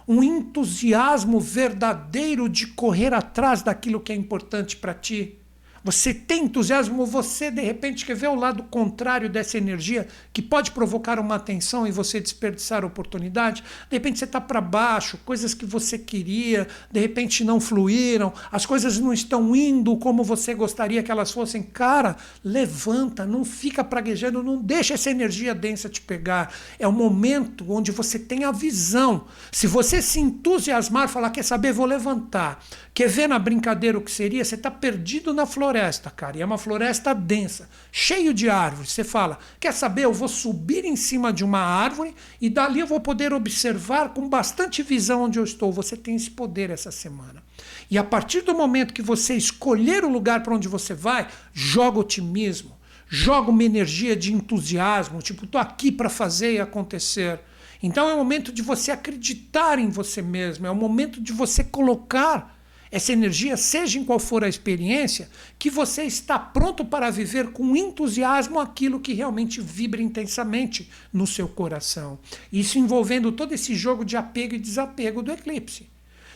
Um 0.09 0.23
entusiasmo 0.23 1.39
verdadeiro 1.39 2.49
de 2.49 2.65
correr 2.65 3.13
atrás 3.13 3.61
daquilo 3.61 3.99
que 3.99 4.11
é 4.11 4.15
importante 4.15 4.75
para 4.75 4.95
ti. 4.95 5.38
Você 5.83 6.13
tem 6.13 6.45
entusiasmo, 6.45 7.05
você 7.05 7.49
de 7.51 7.61
repente 7.61 8.05
quer 8.05 8.15
ver 8.15 8.27
o 8.27 8.35
lado 8.35 8.63
contrário 8.63 9.29
dessa 9.29 9.57
energia 9.57 10.07
que 10.33 10.41
pode 10.41 10.71
provocar 10.71 11.19
uma 11.19 11.35
atenção 11.35 11.87
e 11.87 11.91
você 11.91 12.19
desperdiçar 12.19 12.83
a 12.83 12.87
oportunidade. 12.87 13.63
De 13.89 13.95
repente 13.95 14.19
você 14.19 14.25
está 14.25 14.41
para 14.41 14.61
baixo, 14.61 15.17
coisas 15.25 15.53
que 15.53 15.65
você 15.65 15.97
queria, 15.97 16.67
de 16.91 16.99
repente 16.99 17.43
não 17.43 17.59
fluíram, 17.59 18.33
as 18.51 18.65
coisas 18.65 18.99
não 18.99 19.13
estão 19.13 19.55
indo 19.55 19.95
como 19.97 20.23
você 20.23 20.53
gostaria 20.53 21.03
que 21.03 21.11
elas 21.11 21.31
fossem. 21.31 21.63
Cara, 21.63 22.15
levanta, 22.43 23.25
não 23.25 23.45
fica 23.45 23.83
praguejando, 23.83 24.43
não 24.43 24.61
deixa 24.61 24.93
essa 24.93 25.09
energia 25.09 25.55
densa 25.55 25.89
te 25.89 26.01
pegar. 26.01 26.53
É 26.77 26.87
o 26.87 26.91
momento 26.91 27.65
onde 27.71 27.91
você 27.91 28.19
tem 28.19 28.43
a 28.43 28.51
visão. 28.51 29.25
Se 29.51 29.67
você 29.67 30.01
se 30.01 30.19
entusiasmar, 30.19 31.07
falar, 31.07 31.29
quer 31.29 31.43
saber, 31.43 31.71
vou 31.71 31.85
levantar. 31.85 32.63
Quer 32.93 33.07
ver 33.07 33.27
na 33.27 33.39
brincadeira 33.39 33.97
o 33.97 34.01
que 34.01 34.11
seria? 34.11 34.43
Você 34.43 34.55
está 34.55 34.69
perdido 34.69 35.33
na 35.33 35.45
floresta, 35.45 35.69
cara. 36.09 36.37
E 36.37 36.41
é 36.41 36.45
uma 36.45 36.57
floresta 36.57 37.13
densa, 37.13 37.69
cheio 37.91 38.33
de 38.33 38.49
árvores. 38.49 38.91
Você 38.91 39.03
fala: 39.03 39.39
quer 39.59 39.73
saber? 39.73 40.05
Eu 40.05 40.13
vou 40.13 40.27
subir 40.27 40.85
em 40.85 40.95
cima 40.95 41.31
de 41.31 41.43
uma 41.43 41.59
árvore 41.59 42.15
e 42.41 42.49
dali 42.49 42.79
eu 42.79 42.87
vou 42.87 42.99
poder 42.99 43.33
observar 43.33 44.09
com 44.09 44.27
bastante 44.27 44.83
visão 44.83 45.23
onde 45.23 45.39
eu 45.39 45.43
estou. 45.43 45.71
Você 45.71 45.95
tem 45.95 46.15
esse 46.15 46.31
poder 46.31 46.69
essa 46.69 46.91
semana. 46.91 47.43
E 47.89 47.97
a 47.97 48.03
partir 48.03 48.41
do 48.41 48.55
momento 48.55 48.93
que 48.93 49.01
você 49.01 49.35
escolher 49.35 50.03
o 50.03 50.09
lugar 50.09 50.43
para 50.43 50.55
onde 50.55 50.67
você 50.67 50.93
vai, 50.93 51.27
joga 51.53 51.99
otimismo, 51.99 52.77
joga 53.07 53.49
uma 53.49 53.63
energia 53.63 54.15
de 54.15 54.33
entusiasmo, 54.33 55.21
tipo, 55.21 55.45
estou 55.45 55.59
aqui 55.59 55.91
para 55.91 56.09
fazer 56.09 56.53
e 56.53 56.59
acontecer. 56.59 57.39
Então 57.81 58.09
é 58.09 58.13
o 58.13 58.17
momento 58.17 58.51
de 58.51 58.61
você 58.61 58.91
acreditar 58.91 59.79
em 59.79 59.89
você 59.89 60.21
mesmo, 60.21 60.67
é 60.67 60.71
o 60.71 60.75
momento 60.75 61.21
de 61.21 61.31
você 61.31 61.63
colocar 61.63 62.58
essa 62.91 63.13
energia, 63.13 63.55
seja 63.55 63.99
em 63.99 64.03
qual 64.03 64.19
for 64.19 64.43
a 64.43 64.49
experiência, 64.49 65.29
que 65.57 65.69
você 65.69 66.03
está 66.03 66.39
pronto 66.39 66.83
para 66.83 67.09
viver 67.09 67.51
com 67.51 67.75
entusiasmo 67.75 68.59
aquilo 68.59 68.99
que 68.99 69.13
realmente 69.13 69.61
vibra 69.61 70.01
intensamente 70.01 70.89
no 71.13 71.27
seu 71.27 71.47
coração. 71.47 72.17
Isso 72.51 72.79
envolvendo 72.79 73.31
todo 73.31 73.53
esse 73.53 73.75
jogo 73.75 74.03
de 74.03 74.17
apego 74.17 74.55
e 74.55 74.59
desapego 74.59 75.21
do 75.21 75.31
eclipse. 75.31 75.89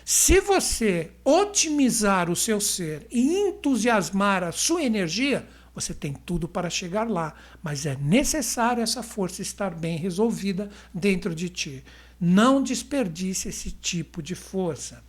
Se 0.05 0.41
você 0.41 1.11
otimizar 1.23 2.29
o 2.29 2.35
seu 2.35 2.59
ser 2.59 3.07
e 3.09 3.35
entusiasmar 3.35 4.43
a 4.43 4.51
sua 4.51 4.83
energia, 4.83 5.47
você 5.73 5.93
tem 5.93 6.13
tudo 6.13 6.47
para 6.47 6.69
chegar 6.69 7.09
lá, 7.09 7.33
mas 7.63 7.85
é 7.85 7.95
necessário 7.95 8.83
essa 8.83 9.01
força 9.01 9.41
estar 9.41 9.73
bem 9.73 9.97
resolvida 9.97 10.69
dentro 10.93 11.33
de 11.33 11.49
ti. 11.49 11.83
Não 12.19 12.61
desperdice 12.61 13.49
esse 13.49 13.71
tipo 13.71 14.21
de 14.21 14.35
força. 14.35 15.02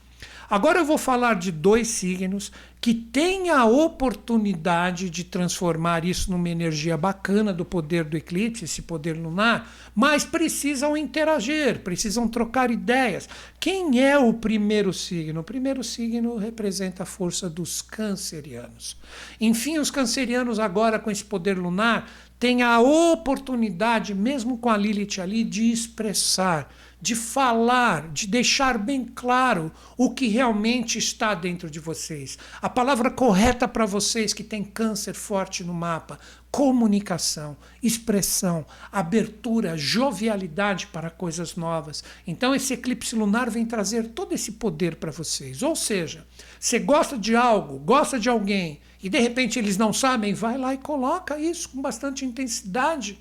Agora 0.48 0.78
eu 0.78 0.84
vou 0.84 0.98
falar 0.98 1.34
de 1.34 1.50
dois 1.50 1.88
signos 1.88 2.52
que 2.80 2.92
têm 2.92 3.48
a 3.48 3.64
oportunidade 3.64 5.08
de 5.08 5.24
transformar 5.24 6.04
isso 6.04 6.30
numa 6.30 6.50
energia 6.50 6.98
bacana 6.98 7.50
do 7.50 7.64
poder 7.64 8.04
do 8.04 8.14
eclipse, 8.14 8.66
esse 8.66 8.82
poder 8.82 9.16
lunar, 9.16 9.72
mas 9.94 10.22
precisam 10.22 10.94
interagir, 10.94 11.80
precisam 11.80 12.28
trocar 12.28 12.70
ideias. 12.70 13.26
Quem 13.58 14.02
é 14.02 14.18
o 14.18 14.34
primeiro 14.34 14.92
signo? 14.92 15.40
O 15.40 15.44
primeiro 15.44 15.82
signo 15.82 16.36
representa 16.36 17.04
a 17.04 17.06
força 17.06 17.48
dos 17.48 17.80
cancerianos. 17.80 18.98
Enfim, 19.40 19.78
os 19.78 19.90
cancerianos, 19.90 20.58
agora 20.58 20.98
com 20.98 21.10
esse 21.10 21.24
poder 21.24 21.56
lunar, 21.56 22.06
têm 22.38 22.60
a 22.62 22.80
oportunidade, 22.80 24.14
mesmo 24.14 24.58
com 24.58 24.68
a 24.68 24.76
Lilith 24.76 25.22
ali, 25.22 25.42
de 25.42 25.72
expressar 25.72 26.70
de 27.04 27.14
falar, 27.14 28.08
de 28.08 28.26
deixar 28.26 28.78
bem 28.78 29.04
claro 29.04 29.70
o 29.94 30.14
que 30.14 30.26
realmente 30.26 30.98
está 30.98 31.34
dentro 31.34 31.68
de 31.68 31.78
vocês. 31.78 32.38
A 32.62 32.68
palavra 32.70 33.10
correta 33.10 33.68
para 33.68 33.84
vocês 33.84 34.32
que 34.32 34.42
tem 34.42 34.64
câncer 34.64 35.12
forte 35.12 35.62
no 35.62 35.74
mapa: 35.74 36.18
comunicação, 36.50 37.58
expressão, 37.82 38.64
abertura, 38.90 39.76
jovialidade 39.76 40.86
para 40.86 41.10
coisas 41.10 41.56
novas. 41.56 42.02
Então, 42.26 42.54
esse 42.54 42.72
eclipse 42.72 43.14
lunar 43.14 43.50
vem 43.50 43.66
trazer 43.66 44.08
todo 44.08 44.32
esse 44.32 44.52
poder 44.52 44.96
para 44.96 45.12
vocês. 45.12 45.62
Ou 45.62 45.76
seja, 45.76 46.26
você 46.58 46.78
gosta 46.78 47.18
de 47.18 47.36
algo, 47.36 47.78
gosta 47.80 48.18
de 48.18 48.30
alguém 48.30 48.80
e 49.02 49.10
de 49.10 49.18
repente 49.18 49.58
eles 49.58 49.76
não 49.76 49.92
sabem, 49.92 50.32
vai 50.32 50.56
lá 50.56 50.72
e 50.72 50.78
coloca 50.78 51.38
isso 51.38 51.68
com 51.68 51.82
bastante 51.82 52.24
intensidade. 52.24 53.18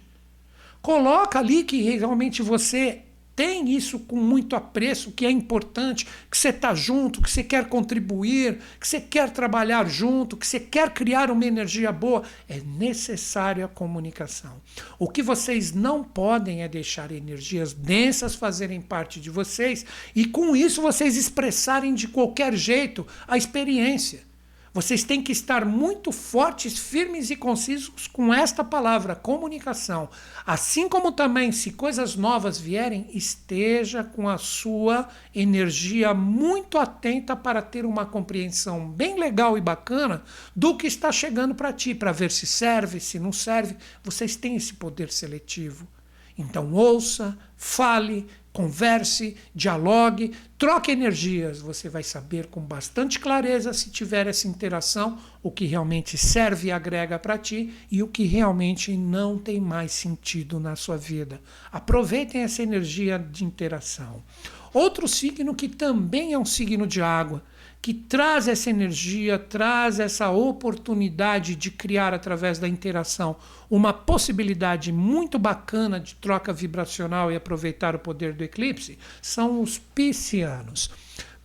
Coloca 0.82 1.40
ali 1.40 1.66
que 1.66 1.82
realmente 1.82 2.42
você 2.42 3.02
tem 3.36 3.72
isso 3.72 4.00
com 4.00 4.16
muito 4.16 4.56
apreço, 4.56 5.12
que 5.12 5.26
é 5.26 5.32
importante, 5.32 6.06
que 6.30 6.38
você 6.38 6.50
está 6.50 6.74
junto, 6.76 7.22
que 7.22 7.32
você 7.32 7.44
quer 7.44 7.68
contribuir, 7.68 8.60
que 8.80 8.88
você 8.88 9.02
quer 9.02 9.32
trabalhar 9.32 9.88
junto, 9.90 10.38
que 10.38 10.46
você 10.46 10.60
quer 10.60 10.92
criar 10.92 11.32
uma 11.32 11.46
energia 11.46 11.92
boa, 11.92 12.24
é 12.48 12.60
necessária 12.60 13.66
a 13.66 13.68
comunicação. 13.68 14.62
O 15.00 15.10
que 15.10 15.24
vocês 15.24 15.74
não 15.74 16.04
podem 16.04 16.62
é 16.62 16.68
deixar 16.68 17.12
energias 17.12 17.74
densas 17.74 18.36
fazerem 18.36 18.82
parte 18.82 19.20
de 19.20 19.30
vocês 19.30 19.86
e 20.16 20.26
com 20.26 20.56
isso 20.56 20.82
vocês 20.82 21.18
expressarem 21.18 21.94
de 21.94 22.08
qualquer 22.08 22.56
jeito 22.56 23.06
a 23.28 23.38
experiência. 23.38 24.33
Vocês 24.74 25.04
têm 25.04 25.22
que 25.22 25.32
estar 25.32 25.66
muito 25.66 26.12
fortes, 26.12 26.80
firmes 26.80 27.30
e 27.30 27.36
concisos 27.36 28.08
com 28.08 28.34
esta 28.34 28.64
palavra, 28.64 29.14
comunicação. 29.14 30.10
Assim 30.44 30.90
como 30.90 31.12
também, 31.12 31.52
se 31.52 31.74
coisas 31.74 32.16
novas 32.16 32.60
vierem, 32.60 33.08
esteja 33.14 34.04
com 34.04 34.28
a 34.28 34.40
sua 34.40 35.08
energia 35.34 36.12
muito 36.16 36.80
atenta 36.80 37.36
para 37.36 37.62
ter 37.62 37.86
uma 37.86 38.04
compreensão 38.04 38.90
bem 38.90 39.20
legal 39.20 39.56
e 39.56 39.62
bacana 39.62 40.24
do 40.56 40.76
que 40.76 40.88
está 40.88 41.12
chegando 41.12 41.54
para 41.54 41.72
ti, 41.72 41.94
para 41.94 42.12
ver 42.12 42.32
se 42.32 42.48
serve, 42.48 43.00
se 43.00 43.20
não 43.20 43.32
serve. 43.32 43.78
Vocês 44.04 44.36
têm 44.36 44.56
esse 44.56 44.74
poder 44.74 45.12
seletivo. 45.12 45.88
Então 46.36 46.74
ouça, 46.74 47.38
fale, 47.56 48.28
converse, 48.54 49.36
dialogue, 49.54 50.32
troque 50.60 50.91
energias. 50.91 51.60
Você 51.60 51.89
vai 51.89 52.04
saber 52.04 52.45
com 52.45 52.62
bastante 52.62 53.20
clareza, 53.20 53.74
se 53.74 53.89
tiver 53.89 54.28
essa 54.28 54.47
interação, 54.47 55.18
o 55.41 55.49
que 55.49 55.66
realmente 55.66 56.18
serve 56.18 56.68
e 56.68 56.72
agrega 56.72 57.18
para 57.18 57.38
ti 57.38 57.74
e 57.91 58.04
o 58.04 58.08
que 58.08 58.24
realmente 58.24 58.95
não 58.95 59.39
tem 59.39 59.60
mais 59.60 59.91
sentido 59.91 60.60
na 60.60 60.76
sua 60.76 60.95
vida. 60.95 61.41
Aproveitem 61.72 62.43
essa 62.43 62.62
energia 62.62 63.18
de 63.18 63.43
interação. 63.43 64.24
Outro 64.72 65.08
signo 65.08 65.56
que 65.56 65.68
também 65.68 66.34
é 66.34 66.39
um 66.39 66.45
signo 66.45 66.86
de 66.86 67.01
água 67.01 67.43
que 67.84 67.94
traz 67.94 68.48
essa 68.48 68.70
energia, 68.70 69.38
traz 69.38 70.00
essa 70.00 70.30
oportunidade 70.30 71.54
de 71.54 71.70
criar 71.70 72.14
através 72.14 72.58
da 72.58 72.66
interação 72.66 73.36
uma 73.70 73.92
possibilidade 73.92 74.90
muito 74.90 75.38
bacana 75.38 76.00
de 76.00 76.16
troca 76.16 76.54
vibracional 76.54 77.30
e 77.30 77.36
aproveitar 77.36 77.94
o 77.94 78.00
poder 78.00 78.32
do 78.32 78.42
eclipse, 78.42 78.98
são 79.22 79.62
os 79.62 79.78
piscianos. 79.78 80.90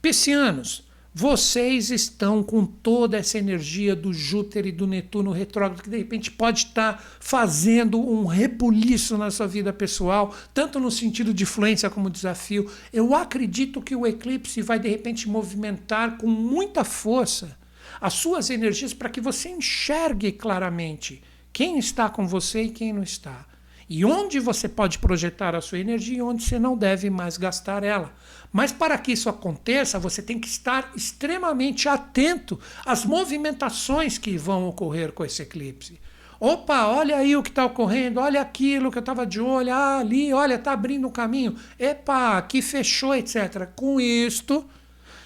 Piscianos, 0.00 0.87
vocês 1.18 1.90
estão 1.90 2.44
com 2.44 2.64
toda 2.64 3.16
essa 3.16 3.38
energia 3.38 3.96
do 3.96 4.12
Júpiter 4.12 4.66
e 4.66 4.70
do 4.70 4.86
Netuno 4.86 5.32
retrógrado 5.32 5.82
que 5.82 5.90
de 5.90 5.98
repente 5.98 6.30
pode 6.30 6.66
estar 6.66 7.04
fazendo 7.18 7.98
um 7.98 8.24
rebuliço 8.24 9.18
na 9.18 9.28
sua 9.28 9.48
vida 9.48 9.72
pessoal, 9.72 10.32
tanto 10.54 10.78
no 10.78 10.92
sentido 10.92 11.34
de 11.34 11.42
influência 11.42 11.90
como 11.90 12.08
desafio. 12.08 12.70
Eu 12.92 13.16
acredito 13.16 13.82
que 13.82 13.96
o 13.96 14.06
eclipse 14.06 14.62
vai 14.62 14.78
de 14.78 14.88
repente 14.88 15.28
movimentar 15.28 16.18
com 16.18 16.28
muita 16.28 16.84
força 16.84 17.58
as 18.00 18.12
suas 18.12 18.48
energias 18.48 18.94
para 18.94 19.08
que 19.08 19.20
você 19.20 19.48
enxergue 19.48 20.30
claramente 20.30 21.20
quem 21.52 21.80
está 21.80 22.08
com 22.08 22.28
você 22.28 22.62
e 22.62 22.70
quem 22.70 22.92
não 22.92 23.02
está. 23.02 23.44
E 23.88 24.04
onde 24.04 24.38
você 24.38 24.68
pode 24.68 24.98
projetar 24.98 25.54
a 25.54 25.60
sua 25.60 25.78
energia 25.78 26.18
e 26.18 26.22
onde 26.22 26.42
você 26.42 26.58
não 26.58 26.76
deve 26.76 27.08
mais 27.08 27.38
gastar 27.38 27.82
ela. 27.82 28.12
Mas 28.52 28.70
para 28.70 28.98
que 28.98 29.12
isso 29.12 29.28
aconteça, 29.28 29.98
você 29.98 30.20
tem 30.20 30.38
que 30.38 30.48
estar 30.48 30.92
extremamente 30.94 31.88
atento 31.88 32.60
às 32.84 33.04
movimentações 33.04 34.18
que 34.18 34.36
vão 34.36 34.68
ocorrer 34.68 35.12
com 35.12 35.24
esse 35.24 35.42
eclipse. 35.42 35.98
Opa, 36.40 36.86
olha 36.86 37.16
aí 37.16 37.34
o 37.34 37.42
que 37.42 37.48
está 37.48 37.64
ocorrendo, 37.64 38.20
olha 38.20 38.40
aquilo 38.40 38.92
que 38.92 38.98
eu 38.98 39.00
estava 39.00 39.26
de 39.26 39.40
olho, 39.40 39.72
ah, 39.72 39.98
ali, 39.98 40.32
olha, 40.32 40.54
está 40.54 40.72
abrindo 40.72 41.08
um 41.08 41.10
caminho. 41.10 41.56
Epa, 41.78 42.38
aqui 42.38 42.62
fechou, 42.62 43.14
etc. 43.14 43.66
Com 43.74 44.00
isto, 44.00 44.64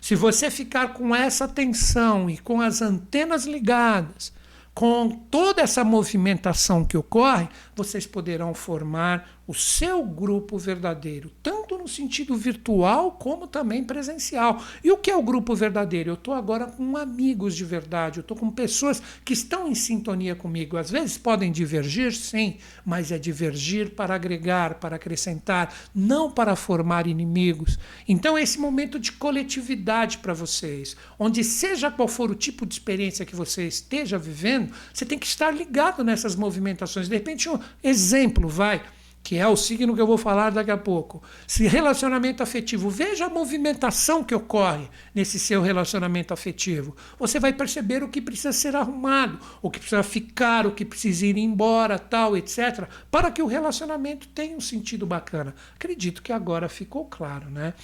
se 0.01 0.15
você 0.15 0.51
ficar 0.51 0.95
com 0.95 1.15
essa 1.15 1.47
tensão 1.47 2.31
e 2.31 2.39
com 2.39 2.61
as 2.61 2.81
antenas 2.81 3.45
ligadas, 3.45 4.33
com 4.75 5.09
toda 5.09 5.63
essa 5.63 5.85
movimentação 5.85 6.85
que 6.85 6.97
ocorre, 6.97 7.49
vocês 7.77 8.07
poderão 8.07 8.55
formar 8.55 9.42
o 9.53 9.55
seu 9.55 10.03
grupo 10.03 10.57
verdadeiro, 10.57 11.31
tanto 11.43 11.77
no 11.77 11.87
sentido 11.87 12.35
virtual 12.35 13.13
como 13.13 13.47
também 13.47 13.85
presencial. 13.85 14.65
E 14.83 14.91
o 14.91 14.97
que 14.97 15.11
é 15.11 15.17
o 15.17 15.23
grupo 15.23 15.55
verdadeiro? 15.55 16.09
Eu 16.09 16.15
estou 16.15 16.33
agora 16.33 16.65
com 16.65 16.97
amigos 16.97 17.55
de 17.55 17.63
verdade, 17.63 18.19
eu 18.19 18.23
estou 18.23 18.35
com 18.35 18.51
pessoas 18.51 19.03
que 19.23 19.35
estão 19.35 19.69
em 19.69 19.75
sintonia 19.75 20.35
comigo. 20.35 20.79
Às 20.79 20.91
vezes 20.91 21.19
podem 21.19 21.53
divergir, 21.53 22.15
sim, 22.15 22.57
mas 22.83 23.13
é 23.13 23.19
divergir 23.19 23.91
para 23.91 24.15
agregar, 24.15 24.77
para 24.77 24.97
acrescentar, 24.97 25.75
não 25.95 26.31
para 26.31 26.57
formar 26.57 27.07
inimigos. 27.07 27.79
Então, 28.09 28.39
esse 28.39 28.59
momento 28.59 28.99
de 28.99 29.13
coletividade 29.13 30.17
para 30.17 30.33
vocês, 30.33 30.97
onde 31.19 31.45
seja 31.45 31.91
qual 31.91 32.09
for 32.09 32.31
o 32.31 32.35
tipo 32.35 32.65
de 32.65 32.73
experiência 32.73 33.27
que 33.27 33.37
você 33.37 33.67
esteja 33.67 34.17
vivendo, 34.17 34.73
você 34.95 35.05
tem 35.05 35.19
que 35.19 35.27
estar 35.27 35.51
ligado 35.51 36.03
nessas 36.03 36.35
movimentações. 36.35 37.07
De 37.07 37.15
repente, 37.15 37.51
um 37.51 37.59
exemplo, 37.83 38.49
vai 38.49 38.81
que 39.23 39.39
é 39.39 39.47
o 39.47 39.57
signo 39.57 39.95
que 39.95 40.01
eu 40.01 40.07
vou 40.07 40.19
falar 40.19 40.51
daqui 40.51 40.71
a 40.71 40.77
pouco. 40.77 41.23
Se 41.47 41.67
relacionamento 41.67 42.43
afetivo, 42.43 42.91
veja 42.91 43.27
a 43.27 43.31
movimentação 43.31 44.25
que 44.25 44.35
ocorre 44.35 44.89
nesse 45.15 45.39
seu 45.39 45.63
relacionamento 45.63 46.35
afetivo. 46.35 46.97
Você 47.19 47.39
vai 47.39 47.53
perceber 47.53 48.03
o 48.03 48.09
que 48.09 48.21
precisa 48.21 48.53
ser 48.53 48.75
arrumado, 48.75 49.39
o 49.61 49.71
que 49.71 49.79
precisa 49.79 50.03
ficar, 50.03 50.67
o 50.67 50.73
que 50.73 50.85
precisa 50.85 51.25
ir 51.25 51.39
embora, 51.39 51.99
tal, 51.99 52.37
etc, 52.37 52.89
para 53.11 53.31
que 53.31 53.43
o 53.43 53.47
relacionamento 53.47 54.27
tenha 54.29 54.57
um 54.57 54.61
sentido 54.61 55.07
bacana. 55.07 55.55
Acredito 55.75 56.23
que 56.23 56.33
agora 56.33 56.69
ficou 56.69 57.05
claro, 57.05 57.49
né? 57.49 57.75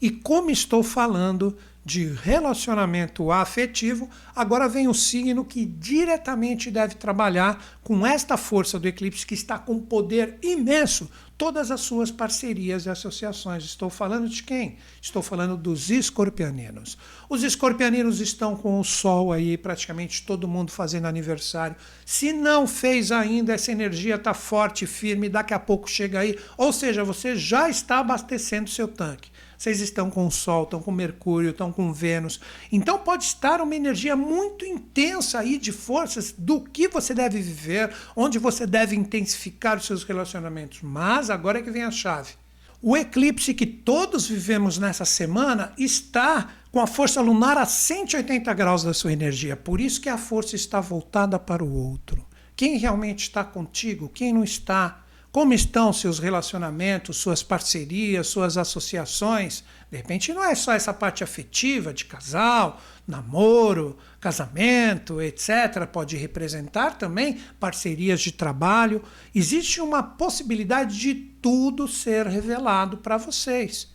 E 0.00 0.10
como 0.10 0.50
estou 0.50 0.84
falando 0.84 1.56
de 1.88 2.04
relacionamento 2.04 3.32
afetivo, 3.32 4.10
agora 4.36 4.68
vem 4.68 4.88
o 4.88 4.92
signo 4.92 5.42
que 5.42 5.64
diretamente 5.64 6.70
deve 6.70 6.96
trabalhar 6.96 7.64
com 7.82 8.06
esta 8.06 8.36
força 8.36 8.78
do 8.78 8.86
eclipse 8.86 9.26
que 9.26 9.32
está 9.32 9.58
com 9.58 9.80
poder 9.80 10.36
imenso 10.42 11.10
todas 11.38 11.70
as 11.70 11.80
suas 11.80 12.10
parcerias 12.10 12.84
e 12.84 12.90
associações. 12.90 13.64
Estou 13.64 13.88
falando 13.88 14.28
de 14.28 14.42
quem? 14.42 14.76
Estou 15.00 15.22
falando 15.22 15.56
dos 15.56 15.88
escorpianinos. 15.88 16.98
Os 17.26 17.42
escorpianinos 17.42 18.20
estão 18.20 18.54
com 18.54 18.78
o 18.78 18.84
sol 18.84 19.32
aí, 19.32 19.56
praticamente 19.56 20.26
todo 20.26 20.46
mundo 20.46 20.70
fazendo 20.70 21.06
aniversário. 21.06 21.76
Se 22.04 22.34
não 22.34 22.66
fez 22.66 23.10
ainda, 23.10 23.54
essa 23.54 23.72
energia 23.72 24.16
está 24.16 24.34
forte, 24.34 24.84
firme, 24.84 25.30
daqui 25.30 25.54
a 25.54 25.58
pouco 25.58 25.88
chega 25.88 26.20
aí. 26.20 26.38
Ou 26.58 26.70
seja, 26.70 27.02
você 27.02 27.34
já 27.34 27.70
está 27.70 28.00
abastecendo 28.00 28.68
seu 28.68 28.88
tanque 28.88 29.30
vocês 29.58 29.80
estão 29.80 30.08
com 30.08 30.24
o 30.24 30.30
Sol, 30.30 30.62
estão 30.62 30.80
com 30.80 30.92
Mercúrio, 30.92 31.50
estão 31.50 31.72
com 31.72 31.92
Vênus. 31.92 32.40
Então 32.70 32.96
pode 32.96 33.24
estar 33.24 33.60
uma 33.60 33.74
energia 33.74 34.14
muito 34.14 34.64
intensa 34.64 35.40
aí 35.40 35.58
de 35.58 35.72
forças 35.72 36.32
do 36.38 36.60
que 36.60 36.86
você 36.86 37.12
deve 37.12 37.40
viver, 37.42 37.92
onde 38.14 38.38
você 38.38 38.64
deve 38.64 38.94
intensificar 38.94 39.76
os 39.76 39.84
seus 39.84 40.04
relacionamentos. 40.04 40.78
Mas 40.80 41.28
agora 41.28 41.58
é 41.58 41.62
que 41.62 41.72
vem 41.72 41.82
a 41.82 41.90
chave. 41.90 42.34
O 42.80 42.96
eclipse 42.96 43.52
que 43.52 43.66
todos 43.66 44.28
vivemos 44.28 44.78
nessa 44.78 45.04
semana 45.04 45.72
está 45.76 46.50
com 46.70 46.78
a 46.78 46.86
força 46.86 47.20
lunar 47.20 47.58
a 47.58 47.66
180 47.66 48.54
graus 48.54 48.84
da 48.84 48.94
sua 48.94 49.12
energia. 49.12 49.56
Por 49.56 49.80
isso 49.80 50.00
que 50.00 50.08
a 50.08 50.16
força 50.16 50.54
está 50.54 50.80
voltada 50.80 51.36
para 51.36 51.64
o 51.64 51.74
outro. 51.74 52.24
Quem 52.54 52.78
realmente 52.78 53.24
está 53.24 53.42
contigo, 53.42 54.08
quem 54.08 54.32
não 54.32 54.44
está, 54.44 55.04
como 55.30 55.52
estão 55.52 55.92
seus 55.92 56.18
relacionamentos, 56.18 57.18
suas 57.18 57.42
parcerias, 57.42 58.28
suas 58.28 58.56
associações? 58.56 59.62
De 59.90 59.96
repente 59.98 60.32
não 60.32 60.42
é 60.42 60.54
só 60.54 60.72
essa 60.72 60.92
parte 60.92 61.22
afetiva 61.22 61.92
de 61.92 62.06
casal, 62.06 62.80
namoro, 63.06 63.98
casamento, 64.20 65.20
etc. 65.20 65.86
Pode 65.92 66.16
representar 66.16 66.96
também 66.96 67.40
parcerias 67.60 68.20
de 68.20 68.32
trabalho. 68.32 69.02
Existe 69.34 69.82
uma 69.82 70.02
possibilidade 70.02 70.98
de 70.98 71.14
tudo 71.14 71.86
ser 71.86 72.26
revelado 72.26 72.96
para 72.96 73.18
vocês. 73.18 73.88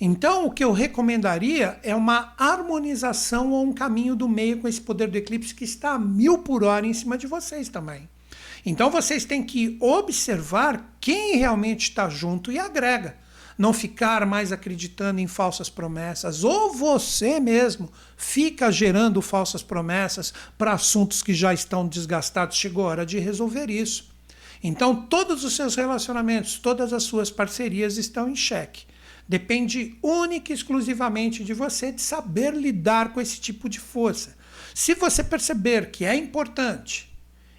Então, 0.00 0.46
o 0.46 0.52
que 0.52 0.62
eu 0.62 0.70
recomendaria 0.70 1.80
é 1.82 1.92
uma 1.92 2.32
harmonização 2.38 3.50
ou 3.50 3.64
um 3.64 3.72
caminho 3.72 4.14
do 4.14 4.28
meio 4.28 4.58
com 4.58 4.68
esse 4.68 4.80
poder 4.80 5.08
do 5.08 5.18
eclipse 5.18 5.52
que 5.52 5.64
está 5.64 5.94
a 5.94 5.98
mil 5.98 6.38
por 6.38 6.62
hora 6.62 6.86
em 6.86 6.94
cima 6.94 7.18
de 7.18 7.26
vocês 7.26 7.68
também. 7.68 8.08
Então 8.64 8.90
vocês 8.90 9.24
têm 9.24 9.42
que 9.42 9.76
observar 9.80 10.96
quem 11.00 11.36
realmente 11.36 11.90
está 11.90 12.08
junto 12.08 12.50
e 12.52 12.58
agrega. 12.58 13.16
não 13.58 13.72
ficar 13.72 14.24
mais 14.24 14.52
acreditando 14.52 15.20
em 15.20 15.26
falsas 15.26 15.68
promessas, 15.68 16.44
ou 16.44 16.72
você 16.72 17.40
mesmo 17.40 17.90
fica 18.16 18.70
gerando 18.70 19.20
falsas 19.20 19.64
promessas 19.64 20.32
para 20.56 20.72
assuntos 20.72 21.24
que 21.24 21.34
já 21.34 21.52
estão 21.52 21.88
desgastados. 21.88 22.56
Chegou 22.56 22.84
a 22.84 22.90
hora 22.90 23.04
de 23.04 23.18
resolver 23.18 23.68
isso. 23.68 24.14
Então, 24.62 24.94
todos 24.94 25.42
os 25.42 25.56
seus 25.56 25.74
relacionamentos, 25.74 26.58
todas 26.58 26.92
as 26.92 27.02
suas 27.02 27.32
parcerias 27.32 27.96
estão 27.96 28.30
em 28.30 28.36
xeque. 28.36 28.86
Depende 29.28 29.98
única 30.02 30.52
e 30.52 30.54
exclusivamente 30.54 31.44
de 31.44 31.52
você 31.52 31.92
de 31.92 32.00
saber 32.00 32.54
lidar 32.54 33.12
com 33.12 33.20
esse 33.20 33.40
tipo 33.40 33.68
de 33.68 33.78
força. 33.78 34.36
Se 34.72 34.94
você 34.94 35.22
perceber 35.22 35.90
que 35.90 36.04
é 36.04 36.14
importante 36.14 37.07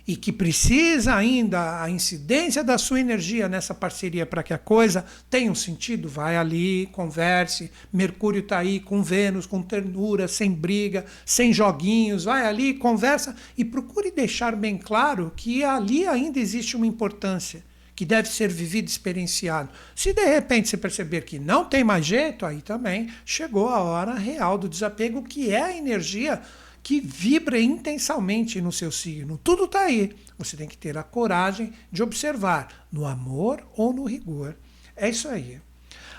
e 0.09 0.15
que 0.15 0.31
precisa 0.31 1.13
ainda 1.13 1.83
a 1.83 1.87
incidência 1.87 2.63
da 2.63 2.79
sua 2.79 2.99
energia 2.99 3.47
nessa 3.47 3.75
parceria 3.75 4.25
para 4.25 4.41
que 4.41 4.51
a 4.51 4.57
coisa 4.57 5.05
tenha 5.29 5.51
um 5.51 5.55
sentido, 5.55 6.09
vai 6.09 6.35
ali, 6.35 6.89
converse. 6.91 7.71
Mercúrio 7.93 8.39
está 8.39 8.57
aí 8.57 8.79
com 8.79 9.03
Vênus, 9.03 9.45
com 9.45 9.61
ternura, 9.61 10.27
sem 10.27 10.51
briga, 10.51 11.05
sem 11.23 11.53
joguinhos. 11.53 12.23
Vai 12.23 12.43
ali, 12.43 12.73
conversa 12.73 13.35
e 13.55 13.63
procure 13.63 14.09
deixar 14.09 14.55
bem 14.55 14.79
claro 14.79 15.31
que 15.35 15.63
ali 15.63 16.07
ainda 16.07 16.39
existe 16.39 16.75
uma 16.75 16.87
importância 16.87 17.63
que 17.95 18.03
deve 18.03 18.29
ser 18.29 18.49
vivido 18.49 18.87
experienciado. 18.87 19.69
Se 19.93 20.11
de 20.11 20.25
repente 20.25 20.69
você 20.69 20.77
perceber 20.77 21.21
que 21.21 21.37
não 21.37 21.65
tem 21.65 21.83
mais 21.83 22.03
jeito, 22.03 22.47
aí 22.47 22.63
também 22.63 23.11
chegou 23.23 23.69
a 23.69 23.79
hora 23.79 24.15
real 24.15 24.57
do 24.57 24.67
desapego, 24.67 25.21
que 25.21 25.51
é 25.51 25.61
a 25.61 25.77
energia 25.77 26.41
que 26.81 26.99
vibra 26.99 27.59
intensamente 27.59 28.61
no 28.61 28.71
seu 28.71 28.91
signo. 28.91 29.39
Tudo 29.43 29.65
está 29.65 29.81
aí. 29.81 30.15
Você 30.37 30.57
tem 30.57 30.67
que 30.67 30.77
ter 30.77 30.97
a 30.97 31.03
coragem 31.03 31.73
de 31.91 32.01
observar 32.01 32.87
no 32.91 33.05
amor 33.05 33.65
ou 33.75 33.93
no 33.93 34.05
rigor. 34.05 34.55
É 34.95 35.09
isso 35.09 35.27
aí. 35.27 35.61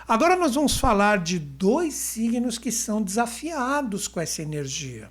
Agora 0.09 0.35
nós 0.35 0.55
vamos 0.55 0.77
falar 0.77 1.19
de 1.19 1.39
dois 1.39 1.95
signos 1.95 2.59
que 2.59 2.73
são 2.73 3.03
desafiados 3.03 4.09
com 4.09 4.21
essa 4.21 4.43
energia. 4.43 5.11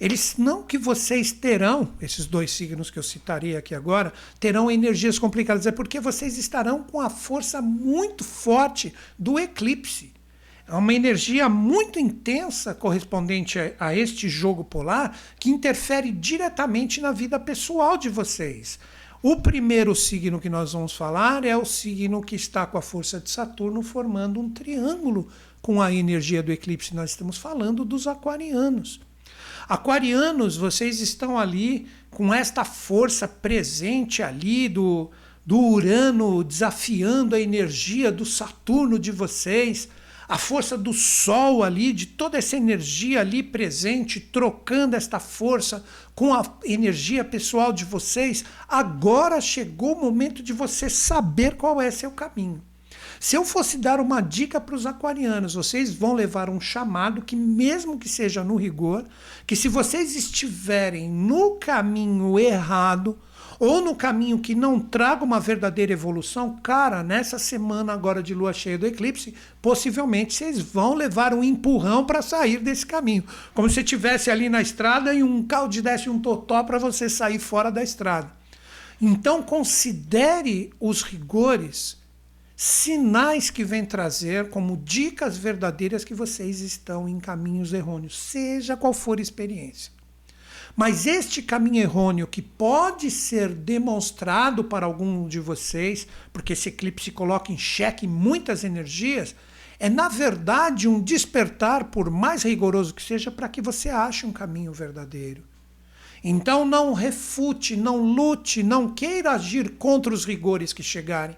Eles 0.00 0.36
não 0.36 0.62
que 0.62 0.76
vocês 0.76 1.30
terão, 1.30 1.92
esses 2.00 2.26
dois 2.26 2.50
signos 2.50 2.90
que 2.90 2.98
eu 2.98 3.02
citaria 3.02 3.58
aqui 3.58 3.74
agora, 3.74 4.12
terão 4.40 4.70
energias 4.70 5.18
complicadas, 5.18 5.66
é 5.66 5.72
porque 5.72 6.00
vocês 6.00 6.36
estarão 6.36 6.82
com 6.82 7.00
a 7.00 7.08
força 7.08 7.62
muito 7.62 8.24
forte 8.24 8.92
do 9.18 9.38
eclipse. 9.38 10.13
É 10.66 10.74
uma 10.74 10.94
energia 10.94 11.46
muito 11.46 11.98
intensa 11.98 12.74
correspondente 12.74 13.58
a, 13.58 13.72
a, 13.78 13.96
este 13.96 14.28
jogo 14.30 14.64
polar 14.64 15.16
que 15.38 15.50
interfere 15.50 16.10
diretamente 16.10 17.02
na 17.02 17.12
vida 17.12 17.38
pessoal 17.38 17.98
de 17.98 18.08
vocês. 18.08 18.78
O 19.22 19.36
primeiro 19.36 19.94
signo 19.94 20.40
que 20.40 20.48
nós 20.48 20.72
vamos 20.72 20.94
falar 20.94 21.44
é 21.44 21.56
o 21.56 21.64
signo 21.64 22.22
que 22.22 22.34
está 22.34 22.66
com 22.66 22.78
a 22.78 22.82
força 22.82 23.20
de 23.20 23.30
Saturno 23.30 23.82
formando 23.82 24.40
um 24.40 24.48
triângulo 24.48 25.28
com 25.60 25.82
a 25.82 25.92
energia 25.92 26.42
do 26.42 26.52
eclipse. 26.52 26.94
Nós 26.94 27.10
estamos 27.10 27.36
falando 27.36 27.84
dos 27.84 28.06
aquarianos. 28.06 29.00
Aquarianos, 29.68 30.56
vocês 30.56 31.00
estão 31.00 31.38
ali 31.38 31.86
com 32.10 32.32
esta 32.32 32.64
força 32.64 33.28
presente 33.28 34.22
ali 34.22 34.68
do, 34.68 35.10
do 35.44 35.58
Urano 35.58 36.42
desafiando 36.42 37.34
a 37.34 37.40
energia 37.40 38.10
do 38.10 38.24
Saturno 38.24 38.98
de 38.98 39.10
vocês 39.10 39.88
a 40.28 40.38
força 40.38 40.76
do 40.76 40.92
Sol 40.92 41.62
ali, 41.62 41.92
de 41.92 42.06
toda 42.06 42.38
essa 42.38 42.56
energia 42.56 43.20
ali 43.20 43.42
presente, 43.42 44.20
trocando 44.20 44.96
esta 44.96 45.18
força 45.18 45.84
com 46.14 46.32
a 46.32 46.42
energia 46.64 47.24
pessoal 47.24 47.72
de 47.72 47.84
vocês, 47.84 48.44
agora 48.68 49.40
chegou 49.40 49.94
o 49.94 50.00
momento 50.00 50.42
de 50.42 50.52
você 50.52 50.88
saber 50.88 51.56
qual 51.56 51.80
é 51.80 51.90
seu 51.90 52.10
caminho. 52.10 52.62
Se 53.20 53.36
eu 53.36 53.44
fosse 53.44 53.78
dar 53.78 54.00
uma 54.00 54.20
dica 54.20 54.60
para 54.60 54.74
os 54.74 54.86
aquarianos, 54.86 55.54
vocês 55.54 55.94
vão 55.94 56.12
levar 56.12 56.50
um 56.50 56.60
chamado 56.60 57.22
que, 57.22 57.34
mesmo 57.34 57.98
que 57.98 58.08
seja 58.08 58.44
no 58.44 58.56
rigor, 58.56 59.04
que 59.46 59.56
se 59.56 59.68
vocês 59.68 60.14
estiverem 60.14 61.08
no 61.08 61.52
caminho 61.52 62.38
errado, 62.38 63.18
ou 63.58 63.80
no 63.80 63.94
caminho 63.94 64.38
que 64.38 64.54
não 64.54 64.80
traga 64.80 65.24
uma 65.24 65.40
verdadeira 65.40 65.92
evolução, 65.92 66.58
cara, 66.62 67.02
nessa 67.02 67.38
semana 67.38 67.92
agora 67.92 68.22
de 68.22 68.34
lua 68.34 68.52
cheia 68.52 68.78
do 68.78 68.86
eclipse, 68.86 69.34
possivelmente 69.62 70.34
vocês 70.34 70.60
vão 70.60 70.94
levar 70.94 71.32
um 71.34 71.42
empurrão 71.44 72.04
para 72.04 72.22
sair 72.22 72.58
desse 72.58 72.86
caminho. 72.86 73.24
Como 73.54 73.68
se 73.70 73.80
estivesse 73.80 74.30
ali 74.30 74.48
na 74.48 74.60
estrada 74.60 75.14
e 75.14 75.22
um 75.22 75.42
carro 75.42 75.68
desse 75.68 76.08
um 76.08 76.18
totó 76.18 76.62
para 76.62 76.78
você 76.78 77.08
sair 77.08 77.38
fora 77.38 77.70
da 77.70 77.82
estrada. 77.82 78.30
Então 79.00 79.42
considere 79.42 80.72
os 80.80 81.02
rigores, 81.02 81.98
sinais 82.56 83.50
que 83.50 83.64
vem 83.64 83.84
trazer 83.84 84.48
como 84.50 84.76
dicas 84.76 85.36
verdadeiras 85.36 86.04
que 86.04 86.14
vocês 86.14 86.60
estão 86.60 87.08
em 87.08 87.18
caminhos 87.18 87.72
errôneos, 87.72 88.18
seja 88.18 88.76
qual 88.76 88.92
for 88.92 89.18
a 89.18 89.22
experiência. 89.22 89.93
Mas 90.76 91.06
este 91.06 91.40
caminho 91.40 91.82
errôneo 91.82 92.26
que 92.26 92.42
pode 92.42 93.10
ser 93.10 93.48
demonstrado 93.48 94.64
para 94.64 94.86
algum 94.86 95.28
de 95.28 95.38
vocês, 95.38 96.06
porque 96.32 96.52
esse 96.52 96.68
eclipse 96.68 97.12
coloca 97.12 97.52
em 97.52 97.58
xeque 97.58 98.08
muitas 98.08 98.64
energias, 98.64 99.36
é 99.78 99.88
na 99.88 100.08
verdade 100.08 100.88
um 100.88 101.00
despertar, 101.00 101.84
por 101.84 102.10
mais 102.10 102.42
rigoroso 102.42 102.94
que 102.94 103.02
seja, 103.02 103.30
para 103.30 103.48
que 103.48 103.62
você 103.62 103.88
ache 103.88 104.26
um 104.26 104.32
caminho 104.32 104.72
verdadeiro. 104.72 105.44
Então 106.24 106.64
não 106.64 106.92
refute, 106.92 107.76
não 107.76 107.98
lute, 107.98 108.62
não 108.62 108.88
queira 108.88 109.32
agir 109.32 109.76
contra 109.76 110.12
os 110.12 110.24
rigores 110.24 110.72
que 110.72 110.82
chegarem. 110.82 111.36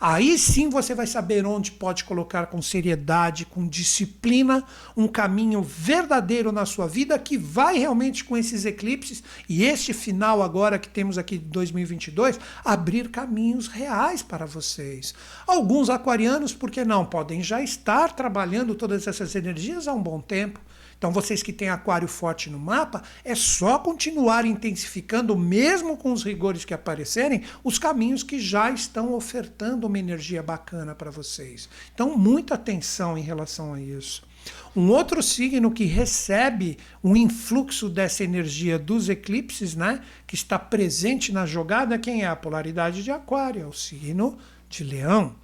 Aí 0.00 0.38
sim 0.38 0.68
você 0.68 0.94
vai 0.94 1.06
saber 1.06 1.44
onde 1.44 1.72
pode 1.72 2.04
colocar 2.04 2.46
com 2.46 2.62
seriedade, 2.62 3.44
com 3.44 3.66
disciplina, 3.66 4.64
um 4.96 5.08
caminho 5.08 5.60
verdadeiro 5.60 6.52
na 6.52 6.64
sua 6.64 6.86
vida 6.86 7.18
que 7.18 7.36
vai 7.36 7.78
realmente 7.78 8.24
com 8.24 8.36
esses 8.36 8.64
eclipses 8.64 9.22
e 9.48 9.64
este 9.64 9.92
final 9.92 10.42
agora 10.42 10.78
que 10.78 10.88
temos 10.88 11.18
aqui 11.18 11.38
de 11.38 11.46
2022 11.46 12.38
abrir 12.64 13.10
caminhos 13.10 13.66
reais 13.66 14.22
para 14.22 14.46
vocês. 14.46 15.14
Alguns 15.46 15.90
aquarianos, 15.90 16.52
por 16.52 16.70
que 16.70 16.84
não, 16.84 17.04
podem 17.04 17.42
já 17.42 17.62
estar 17.62 18.12
trabalhando 18.12 18.74
todas 18.74 19.06
essas 19.06 19.34
energias 19.34 19.88
há 19.88 19.92
um 19.92 20.02
bom 20.02 20.20
tempo. 20.20 20.60
Então, 20.98 21.12
vocês 21.12 21.44
que 21.44 21.52
têm 21.52 21.68
aquário 21.68 22.08
forte 22.08 22.50
no 22.50 22.58
mapa, 22.58 23.02
é 23.24 23.34
só 23.34 23.78
continuar 23.78 24.44
intensificando, 24.44 25.38
mesmo 25.38 25.96
com 25.96 26.12
os 26.12 26.24
rigores 26.24 26.64
que 26.64 26.74
aparecerem, 26.74 27.44
os 27.62 27.78
caminhos 27.78 28.24
que 28.24 28.40
já 28.40 28.68
estão 28.70 29.14
ofertando 29.14 29.86
uma 29.86 29.98
energia 29.98 30.42
bacana 30.42 30.96
para 30.96 31.10
vocês. 31.10 31.68
Então, 31.94 32.18
muita 32.18 32.54
atenção 32.54 33.16
em 33.16 33.22
relação 33.22 33.74
a 33.74 33.80
isso. 33.80 34.26
Um 34.74 34.90
outro 34.90 35.22
signo 35.22 35.70
que 35.70 35.84
recebe 35.84 36.78
um 37.02 37.16
influxo 37.16 37.88
dessa 37.88 38.24
energia 38.24 38.78
dos 38.78 39.08
eclipses, 39.08 39.74
né, 39.74 40.02
que 40.26 40.34
está 40.34 40.58
presente 40.58 41.32
na 41.32 41.46
jogada, 41.46 41.98
quem 41.98 42.22
é 42.22 42.26
a 42.26 42.36
polaridade 42.36 43.04
de 43.04 43.10
Aquário? 43.10 43.62
É 43.62 43.66
o 43.66 43.72
signo 43.72 44.36
de 44.68 44.82
Leão. 44.82 45.34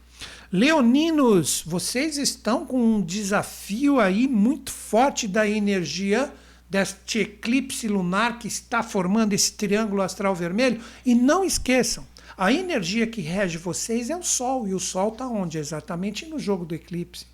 Leoninos, 0.52 1.62
vocês 1.66 2.16
estão 2.16 2.64
com 2.64 2.80
um 2.80 3.02
desafio 3.02 3.98
aí 3.98 4.28
muito 4.28 4.70
forte 4.70 5.26
da 5.26 5.48
energia 5.48 6.32
deste 6.70 7.20
eclipse 7.20 7.88
lunar 7.88 8.38
que 8.38 8.48
está 8.48 8.82
formando 8.82 9.32
esse 9.32 9.52
triângulo 9.52 10.02
astral 10.02 10.34
vermelho. 10.34 10.80
E 11.04 11.14
não 11.14 11.44
esqueçam, 11.44 12.06
a 12.36 12.52
energia 12.52 13.06
que 13.06 13.20
rege 13.20 13.58
vocês 13.58 14.10
é 14.10 14.16
o 14.16 14.22
Sol. 14.22 14.66
E 14.66 14.74
o 14.74 14.80
Sol 14.80 15.10
está 15.10 15.26
onde? 15.26 15.58
Exatamente 15.58 16.26
no 16.26 16.38
jogo 16.38 16.64
do 16.64 16.74
eclipse. 16.74 17.26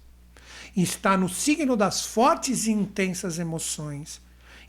Está 0.76 1.16
no 1.16 1.28
signo 1.28 1.76
das 1.76 2.04
fortes 2.04 2.66
e 2.66 2.70
intensas 2.70 3.38
emoções. 3.38 4.20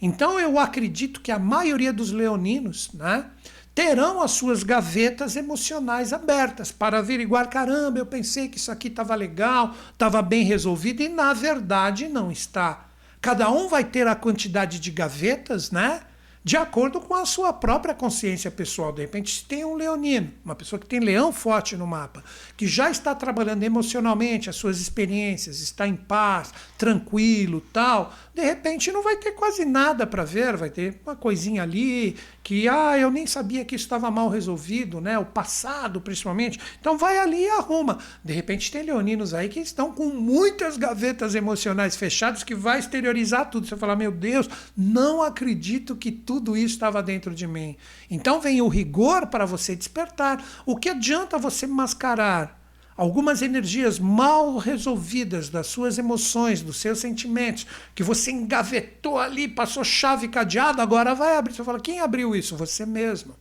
Então 0.02 0.40
eu 0.40 0.58
acredito 0.58 1.22
que 1.22 1.32
a 1.32 1.38
maioria 1.38 1.94
dos 1.94 2.12
leoninos, 2.12 2.90
né? 2.94 3.26
Terão 3.74 4.22
as 4.22 4.32
suas 4.32 4.64
gavetas 4.64 5.36
emocionais 5.36 6.14
abertas 6.14 6.72
para 6.72 7.00
averiguar: 7.00 7.50
caramba, 7.50 8.00
eu 8.00 8.06
pensei 8.06 8.48
que 8.48 8.58
isso 8.58 8.72
aqui 8.72 8.88
estava 8.88 9.16
legal, 9.16 9.76
estava 9.92 10.22
bem 10.22 10.44
resolvido, 10.44 11.02
e 11.02 11.10
na 11.10 11.34
verdade 11.34 12.08
não 12.08 12.32
está. 12.32 12.86
Cada 13.22 13.52
um 13.52 13.68
vai 13.68 13.84
ter 13.84 14.08
a 14.08 14.16
quantidade 14.16 14.80
de 14.80 14.92
gavetas, 14.92 15.72
né? 15.72 16.02
de 16.44 16.58
acordo 16.58 17.00
com 17.00 17.14
a 17.14 17.26
sua 17.26 17.54
própria 17.54 17.94
consciência 17.94 18.50
pessoal. 18.50 18.92
De 18.92 19.02
repente, 19.02 19.32
se 19.32 19.46
tem 19.46 19.64
um 19.64 19.76
leonino, 19.76 20.32
uma 20.44 20.56
pessoa 20.56 20.80
que 20.80 20.88
tem 20.88 21.00
leão 21.00 21.32
forte 21.32 21.78
no 21.78 21.86
mapa, 21.86 22.24
que 22.58 22.68
já 22.68 22.90
está 22.90 23.14
trabalhando 23.14 23.64
emocionalmente 23.64 24.50
as 24.50 24.56
suas 24.56 24.80
experiências, 24.80 25.62
está 25.62 25.88
em 25.88 25.96
paz, 25.96 26.52
tranquilo, 26.78 27.62
tal, 27.72 28.14
de 28.34 28.42
repente 28.42 28.92
não 28.92 29.04
vai 29.04 29.18
ter 29.18 29.32
quase 29.32 29.66
nada 29.66 30.08
para 30.08 30.24
ver, 30.24 30.56
vai 30.56 30.70
ter 30.70 31.02
uma 31.06 31.16
coisinha 31.16 31.64
ali 31.64 32.16
que, 32.42 32.68
ah, 32.68 32.98
eu 32.98 33.12
nem 33.12 33.28
sabia 33.28 33.66
que 33.66 33.76
isso 33.76 33.86
estava 33.86 34.10
mal 34.10 34.30
resolvido, 34.30 35.02
né? 35.02 35.20
O 35.20 35.26
passado, 35.26 36.00
principalmente. 36.00 36.60
Então 36.80 36.98
vai 36.98 37.18
ali 37.18 37.44
e 37.44 37.50
arruma. 37.50 38.00
De 38.24 38.32
repente 38.32 38.72
tem 38.72 38.84
leoninos 38.84 39.34
aí 39.34 39.50
que 39.50 39.60
estão 39.60 39.92
com 39.92 40.08
muitas 40.08 40.78
gavetas 40.78 41.36
emocionais 41.36 41.96
fechadas 41.96 42.44
que 42.44 42.56
vai 42.56 42.80
exteriorizar 42.80 43.50
tudo. 43.50 43.68
Você 43.68 43.76
fala, 43.76 43.96
meu 43.96 44.12
Deus, 44.12 44.50
não 44.76 45.22
acredito 45.22 45.96
que 45.96 46.12
tudo 46.12 46.56
isso 46.56 46.76
estava 46.76 47.04
dentro 47.04 47.36
de 47.36 47.46
mim. 47.46 47.76
Então 48.10 48.40
vem 48.40 48.62
o 48.62 48.70
rigor 48.70 49.28
para 49.28 49.46
você 49.46 49.76
despertar. 49.76 50.44
O 50.66 50.78
que 50.78 50.90
adianta 50.90 51.38
você 51.38 51.68
mascarar 51.68 52.61
algumas 52.96 53.42
energias 53.42 54.00
mal 54.00 54.58
resolvidas 54.58 55.50
das 55.50 55.68
suas 55.68 55.98
emoções, 55.98 56.62
dos 56.62 56.78
seus 56.78 57.00
sentimentos, 57.00 57.66
que 57.96 58.04
você 58.04 58.32
engavetou 58.32 59.18
ali, 59.18 59.48
passou 59.48 59.84
chave 59.84 60.28
cadeado, 60.28 60.82
agora 60.82 61.16
vai 61.16 61.38
abrir. 61.38 61.54
Você 61.54 61.64
fala, 61.64 61.80
quem 61.80 62.00
abriu 62.00 62.36
isso? 62.36 62.56
Você 62.56 62.86
mesmo. 62.86 63.36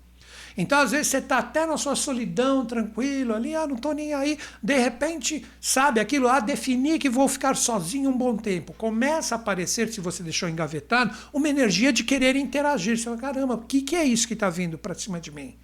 Então, 0.56 0.80
às 0.80 0.90
vezes, 0.90 1.06
você 1.06 1.18
está 1.18 1.38
até 1.38 1.64
na 1.64 1.76
sua 1.76 1.94
solidão, 1.94 2.66
tranquilo, 2.66 3.34
ali, 3.34 3.54
ah, 3.54 3.66
não 3.66 3.76
estou 3.76 3.94
nem 3.94 4.12
aí. 4.12 4.38
De 4.62 4.76
repente, 4.76 5.44
sabe 5.60 6.00
aquilo, 6.00 6.28
ah, 6.28 6.40
definir 6.40 6.98
que 6.98 7.08
vou 7.08 7.28
ficar 7.28 7.56
sozinho 7.56 8.10
um 8.10 8.16
bom 8.16 8.36
tempo. 8.36 8.72
Começa 8.74 9.34
a 9.34 9.38
aparecer, 9.38 9.92
se 9.92 10.00
você 10.00 10.22
deixou 10.22 10.48
engavetado, 10.48 11.16
uma 11.32 11.48
energia 11.48 11.92
de 11.92 12.04
querer 12.04 12.36
interagir. 12.36 12.98
Você 12.98 13.04
fala, 13.04 13.16
caramba, 13.16 13.54
o 13.54 13.62
que, 13.62 13.82
que 13.82 13.96
é 13.96 14.04
isso 14.04 14.26
que 14.26 14.34
está 14.34 14.50
vindo 14.50 14.76
para 14.76 14.94
cima 14.94 15.20
de 15.20 15.30
mim? 15.30 15.56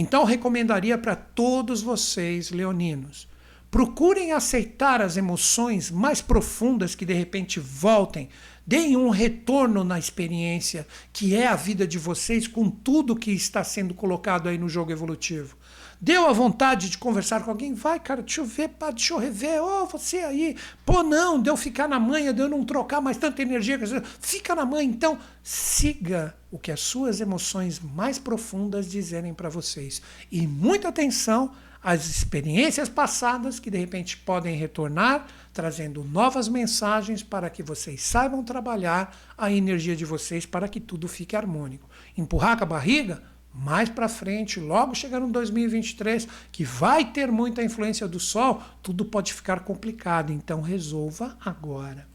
Então, 0.00 0.22
recomendaria 0.22 0.96
para 0.96 1.16
todos 1.16 1.82
vocês, 1.82 2.52
leoninos, 2.52 3.26
procurem 3.68 4.30
aceitar 4.30 5.02
as 5.02 5.16
emoções 5.16 5.90
mais 5.90 6.20
profundas 6.22 6.94
que 6.94 7.04
de 7.04 7.12
repente 7.12 7.58
voltem 7.58 8.28
Deem 8.68 8.98
um 8.98 9.08
retorno 9.08 9.82
na 9.82 9.98
experiência 9.98 10.86
que 11.10 11.34
é 11.34 11.46
a 11.46 11.56
vida 11.56 11.86
de 11.86 11.98
vocês 11.98 12.46
com 12.46 12.68
tudo 12.68 13.16
que 13.16 13.30
está 13.30 13.64
sendo 13.64 13.94
colocado 13.94 14.46
aí 14.46 14.58
no 14.58 14.68
jogo 14.68 14.92
evolutivo. 14.92 15.56
Deu 16.00 16.28
a 16.28 16.32
vontade 16.32 16.88
de 16.88 16.96
conversar 16.96 17.42
com 17.42 17.50
alguém? 17.50 17.74
Vai, 17.74 17.98
cara, 17.98 18.22
deixa 18.22 18.40
eu 18.40 18.44
ver, 18.44 18.68
pá, 18.68 18.90
deixa 18.92 19.14
eu 19.14 19.18
rever. 19.18 19.60
Ô, 19.60 19.82
oh, 19.82 19.86
você 19.86 20.18
aí. 20.18 20.56
Pô, 20.86 21.02
não, 21.02 21.40
deu 21.40 21.56
ficar 21.56 21.88
na 21.88 21.98
manha, 21.98 22.32
deu 22.32 22.48
não 22.48 22.64
trocar 22.64 23.00
mais 23.00 23.16
tanta 23.16 23.42
energia. 23.42 23.76
Fica 24.20 24.54
na 24.54 24.64
manha. 24.64 24.88
Então, 24.88 25.18
siga 25.42 26.36
o 26.52 26.58
que 26.58 26.70
as 26.70 26.80
suas 26.80 27.20
emoções 27.20 27.80
mais 27.80 28.16
profundas 28.16 28.88
dizerem 28.88 29.34
para 29.34 29.48
vocês. 29.48 30.00
E 30.30 30.46
muita 30.46 30.88
atenção 30.88 31.50
as 31.82 32.06
experiências 32.06 32.88
passadas 32.88 33.58
que 33.58 33.70
de 33.70 33.78
repente 33.78 34.16
podem 34.18 34.56
retornar, 34.56 35.26
trazendo 35.52 36.04
novas 36.04 36.48
mensagens 36.48 37.22
para 37.22 37.50
que 37.50 37.62
vocês 37.62 38.02
saibam 38.02 38.44
trabalhar 38.44 39.16
a 39.36 39.50
energia 39.50 39.96
de 39.96 40.04
vocês 40.04 40.46
para 40.46 40.68
que 40.68 40.80
tudo 40.80 41.08
fique 41.08 41.34
harmônico. 41.34 41.88
Empurrar 42.16 42.56
com 42.56 42.64
a 42.64 42.66
barriga? 42.66 43.22
Mais 43.60 43.88
para 43.88 44.08
frente, 44.08 44.60
logo 44.60 44.94
chegar 44.94 45.18
no 45.18 45.32
2023, 45.32 46.28
que 46.52 46.62
vai 46.62 47.04
ter 47.10 47.30
muita 47.32 47.62
influência 47.62 48.06
do 48.06 48.20
Sol, 48.20 48.62
tudo 48.80 49.04
pode 49.04 49.34
ficar 49.34 49.60
complicado. 49.60 50.32
Então 50.32 50.60
resolva 50.60 51.36
agora. 51.44 52.06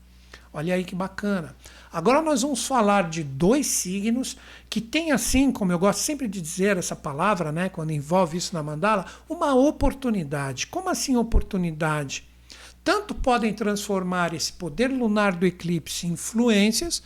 Olha 0.54 0.76
aí 0.76 0.86
que 0.86 0.96
bacana. 0.96 1.56
Agora 1.92 2.22
nós 2.22 2.44
vamos 2.44 2.66
falar 2.66 3.10
de 3.10 3.24
dois 3.24 3.68
signos 3.68 4.38
que 4.70 4.80
têm 4.80 5.12
assim, 5.12 5.52
como 5.52 5.72
eu 5.72 5.80
gosto 5.80 6.00
sempre 6.00 6.28
de 6.28 6.40
dizer 6.40 6.78
essa 6.78 6.96
palavra, 6.96 7.52
né, 7.52 7.70
quando 7.70 7.92
envolve 7.92 8.38
isso 8.38 8.54
na 8.54 8.64
mandala, 8.64 9.06
uma 9.28 9.54
oportunidade. 9.54 10.68
Como 10.68 10.90
assim 10.90 11.18
oportunidade? 11.18 12.26
Tanto 12.84 13.16
podem 13.16 13.54
transformar 13.54 14.34
esse 14.34 14.54
poder 14.54 14.88
lunar 14.88 15.36
do 15.36 15.46
eclipse 15.46 16.06
em 16.08 16.12
influências, 16.12 17.02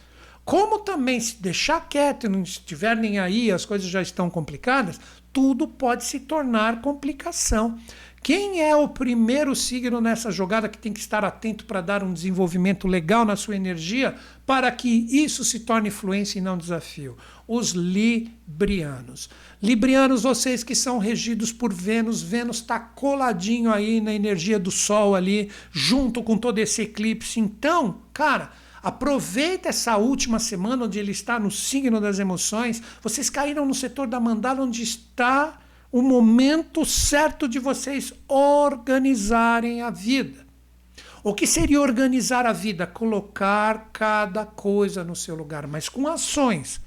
como 0.47 0.79
também 0.79 1.19
se 1.19 1.41
deixar 1.41 1.89
quieto 1.89 2.25
e 2.25 2.29
não 2.29 2.41
estiver 2.41 2.95
nem 2.95 3.19
aí, 3.19 3.51
as 3.51 3.65
coisas 3.65 3.85
já 3.89 4.01
estão 4.01 4.29
complicadas, 4.29 4.97
tudo 5.33 5.67
pode 5.67 6.05
se 6.05 6.21
tornar 6.21 6.79
complicação. 6.79 7.77
Quem 8.23 8.61
é 8.61 8.73
o 8.73 8.87
primeiro 8.87 9.53
signo 9.53 9.99
nessa 9.99 10.31
jogada 10.31 10.69
que 10.69 10.77
tem 10.77 10.93
que 10.93 11.01
estar 11.01 11.25
atento 11.25 11.65
para 11.65 11.81
dar 11.81 12.01
um 12.01 12.13
desenvolvimento 12.13 12.87
legal 12.87 13.25
na 13.25 13.35
sua 13.35 13.57
energia 13.57 14.15
para 14.45 14.71
que 14.71 14.87
isso 15.09 15.43
se 15.43 15.59
torne 15.59 15.89
influência 15.89 16.39
e 16.39 16.41
não 16.41 16.57
desafio? 16.57 17.17
Os 17.45 17.71
librianos. 17.71 19.29
Librianos, 19.61 20.23
vocês 20.23 20.63
que 20.63 20.75
são 20.75 20.97
regidos 20.97 21.51
por 21.51 21.73
Vênus, 21.73 22.21
Vênus 22.21 22.61
está 22.61 22.79
coladinho 22.79 23.69
aí 23.69 23.99
na 23.99 24.13
energia 24.13 24.57
do 24.57 24.71
Sol 24.71 25.13
ali, 25.13 25.51
junto 25.73 26.23
com 26.23 26.37
todo 26.37 26.57
esse 26.59 26.83
eclipse. 26.83 27.37
Então, 27.37 27.99
cara, 28.13 28.53
Aproveita 28.81 29.69
essa 29.69 29.97
última 29.97 30.39
semana 30.39 30.85
onde 30.85 30.99
ele 30.99 31.11
está 31.11 31.39
no 31.39 31.49
signo 31.49 31.99
das 31.99 32.19
emoções. 32.19 32.81
Vocês 33.01 33.29
caíram 33.29 33.65
no 33.65 33.73
setor 33.73 34.07
da 34.07 34.19
mandala 34.19 34.61
onde 34.61 34.83
está 34.83 35.57
o 35.91 36.01
momento 36.01 36.85
certo 36.85 37.47
de 37.47 37.59
vocês 37.59 38.13
organizarem 38.27 39.81
a 39.81 39.89
vida. 39.89 40.45
O 41.23 41.33
que 41.33 41.47
seria 41.47 41.81
organizar 41.81 42.45
a 42.45 42.53
vida? 42.53 42.85
Colocar 42.85 43.89
cada 43.91 44.45
coisa 44.45 45.03
no 45.03 45.15
seu 45.15 45.35
lugar, 45.35 45.67
mas 45.67 45.89
com 45.89 46.07
ações, 46.07 46.79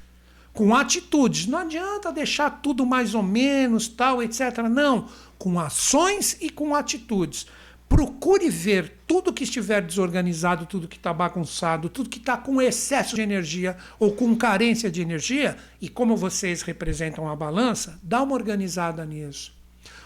com 0.53 0.75
atitudes. 0.75 1.47
Não 1.47 1.59
adianta 1.59 2.13
deixar 2.13 2.63
tudo 2.63 2.87
mais 2.87 3.15
ou 3.15 3.23
menos, 3.23 3.89
tal, 3.89 4.23
etc. 4.23 4.59
Não, 4.71 5.09
com 5.39 5.59
ações 5.59 6.37
e 6.41 6.49
com 6.49 6.75
atitudes 6.75 7.47
procure 7.91 8.49
ver 8.49 8.99
tudo 9.05 9.33
que 9.33 9.43
estiver 9.43 9.83
desorganizado, 9.83 10.65
tudo 10.65 10.87
que 10.87 10.97
está 10.97 11.13
bagunçado, 11.13 11.89
tudo 11.89 12.09
que 12.09 12.19
está 12.19 12.37
com 12.37 12.63
excesso 12.63 13.17
de 13.17 13.21
energia 13.21 13.77
ou 13.99 14.13
com 14.13 14.37
carência 14.37 14.89
de 14.89 15.03
energia, 15.03 15.57
e 15.81 15.89
como 15.89 16.17
vocês 16.17 16.63
representam 16.63 17.29
a 17.29 17.35
balança, 17.35 17.99
dá 18.01 18.23
uma 18.23 18.37
organizada 18.37 19.05
nisso. 19.05 19.53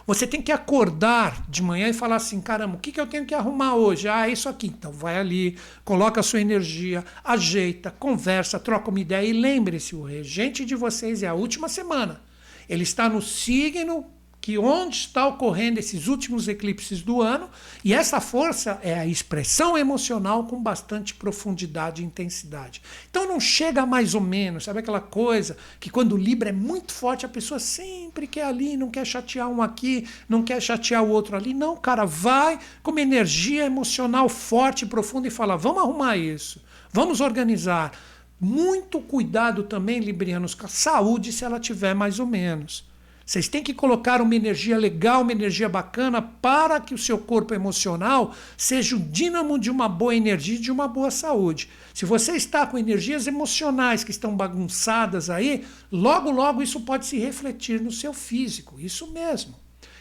Você 0.07 0.27
tem 0.27 0.41
que 0.41 0.51
acordar 0.51 1.45
de 1.47 1.63
manhã 1.63 1.87
e 1.89 1.93
falar 1.93 2.17
assim: 2.17 2.41
caramba, 2.41 2.77
o 2.77 2.81
que, 2.81 2.91
que 2.91 3.01
eu 3.01 3.07
tenho 3.07 3.27
que 3.27 3.35
arrumar 3.35 3.75
hoje? 3.75 4.09
Ah, 4.09 4.29
isso 4.29 4.49
aqui. 4.49 4.69
Então 4.69 4.91
vai 4.91 5.19
ali, 5.19 5.59
coloca 5.85 6.21
a 6.21 6.23
sua 6.23 6.41
energia, 6.41 7.05
ajeita, 7.23 7.91
conversa, 7.91 8.59
troca 8.59 8.91
uma 8.91 9.01
ideia 9.01 9.27
e 9.27 9.33
lembre-se: 9.35 9.95
o 9.95 10.03
regente 10.03 10.65
de 10.65 10.75
vocês 10.75 11.23
é 11.23 11.27
a 11.27 11.35
última 11.35 11.69
semana. 11.69 12.23
Ele 12.67 12.83
está 12.83 13.11
no 13.11 13.21
signo 13.21 14.07
que 14.45 14.59
onde 14.59 14.95
está 14.95 15.27
ocorrendo 15.27 15.81
esses 15.81 16.07
últimos 16.07 16.49
eclipses 16.49 17.01
do 17.01 17.23
ano, 17.23 17.49
e 17.83 17.95
essa 17.95 18.21
força 18.21 18.79
é 18.83 18.93
a 18.93 19.07
expressão 19.07 19.79
emocional 19.79 20.45
com 20.45 20.63
bastante 20.63 21.15
profundidade 21.15 22.03
e 22.03 22.05
intensidade. 22.05 22.83
Então 23.09 23.27
não 23.27 23.41
chega 23.41 23.87
mais 23.87 24.15
ou 24.15 24.21
menos, 24.21 24.65
sabe 24.65 24.81
aquela 24.81 25.01
coisa 25.01 25.57
que 25.81 25.89
quando 25.89 26.13
o 26.13 26.19
Libra 26.19 26.51
é 26.51 26.53
muito 26.53 26.93
forte, 26.93 27.25
a 27.25 27.29
pessoa 27.29 27.59
sempre 27.59 28.27
quer 28.27 28.45
ali, 28.45 28.77
não 28.77 28.91
quer 28.91 29.07
chatear 29.07 29.49
um 29.49 29.63
aqui, 29.63 30.07
não 30.29 30.43
quer 30.43 30.61
chatear 30.61 31.03
o 31.03 31.09
outro 31.09 31.35
ali. 31.37 31.55
Não, 31.55 31.75
cara, 31.75 32.05
vai 32.05 32.59
com 32.83 32.91
uma 32.91 33.01
energia 33.01 33.65
emocional 33.65 34.29
forte 34.29 34.85
profunda 34.85 35.27
e 35.27 35.31
fala: 35.31 35.57
vamos 35.57 35.83
arrumar 35.83 36.19
isso, 36.19 36.63
vamos 36.93 37.23
organizar. 37.23 37.93
Muito 38.39 39.01
cuidado 39.01 39.63
também, 39.63 40.01
Librianos, 40.01 40.55
com 40.55 40.67
a 40.67 40.69
saúde 40.69 41.33
se 41.33 41.47
ela 41.47 41.59
tiver 41.59 41.95
mais 41.95 42.19
ou 42.19 42.27
menos. 42.27 42.93
Vocês 43.27 43.49
têm 43.49 43.63
que 43.63 43.73
colocar 43.73 44.21
uma 44.21 44.35
energia 44.35 44.77
legal, 44.77 45.23
uma 45.23 45.33
energia 45.33 45.69
bacana 45.69 46.21
para 46.21 46.79
que 46.79 46.93
o 46.93 46.99
seu 46.99 47.17
corpo 47.17 47.55
emocional 47.55 48.35
seja 48.57 48.97
o 48.97 49.01
dínamo 49.01 49.59
de 49.59 49.71
uma 49.71 49.89
boa 49.89 50.15
energia 50.15 50.57
e 50.57 50.61
de 50.61 50.71
uma 50.71 50.87
boa 50.87 51.11
saúde. 51.11 51.71
Se 51.95 52.05
você 52.05 52.33
está 52.33 52.67
com 52.67 52.77
energias 52.77 53.27
emocionais 53.27 54.05
que 54.05 54.11
estão 54.11 54.37
bagunçadas 54.37 55.31
aí, 55.31 55.65
logo 55.91 56.31
logo 56.31 56.63
isso 56.63 56.81
pode 56.81 57.07
se 57.07 57.19
refletir 57.19 57.81
no 57.81 57.91
seu 57.91 58.13
físico. 58.13 58.79
Isso 58.79 59.11
mesmo. 59.11 59.55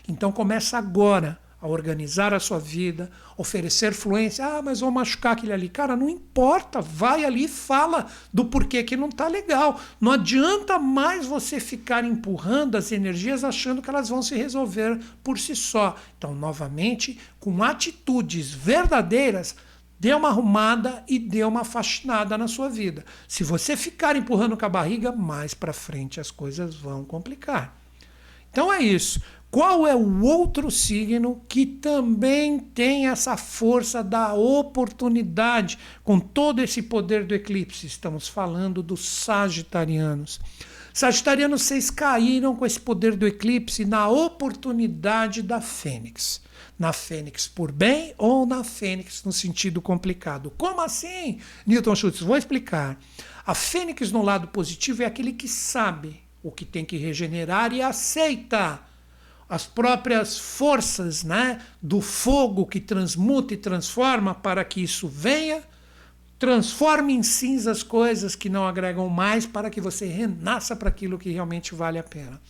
Então 0.07 0.31
começa 0.31 0.77
agora 0.77 1.39
a 1.63 1.67
organizar 1.67 2.33
a 2.33 2.41
sua 2.41 2.59
vida, 2.59 3.09
oferecer 3.37 3.93
fluência. 3.93 4.45
Ah, 4.45 4.61
mas 4.61 4.81
vou 4.81 4.91
machucar 4.91 5.31
aquele 5.31 5.53
ali. 5.53 5.69
Cara, 5.69 5.95
não 5.95 6.09
importa, 6.09 6.81
vai 6.81 7.23
ali 7.23 7.45
e 7.45 7.47
fala 7.47 8.07
do 8.33 8.43
porquê 8.43 8.83
que 8.83 8.97
não 8.97 9.07
está 9.07 9.29
legal. 9.29 9.79
Não 9.97 10.11
adianta 10.11 10.77
mais 10.77 11.25
você 11.25 11.61
ficar 11.61 12.03
empurrando 12.03 12.75
as 12.75 12.91
energias 12.91 13.45
achando 13.45 13.81
que 13.81 13.89
elas 13.89 14.09
vão 14.09 14.21
se 14.21 14.35
resolver 14.35 14.99
por 15.23 15.39
si 15.39 15.55
só. 15.55 15.95
Então, 16.17 16.35
novamente, 16.35 17.17
com 17.39 17.63
atitudes 17.63 18.51
verdadeiras, 18.51 19.55
dê 19.97 20.13
uma 20.13 20.27
arrumada 20.27 21.01
e 21.07 21.17
dê 21.17 21.45
uma 21.45 21.63
faxinada 21.63 22.37
na 22.37 22.49
sua 22.49 22.67
vida. 22.67 23.05
Se 23.25 23.41
você 23.41 23.77
ficar 23.77 24.17
empurrando 24.17 24.57
com 24.57 24.65
a 24.65 24.69
barriga, 24.69 25.13
mais 25.13 25.53
para 25.53 25.71
frente 25.71 26.19
as 26.19 26.29
coisas 26.29 26.75
vão 26.75 27.05
complicar. 27.05 27.73
Então 28.51 28.71
é 28.71 28.81
isso. 28.81 29.21
Qual 29.53 29.85
é 29.85 29.95
o 29.95 30.23
outro 30.23 30.71
signo 30.71 31.39
que 31.47 31.63
também 31.63 32.57
tem 32.57 33.07
essa 33.07 33.37
força 33.37 34.03
da 34.03 34.33
oportunidade, 34.33 35.77
com 36.03 36.19
todo 36.19 36.59
esse 36.59 36.81
poder 36.81 37.23
do 37.23 37.35
eclipse? 37.35 37.85
Estamos 37.85 38.27
falando 38.27 38.81
dos 38.81 39.07
Sagitarianos. 39.07 40.39
Sagitarianos, 40.91 41.61
vocês 41.61 41.91
caíram 41.91 42.55
com 42.55 42.65
esse 42.65 42.79
poder 42.79 43.15
do 43.15 43.27
eclipse 43.27 43.85
na 43.85 44.09
oportunidade 44.09 45.43
da 45.43 45.61
Fênix. 45.61 46.41
Na 46.79 46.91
Fênix 46.91 47.47
por 47.47 47.71
bem 47.71 48.15
ou 48.17 48.47
na 48.47 48.63
Fênix 48.63 49.23
no 49.23 49.31
sentido 49.31 49.79
complicado. 49.83 50.51
Como 50.57 50.81
assim, 50.81 51.37
Newton 51.63 51.93
Schultz? 51.93 52.21
Vou 52.21 52.37
explicar. 52.37 52.99
A 53.45 53.53
Fênix 53.53 54.11
no 54.11 54.23
lado 54.23 54.47
positivo 54.47 55.03
é 55.03 55.05
aquele 55.05 55.31
que 55.31 55.47
sabe 55.47 56.21
o 56.41 56.51
que 56.51 56.65
tem 56.65 56.83
que 56.83 56.97
regenerar 56.97 57.71
e 57.71 57.83
aceita 57.83 58.81
as 59.47 59.65
próprias 59.65 60.37
forças 60.37 61.23
né, 61.23 61.59
do 61.81 62.01
fogo 62.01 62.65
que 62.65 62.79
transmuta 62.79 63.53
e 63.53 63.57
transforma 63.57 64.33
para 64.33 64.63
que 64.63 64.81
isso 64.81 65.07
venha, 65.07 65.61
transforme 66.39 67.13
em 67.13 67.23
cinzas 67.23 67.83
coisas 67.83 68.35
que 68.35 68.49
não 68.49 68.67
agregam 68.67 69.07
mais 69.07 69.45
para 69.45 69.69
que 69.69 69.79
você 69.79 70.05
renasça 70.05 70.75
para 70.75 70.89
aquilo 70.89 71.17
que 71.17 71.31
realmente 71.31 71.73
vale 71.73 71.97
a 71.97 72.03
pena. 72.03 72.41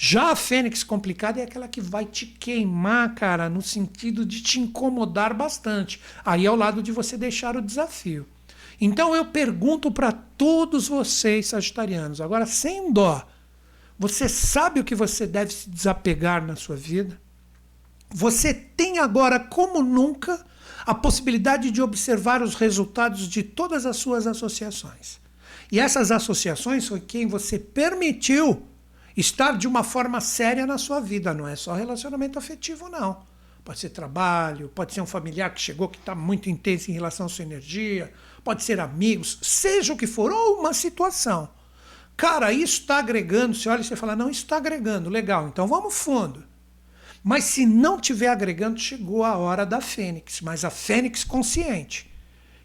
Já 0.00 0.30
a 0.30 0.36
fênix 0.36 0.84
complicada 0.84 1.40
é 1.40 1.42
aquela 1.42 1.66
que 1.66 1.80
vai 1.80 2.04
te 2.04 2.24
queimar, 2.24 3.14
cara, 3.14 3.48
no 3.48 3.60
sentido 3.60 4.24
de 4.24 4.40
te 4.42 4.60
incomodar 4.60 5.34
bastante. 5.34 6.00
Aí 6.24 6.46
é 6.46 6.50
o 6.50 6.54
lado 6.54 6.80
de 6.82 6.92
você 6.92 7.16
deixar 7.16 7.56
o 7.56 7.62
desafio. 7.62 8.24
Então 8.80 9.14
eu 9.14 9.24
pergunto 9.24 9.90
para 9.90 10.12
todos 10.12 10.86
vocês, 10.86 11.48
sagitarianos, 11.48 12.20
agora 12.20 12.46
sem 12.46 12.92
dó, 12.92 13.26
você 13.98 14.28
sabe 14.28 14.78
o 14.78 14.84
que 14.84 14.94
você 14.94 15.26
deve 15.26 15.52
se 15.52 15.68
desapegar 15.68 16.44
na 16.46 16.54
sua 16.54 16.76
vida? 16.76 17.20
Você 18.10 18.54
tem 18.54 18.98
agora, 18.98 19.40
como 19.40 19.82
nunca, 19.82 20.44
a 20.86 20.94
possibilidade 20.94 21.70
de 21.70 21.82
observar 21.82 22.40
os 22.40 22.54
resultados 22.54 23.28
de 23.28 23.42
todas 23.42 23.84
as 23.84 23.96
suas 23.96 24.26
associações. 24.26 25.18
E 25.70 25.80
essas 25.80 26.10
associações 26.10 26.84
são 26.84 26.98
quem 26.98 27.26
você 27.26 27.58
permitiu 27.58 28.62
estar 29.16 29.58
de 29.58 29.66
uma 29.66 29.82
forma 29.82 30.20
séria 30.20 30.64
na 30.64 30.78
sua 30.78 31.00
vida, 31.00 31.34
não 31.34 31.46
é 31.46 31.56
só 31.56 31.74
relacionamento 31.74 32.38
afetivo, 32.38 32.88
não. 32.88 33.26
Pode 33.64 33.80
ser 33.80 33.90
trabalho, 33.90 34.70
pode 34.74 34.94
ser 34.94 35.00
um 35.00 35.06
familiar 35.06 35.52
que 35.52 35.60
chegou 35.60 35.88
que 35.88 35.98
está 35.98 36.14
muito 36.14 36.48
intenso 36.48 36.90
em 36.90 36.94
relação 36.94 37.26
à 37.26 37.28
sua 37.28 37.44
energia, 37.44 38.10
pode 38.42 38.62
ser 38.62 38.80
amigos, 38.80 39.38
seja 39.42 39.92
o 39.92 39.96
que 39.96 40.06
for, 40.06 40.32
ou 40.32 40.60
uma 40.60 40.72
situação. 40.72 41.50
Cara, 42.18 42.52
isso 42.52 42.80
está 42.80 42.98
agregando. 42.98 43.54
Você 43.54 43.68
olha 43.68 43.80
e 43.80 43.84
você 43.84 43.94
fala, 43.94 44.16
não, 44.16 44.28
isso 44.28 44.42
está 44.42 44.56
agregando, 44.56 45.08
legal, 45.08 45.46
então 45.46 45.68
vamos 45.68 45.94
fundo. 45.94 46.44
Mas 47.22 47.44
se 47.44 47.64
não 47.64 47.94
estiver 47.96 48.26
agregando, 48.26 48.80
chegou 48.80 49.22
a 49.24 49.36
hora 49.36 49.64
da 49.64 49.80
Fênix, 49.80 50.40
mas 50.40 50.64
a 50.64 50.70
Fênix 50.70 51.22
consciente 51.22 52.10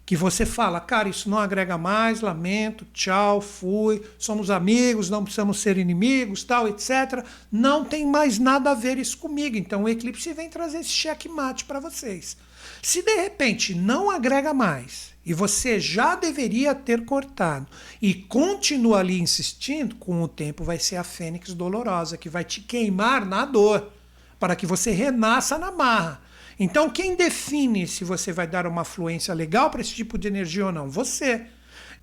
que 0.04 0.16
você 0.16 0.44
fala, 0.44 0.80
cara, 0.80 1.08
isso 1.08 1.30
não 1.30 1.38
agrega 1.38 1.78
mais, 1.78 2.20
lamento, 2.20 2.84
tchau, 2.92 3.40
fui, 3.40 4.02
somos 4.18 4.50
amigos, 4.50 5.08
não 5.08 5.22
precisamos 5.22 5.60
ser 5.60 5.78
inimigos, 5.78 6.42
tal, 6.42 6.68
etc. 6.68 7.24
Não 7.50 7.84
tem 7.84 8.04
mais 8.04 8.38
nada 8.38 8.72
a 8.72 8.74
ver 8.74 8.98
isso 8.98 9.16
comigo. 9.16 9.56
Então 9.56 9.84
o 9.84 9.88
eclipse 9.88 10.32
vem 10.32 10.50
trazer 10.50 10.80
esse 10.80 10.90
checkmate 10.90 11.64
para 11.64 11.80
vocês. 11.80 12.36
Se 12.84 13.00
de 13.00 13.14
repente 13.14 13.74
não 13.74 14.10
agrega 14.10 14.52
mais 14.52 15.14
e 15.24 15.32
você 15.32 15.80
já 15.80 16.14
deveria 16.14 16.74
ter 16.74 17.06
cortado 17.06 17.66
e 18.00 18.12
continua 18.12 18.98
ali 18.98 19.18
insistindo, 19.18 19.96
com 19.96 20.20
o 20.20 20.28
tempo 20.28 20.62
vai 20.62 20.78
ser 20.78 20.96
a 20.96 21.02
fênix 21.02 21.54
dolorosa 21.54 22.18
que 22.18 22.28
vai 22.28 22.44
te 22.44 22.60
queimar 22.60 23.24
na 23.24 23.46
dor 23.46 23.90
para 24.38 24.54
que 24.54 24.66
você 24.66 24.90
renasça 24.90 25.56
na 25.56 25.72
marra. 25.72 26.20
Então, 26.60 26.90
quem 26.90 27.16
define 27.16 27.86
se 27.86 28.04
você 28.04 28.34
vai 28.34 28.46
dar 28.46 28.66
uma 28.66 28.84
fluência 28.84 29.32
legal 29.32 29.70
para 29.70 29.80
esse 29.80 29.94
tipo 29.94 30.18
de 30.18 30.28
energia 30.28 30.66
ou 30.66 30.72
não? 30.72 30.90
Você. 30.90 31.46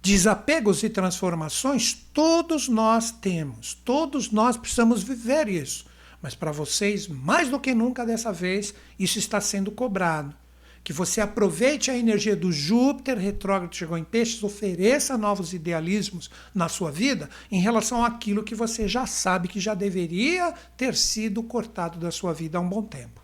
Desapegos 0.02 0.82
e 0.82 0.90
transformações 0.90 1.94
todos 2.12 2.68
nós 2.68 3.12
temos, 3.12 3.76
todos 3.86 4.32
nós 4.32 4.58
precisamos 4.58 5.04
viver 5.04 5.48
isso. 5.48 5.86
Mas 6.24 6.34
para 6.34 6.52
vocês, 6.52 7.08
mais 7.08 7.50
do 7.50 7.60
que 7.60 7.76
nunca 7.76 8.04
dessa 8.04 8.34
vez, 8.34 8.74
isso 8.98 9.20
está 9.20 9.40
sendo 9.40 9.70
cobrado. 9.70 10.42
Que 10.84 10.92
você 10.92 11.22
aproveite 11.22 11.92
a 11.92 11.98
energia 11.98 12.36
do 12.36 12.52
Júpiter 12.52 13.18
retrógrado 13.18 13.76
chegou 13.76 13.98
em 13.98 14.04
peixes, 14.04 14.44
ofereça 14.44 15.18
novos 15.18 15.54
idealismos 15.54 16.30
na 16.54 16.68
sua 16.68 16.92
vida 16.92 17.30
em 17.52 17.62
relação 17.62 18.04
àquilo 18.04 18.44
que 18.44 18.56
você 18.56 18.88
já 18.88 19.06
sabe 19.06 19.48
que 19.48 19.60
já 19.60 19.74
deveria 19.74 20.54
ter 20.76 20.96
sido 20.96 21.44
cortado 21.44 22.00
da 22.00 22.10
sua 22.10 22.34
vida 22.34 22.58
há 22.58 22.62
um 22.62 22.70
bom 22.70 22.82
tempo. 22.82 23.22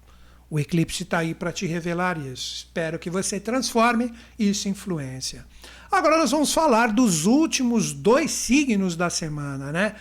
O 0.50 0.60
eclipse 0.60 1.04
está 1.04 1.20
aí 1.20 1.34
para 1.34 1.52
te 1.52 1.66
revelar 1.66 2.18
isso. 2.18 2.56
Espero 2.58 2.98
que 2.98 3.10
você 3.10 3.38
transforme 3.38 4.14
isso 4.40 4.68
em 4.68 4.72
influência. 4.72 5.46
Agora 5.92 6.18
nós 6.18 6.32
vamos 6.32 6.54
falar 6.54 6.94
dos 6.94 7.26
últimos 7.26 7.92
dois 7.92 8.32
signos 8.32 8.96
da 8.96 9.10
semana, 9.10 9.72
né? 9.72 9.96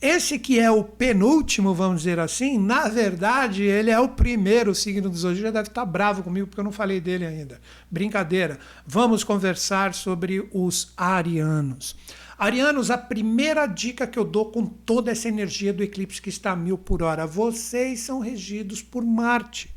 Esse 0.00 0.38
que 0.38 0.58
é 0.58 0.70
o 0.70 0.82
penúltimo, 0.82 1.74
vamos 1.74 2.02
dizer 2.02 2.18
assim, 2.18 2.56
na 2.58 2.88
verdade, 2.88 3.64
ele 3.64 3.90
é 3.90 4.00
o 4.00 4.08
primeiro 4.08 4.74
signo 4.74 5.10
do 5.10 5.16
zodíaco. 5.16 5.42
Já 5.42 5.50
deve 5.50 5.68
estar 5.68 5.84
bravo 5.84 6.22
comigo 6.22 6.46
porque 6.46 6.60
eu 6.60 6.64
não 6.64 6.72
falei 6.72 7.00
dele 7.00 7.26
ainda. 7.26 7.60
Brincadeira. 7.90 8.58
Vamos 8.86 9.22
conversar 9.22 9.92
sobre 9.92 10.48
os 10.54 10.94
arianos. 10.96 11.94
Arianos, 12.38 12.90
a 12.90 12.96
primeira 12.96 13.66
dica 13.66 14.06
que 14.06 14.18
eu 14.18 14.24
dou 14.24 14.50
com 14.50 14.64
toda 14.64 15.10
essa 15.10 15.28
energia 15.28 15.74
do 15.74 15.82
eclipse 15.82 16.22
que 16.22 16.30
está 16.30 16.52
a 16.52 16.56
mil 16.56 16.78
por 16.78 17.02
hora, 17.02 17.26
vocês 17.26 18.00
são 18.00 18.20
regidos 18.20 18.80
por 18.80 19.04
Marte. 19.04 19.70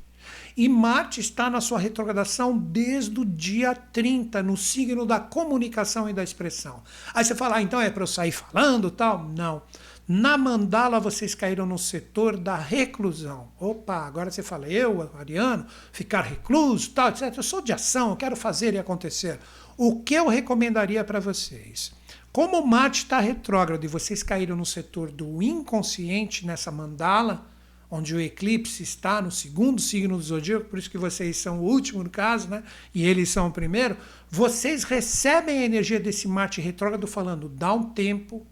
E 0.56 0.70
Marte 0.70 1.20
está 1.20 1.50
na 1.50 1.60
sua 1.60 1.78
retrogradação 1.78 2.58
desde 2.58 3.20
o 3.20 3.26
dia 3.26 3.76
30, 3.76 4.42
no 4.42 4.56
signo 4.56 5.06
da 5.06 5.20
comunicação 5.20 6.10
e 6.10 6.14
da 6.14 6.24
expressão. 6.24 6.82
Aí 7.14 7.26
você 7.26 7.36
fala, 7.36 7.58
ah, 7.58 7.62
então 7.62 7.82
é 7.82 7.90
para 7.90 8.04
eu 8.04 8.08
sair 8.08 8.32
falando 8.32 8.90
tal? 8.90 9.28
Não. 9.36 9.62
Na 10.08 10.38
mandala 10.38 11.00
vocês 11.00 11.34
caíram 11.34 11.66
no 11.66 11.78
setor 11.78 12.36
da 12.36 12.58
reclusão. 12.58 13.54
Opa, 13.58 14.06
agora 14.06 14.30
você 14.30 14.44
fala, 14.44 14.68
eu, 14.68 15.10
Ariano, 15.18 15.66
ficar 15.94 16.22
recluso, 16.22 16.92
tal, 16.92 17.10
etc. 17.10 17.34
Eu 17.36 17.44
sou 17.44 17.62
de 17.62 17.72
ação, 17.72 18.10
eu 18.10 18.18
quero 18.18 18.36
fazer 18.36 18.74
e 18.74 18.78
acontecer. 18.78 19.40
O 19.78 20.02
que 20.02 20.14
eu 20.14 20.28
recomendaria 20.28 21.04
para 21.04 21.22
vocês? 21.22 21.94
Como 22.34 22.66
Marte 22.66 23.04
está 23.04 23.20
retrógrado 23.20 23.84
e 23.86 23.88
vocês 23.88 24.22
caíram 24.22 24.58
no 24.58 24.66
setor 24.66 25.10
do 25.10 25.42
inconsciente 25.42 26.46
nessa 26.46 26.70
mandala, 26.72 27.48
onde 27.90 28.14
o 28.14 28.20
eclipse 28.20 28.84
está 28.84 29.22
no 29.22 29.32
segundo 29.32 29.80
signo 29.80 30.18
do 30.18 30.24
zodíaco, 30.24 30.66
por 30.66 30.80
isso 30.80 30.90
que 30.90 30.98
vocês 30.98 31.38
são 31.38 31.60
o 31.60 31.64
último 31.64 32.04
no 32.04 32.10
caso, 32.10 32.50
né? 32.50 32.64
E 32.94 33.06
eles 33.06 33.30
são 33.30 33.48
o 33.48 33.52
primeiro. 33.52 33.96
Vocês 34.30 34.84
recebem 34.84 35.60
a 35.60 35.66
energia 35.66 36.00
desse 36.00 36.28
Marte 36.28 36.60
retrógrado 36.60 37.08
falando, 37.08 37.48
dá 37.48 37.72
um 37.72 37.92
tempo. 37.92 38.46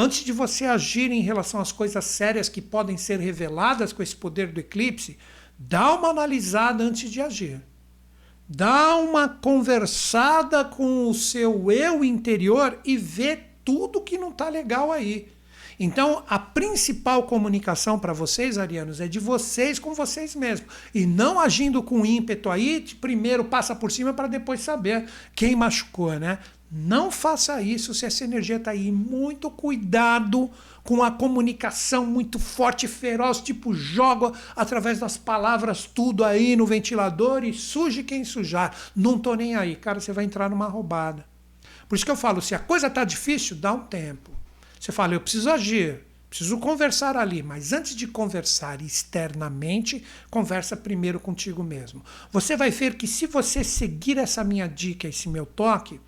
Antes 0.00 0.22
de 0.24 0.30
você 0.30 0.64
agir 0.64 1.10
em 1.10 1.22
relação 1.22 1.60
às 1.60 1.72
coisas 1.72 2.04
sérias 2.04 2.48
que 2.48 2.62
podem 2.62 2.96
ser 2.96 3.18
reveladas 3.18 3.92
com 3.92 4.00
esse 4.00 4.14
poder 4.14 4.52
do 4.52 4.60
eclipse, 4.60 5.18
dá 5.58 5.92
uma 5.92 6.10
analisada 6.10 6.84
antes 6.84 7.10
de 7.10 7.20
agir. 7.20 7.60
Dá 8.48 8.94
uma 8.94 9.28
conversada 9.28 10.64
com 10.64 11.08
o 11.08 11.14
seu 11.14 11.72
eu 11.72 12.04
interior 12.04 12.78
e 12.84 12.96
vê 12.96 13.40
tudo 13.64 14.00
que 14.00 14.16
não 14.16 14.28
está 14.28 14.48
legal 14.48 14.92
aí. 14.92 15.26
Então, 15.80 16.24
a 16.28 16.38
principal 16.38 17.24
comunicação 17.24 17.98
para 17.98 18.12
vocês, 18.12 18.56
arianos, 18.56 19.00
é 19.00 19.08
de 19.08 19.18
vocês 19.18 19.80
com 19.80 19.94
vocês 19.94 20.36
mesmos. 20.36 20.72
E 20.94 21.06
não 21.06 21.40
agindo 21.40 21.82
com 21.82 22.06
ímpeto 22.06 22.50
aí, 22.50 22.84
primeiro 23.00 23.44
passa 23.44 23.74
por 23.74 23.90
cima 23.90 24.12
para 24.12 24.28
depois 24.28 24.60
saber 24.60 25.08
quem 25.34 25.56
machucou, 25.56 26.18
né? 26.20 26.38
Não 26.70 27.10
faça 27.10 27.62
isso 27.62 27.94
se 27.94 28.04
essa 28.04 28.24
energia 28.24 28.56
está 28.56 28.72
aí. 28.72 28.92
Muito 28.92 29.50
cuidado 29.50 30.50
com 30.84 31.02
a 31.02 31.10
comunicação 31.10 32.06
muito 32.06 32.38
forte 32.38 32.88
feroz, 32.88 33.40
tipo 33.40 33.74
joga 33.74 34.32
através 34.56 34.98
das 34.98 35.18
palavras 35.18 35.84
tudo 35.84 36.24
aí 36.24 36.56
no 36.56 36.66
ventilador 36.66 37.44
e 37.44 37.52
suje 37.52 38.02
quem 38.02 38.24
sujar. 38.24 38.74
Não 38.96 39.18
tô 39.18 39.34
nem 39.34 39.54
aí, 39.54 39.76
cara, 39.76 40.00
você 40.00 40.12
vai 40.12 40.24
entrar 40.24 40.48
numa 40.48 40.66
roubada. 40.66 41.26
Por 41.88 41.94
isso 41.94 42.04
que 42.04 42.10
eu 42.10 42.16
falo, 42.16 42.40
se 42.42 42.54
a 42.54 42.58
coisa 42.58 42.90
tá 42.90 43.04
difícil, 43.04 43.56
dá 43.56 43.72
um 43.72 43.80
tempo. 43.80 44.30
Você 44.78 44.92
fala, 44.92 45.14
eu 45.14 45.20
preciso 45.20 45.50
agir, 45.50 46.00
preciso 46.28 46.58
conversar 46.58 47.16
ali, 47.16 47.42
mas 47.42 47.72
antes 47.72 47.96
de 47.96 48.06
conversar 48.06 48.80
externamente, 48.82 50.04
conversa 50.30 50.76
primeiro 50.76 51.18
contigo 51.18 51.62
mesmo. 51.62 52.02
Você 52.30 52.56
vai 52.56 52.70
ver 52.70 52.94
que 52.94 53.06
se 53.06 53.26
você 53.26 53.64
seguir 53.64 54.18
essa 54.18 54.44
minha 54.44 54.66
dica, 54.66 55.08
esse 55.08 55.28
meu 55.28 55.46
toque, 55.46 56.00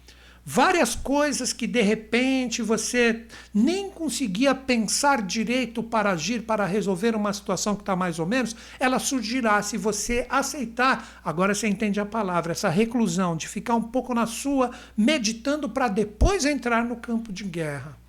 várias 0.45 0.95
coisas 0.95 1.53
que 1.53 1.67
de 1.67 1.81
repente 1.81 2.63
você 2.63 3.27
nem 3.53 3.91
conseguia 3.91 4.55
pensar 4.55 5.23
direito 5.23 5.83
para 5.83 6.13
agir, 6.13 6.43
para 6.43 6.67
resolver 6.67 7.15
uma 7.15 7.33
situação 7.33 7.75
que 7.75 7.83
está 7.83 7.95
mais 7.95 8.19
ou 8.19 8.27
menos, 8.27 8.57
ela 8.79 8.99
surgirá 8.99 9.63
se 9.63 9.77
você 9.77 10.27
aceitar. 10.29 11.21
Agora 11.25 11.55
você 11.55 11.69
entende 11.69 12.01
a 12.01 12.07
palavra, 12.07 12.53
essa 12.53 12.69
reclusão 12.69 13.37
de 13.37 13.49
ficar 13.49 13.75
um 13.75 13.83
pouco 13.83 14.15
na 14.15 14.27
sua, 14.27 14.71
meditando 14.97 15.69
para 15.69 15.89
depois 15.89 16.45
entrar 16.45 16.85
no 16.85 16.97
campo 16.97 17.33
de 17.33 17.45
guerra. 17.45 18.01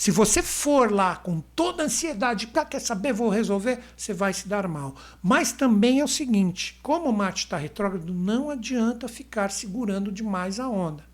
Se 0.00 0.10
você 0.10 0.42
for 0.42 0.90
lá 0.90 1.16
com 1.16 1.40
toda 1.54 1.82
a 1.82 1.86
ansiedade, 1.86 2.48
ah, 2.54 2.64
quer 2.64 2.80
saber, 2.80 3.12
vou 3.12 3.28
resolver, 3.28 3.80
você 3.94 4.14
vai 4.14 4.32
se 4.32 4.48
dar 4.48 4.66
mal. 4.66 4.94
Mas 5.22 5.52
também 5.52 6.00
é 6.00 6.04
o 6.04 6.08
seguinte: 6.08 6.78
como 6.82 7.10
o 7.10 7.12
Marte 7.12 7.44
está 7.44 7.58
retrógrado, 7.58 8.14
não 8.14 8.48
adianta 8.48 9.08
ficar 9.08 9.50
segurando 9.50 10.10
demais 10.10 10.58
a 10.58 10.66
onda. 10.68 11.09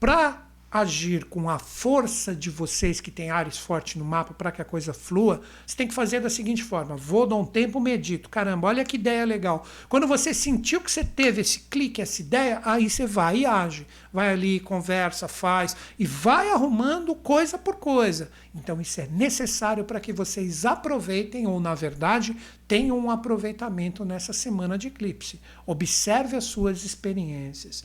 Para 0.00 0.48
agir 0.70 1.24
com 1.24 1.48
a 1.48 1.58
força 1.58 2.34
de 2.34 2.50
vocês 2.50 3.00
que 3.00 3.10
tem 3.10 3.30
Ares 3.30 3.56
forte 3.56 3.98
no 3.98 4.04
mapa 4.04 4.34
para 4.34 4.52
que 4.52 4.60
a 4.60 4.64
coisa 4.64 4.92
flua, 4.92 5.40
você 5.66 5.74
tem 5.74 5.88
que 5.88 5.94
fazer 5.94 6.20
da 6.20 6.28
seguinte 6.28 6.62
forma: 6.62 6.96
vou 6.96 7.26
dar 7.26 7.36
um 7.36 7.44
tempo, 7.44 7.80
medito. 7.80 8.28
Caramba, 8.28 8.68
olha 8.68 8.84
que 8.84 8.96
ideia 8.96 9.24
legal. 9.24 9.66
Quando 9.88 10.06
você 10.06 10.34
sentiu 10.34 10.80
que 10.80 10.90
você 10.90 11.02
teve 11.02 11.40
esse 11.40 11.60
clique, 11.60 12.02
essa 12.02 12.20
ideia, 12.20 12.60
aí 12.64 12.88
você 12.88 13.06
vai 13.06 13.38
e 13.38 13.46
age. 13.46 13.86
Vai 14.12 14.30
ali, 14.30 14.60
conversa, 14.60 15.28
faz 15.28 15.76
e 15.98 16.06
vai 16.06 16.50
arrumando 16.50 17.14
coisa 17.14 17.58
por 17.58 17.76
coisa. 17.76 18.30
Então 18.54 18.80
isso 18.80 19.00
é 19.00 19.06
necessário 19.06 19.84
para 19.84 20.00
que 20.00 20.12
vocês 20.12 20.64
aproveitem 20.64 21.46
ou 21.46 21.60
na 21.60 21.74
verdade 21.74 22.36
tenham 22.66 22.98
um 22.98 23.10
aproveitamento 23.10 24.04
nessa 24.04 24.32
semana 24.32 24.76
de 24.76 24.88
eclipse. 24.88 25.40
Observe 25.66 26.36
as 26.36 26.44
suas 26.44 26.84
experiências. 26.84 27.84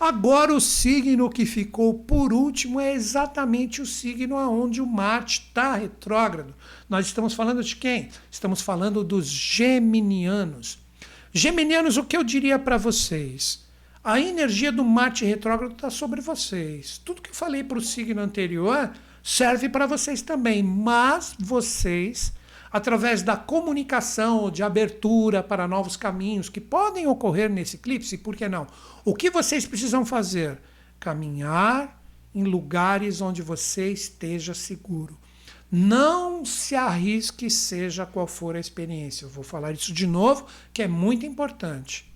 Agora, 0.00 0.54
o 0.54 0.60
signo 0.60 1.28
que 1.28 1.44
ficou 1.44 1.92
por 1.92 2.32
último 2.32 2.78
é 2.78 2.92
exatamente 2.92 3.82
o 3.82 3.86
signo 3.86 4.36
onde 4.36 4.80
o 4.80 4.86
Marte 4.86 5.46
está 5.48 5.74
retrógrado. 5.74 6.54
Nós 6.88 7.06
estamos 7.06 7.34
falando 7.34 7.64
de 7.64 7.74
quem? 7.74 8.08
Estamos 8.30 8.60
falando 8.60 9.02
dos 9.02 9.26
geminianos. 9.26 10.78
Geminianos, 11.32 11.96
o 11.96 12.04
que 12.04 12.16
eu 12.16 12.22
diria 12.22 12.60
para 12.60 12.76
vocês? 12.76 13.66
A 14.04 14.20
energia 14.20 14.70
do 14.70 14.84
Marte 14.84 15.24
retrógrado 15.24 15.72
está 15.72 15.90
sobre 15.90 16.20
vocês. 16.20 16.98
Tudo 17.04 17.20
que 17.20 17.30
eu 17.30 17.34
falei 17.34 17.64
para 17.64 17.78
o 17.78 17.82
signo 17.82 18.20
anterior 18.20 18.92
serve 19.20 19.68
para 19.68 19.86
vocês 19.86 20.22
também, 20.22 20.62
mas 20.62 21.34
vocês 21.38 22.32
através 22.70 23.22
da 23.22 23.36
comunicação, 23.36 24.50
de 24.50 24.62
abertura 24.62 25.42
para 25.42 25.68
novos 25.68 25.96
caminhos 25.96 26.48
que 26.48 26.60
podem 26.60 27.06
ocorrer 27.06 27.50
nesse 27.50 27.76
eclipse, 27.76 28.18
por 28.18 28.36
que 28.36 28.48
não? 28.48 28.66
O 29.04 29.14
que 29.14 29.30
vocês 29.30 29.66
precisam 29.66 30.04
fazer? 30.04 30.58
Caminhar 31.00 32.02
em 32.34 32.44
lugares 32.44 33.20
onde 33.20 33.42
você 33.42 33.90
esteja 33.90 34.54
seguro. 34.54 35.18
Não 35.70 36.44
se 36.44 36.74
arrisque, 36.74 37.50
seja 37.50 38.06
qual 38.06 38.26
for 38.26 38.56
a 38.56 38.60
experiência. 38.60 39.24
Eu 39.24 39.28
vou 39.28 39.44
falar 39.44 39.72
isso 39.72 39.92
de 39.92 40.06
novo, 40.06 40.46
que 40.72 40.82
é 40.82 40.88
muito 40.88 41.26
importante. 41.26 42.10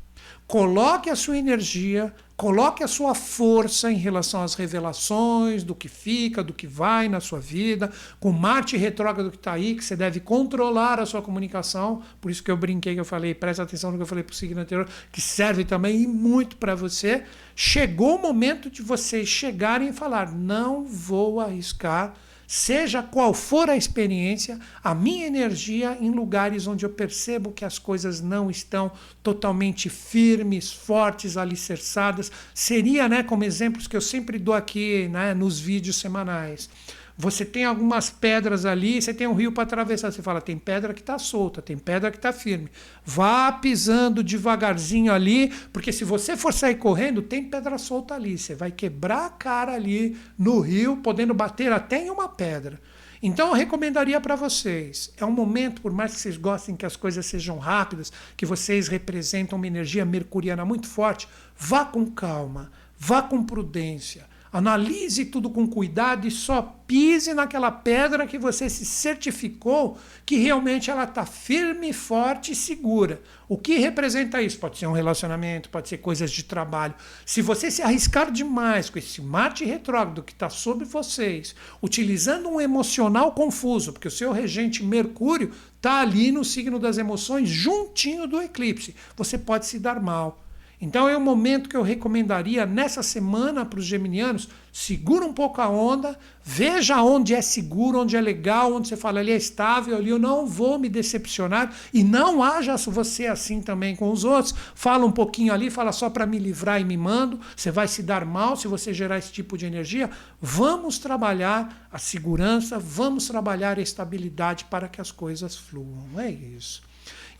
Coloque 0.46 1.10
a 1.10 1.16
sua 1.16 1.36
energia, 1.36 2.14
coloque 2.42 2.82
a 2.82 2.88
sua 2.88 3.14
força 3.14 3.88
em 3.88 3.94
relação 3.94 4.42
às 4.42 4.56
revelações, 4.56 5.62
do 5.62 5.76
que 5.76 5.86
fica, 5.86 6.42
do 6.42 6.52
que 6.52 6.66
vai 6.66 7.08
na 7.08 7.20
sua 7.20 7.38
vida, 7.38 7.88
com 8.18 8.32
Marte 8.32 8.76
retrógrado 8.76 9.30
que 9.30 9.36
está 9.36 9.52
aí, 9.52 9.76
que 9.76 9.84
você 9.84 9.94
deve 9.94 10.18
controlar 10.18 10.98
a 10.98 11.06
sua 11.06 11.22
comunicação. 11.22 12.02
Por 12.20 12.32
isso 12.32 12.42
que 12.42 12.50
eu 12.50 12.56
brinquei, 12.56 12.94
que 12.94 13.00
eu 13.00 13.04
falei, 13.04 13.32
presta 13.32 13.62
atenção 13.62 13.92
no 13.92 13.96
que 13.96 14.02
eu 14.02 14.08
falei 14.08 14.24
para 14.24 14.32
o 14.32 14.34
signo 14.34 14.60
anterior, 14.60 14.88
que 15.12 15.20
serve 15.20 15.64
também 15.64 16.02
e 16.02 16.06
muito 16.08 16.56
para 16.56 16.74
você. 16.74 17.22
Chegou 17.54 18.16
o 18.16 18.20
momento 18.20 18.68
de 18.68 18.82
vocês 18.82 19.28
chegarem 19.28 19.90
e 19.90 19.92
falar: 19.92 20.32
não 20.32 20.84
vou 20.84 21.38
arriscar 21.38 22.12
seja 22.54 23.02
qual 23.02 23.32
for 23.32 23.70
a 23.70 23.76
experiência, 23.78 24.58
a 24.84 24.94
minha 24.94 25.26
energia 25.26 25.96
em 25.98 26.10
lugares 26.10 26.66
onde 26.66 26.84
eu 26.84 26.90
percebo 26.90 27.50
que 27.50 27.64
as 27.64 27.78
coisas 27.78 28.20
não 28.20 28.50
estão 28.50 28.92
totalmente 29.22 29.88
firmes, 29.88 30.70
fortes, 30.70 31.38
alicerçadas, 31.38 32.30
seria, 32.52 33.08
né, 33.08 33.22
como 33.22 33.42
exemplos 33.42 33.86
que 33.86 33.96
eu 33.96 34.02
sempre 34.02 34.38
dou 34.38 34.54
aqui, 34.54 35.08
né, 35.08 35.32
nos 35.32 35.58
vídeos 35.58 35.96
semanais. 35.96 36.68
Você 37.16 37.44
tem 37.44 37.64
algumas 37.64 38.10
pedras 38.10 38.64
ali, 38.64 39.00
você 39.00 39.12
tem 39.12 39.26
um 39.26 39.34
rio 39.34 39.52
para 39.52 39.64
atravessar. 39.64 40.10
Você 40.10 40.22
fala, 40.22 40.40
tem 40.40 40.58
pedra 40.58 40.94
que 40.94 41.00
está 41.00 41.18
solta, 41.18 41.60
tem 41.60 41.76
pedra 41.76 42.10
que 42.10 42.16
está 42.16 42.32
firme. 42.32 42.70
Vá 43.04 43.52
pisando 43.52 44.22
devagarzinho 44.22 45.12
ali, 45.12 45.52
porque 45.72 45.92
se 45.92 46.04
você 46.04 46.36
for 46.36 46.52
sair 46.52 46.76
correndo, 46.76 47.22
tem 47.22 47.44
pedra 47.44 47.76
solta 47.78 48.14
ali. 48.14 48.38
Você 48.38 48.54
vai 48.54 48.70
quebrar 48.70 49.26
a 49.26 49.30
cara 49.30 49.74
ali 49.74 50.16
no 50.38 50.60
rio, 50.60 50.96
podendo 50.96 51.34
bater 51.34 51.70
até 51.72 52.02
em 52.02 52.10
uma 52.10 52.28
pedra. 52.28 52.80
Então 53.22 53.48
eu 53.48 53.54
recomendaria 53.54 54.20
para 54.20 54.34
vocês. 54.34 55.12
É 55.16 55.24
um 55.24 55.30
momento, 55.30 55.80
por 55.80 55.92
mais 55.92 56.12
que 56.12 56.20
vocês 56.20 56.36
gostem 56.36 56.74
que 56.74 56.84
as 56.84 56.96
coisas 56.96 57.24
sejam 57.24 57.56
rápidas, 57.56 58.12
que 58.36 58.44
vocês 58.44 58.88
representam 58.88 59.56
uma 59.56 59.66
energia 59.66 60.04
mercuriana 60.04 60.64
muito 60.64 60.88
forte, 60.88 61.28
vá 61.56 61.84
com 61.84 62.04
calma, 62.06 62.72
vá 62.98 63.22
com 63.22 63.44
prudência. 63.44 64.31
Analise 64.52 65.24
tudo 65.24 65.48
com 65.48 65.66
cuidado 65.66 66.28
e 66.28 66.30
só 66.30 66.60
pise 66.86 67.32
naquela 67.32 67.70
pedra 67.70 68.26
que 68.26 68.38
você 68.38 68.68
se 68.68 68.84
certificou 68.84 69.96
que 70.26 70.36
realmente 70.36 70.90
ela 70.90 71.04
está 71.04 71.24
firme, 71.24 71.90
forte 71.90 72.52
e 72.52 72.54
segura. 72.54 73.22
O 73.48 73.56
que 73.56 73.78
representa 73.78 74.42
isso? 74.42 74.58
Pode 74.58 74.76
ser 74.76 74.86
um 74.86 74.92
relacionamento, 74.92 75.70
pode 75.70 75.88
ser 75.88 75.98
coisas 75.98 76.30
de 76.30 76.42
trabalho. 76.42 76.94
Se 77.24 77.40
você 77.40 77.70
se 77.70 77.80
arriscar 77.80 78.30
demais 78.30 78.90
com 78.90 78.98
esse 78.98 79.22
Marte 79.22 79.64
retrógrado 79.64 80.22
que 80.22 80.32
está 80.32 80.50
sobre 80.50 80.84
vocês, 80.84 81.54
utilizando 81.82 82.50
um 82.50 82.60
emocional 82.60 83.32
confuso, 83.32 83.90
porque 83.90 84.08
o 84.08 84.10
seu 84.10 84.32
regente 84.32 84.84
Mercúrio 84.84 85.50
está 85.78 86.02
ali 86.02 86.30
no 86.30 86.44
signo 86.44 86.78
das 86.78 86.98
emoções, 86.98 87.48
juntinho 87.48 88.26
do 88.26 88.40
eclipse, 88.42 88.94
você 89.16 89.38
pode 89.38 89.64
se 89.64 89.78
dar 89.78 89.98
mal. 89.98 90.41
Então 90.82 91.08
é 91.08 91.16
um 91.16 91.20
momento 91.20 91.68
que 91.68 91.76
eu 91.76 91.82
recomendaria 91.82 92.66
nessa 92.66 93.04
semana 93.04 93.64
para 93.64 93.78
os 93.78 93.84
geminianos, 93.84 94.48
segura 94.72 95.24
um 95.24 95.32
pouco 95.32 95.60
a 95.60 95.68
onda, 95.68 96.18
veja 96.42 97.00
onde 97.04 97.32
é 97.32 97.40
seguro, 97.40 98.00
onde 98.00 98.16
é 98.16 98.20
legal, 98.20 98.74
onde 98.74 98.88
você 98.88 98.96
fala 98.96 99.20
ali 99.20 99.30
é 99.30 99.36
estável, 99.36 99.96
ali 99.96 100.10
eu 100.10 100.18
não 100.18 100.44
vou 100.44 100.80
me 100.80 100.88
decepcionar 100.88 101.72
e 101.94 102.02
não 102.02 102.42
haja 102.42 102.76
você 102.76 103.28
assim 103.28 103.60
também 103.60 103.94
com 103.94 104.10
os 104.10 104.24
outros. 104.24 104.52
Fala 104.74 105.06
um 105.06 105.12
pouquinho 105.12 105.52
ali, 105.52 105.70
fala 105.70 105.92
só 105.92 106.10
para 106.10 106.26
me 106.26 106.40
livrar 106.40 106.80
e 106.80 106.84
me 106.84 106.96
mando, 106.96 107.38
você 107.54 107.70
vai 107.70 107.86
se 107.86 108.02
dar 108.02 108.24
mal 108.24 108.56
se 108.56 108.66
você 108.66 108.92
gerar 108.92 109.18
esse 109.18 109.30
tipo 109.30 109.56
de 109.56 109.66
energia. 109.66 110.10
Vamos 110.40 110.98
trabalhar 110.98 111.86
a 111.92 111.98
segurança, 111.98 112.76
vamos 112.76 113.28
trabalhar 113.28 113.78
a 113.78 113.82
estabilidade 113.82 114.64
para 114.64 114.88
que 114.88 115.00
as 115.00 115.12
coisas 115.12 115.56
fluam. 115.56 116.08
É 116.18 116.28
isso. 116.28 116.82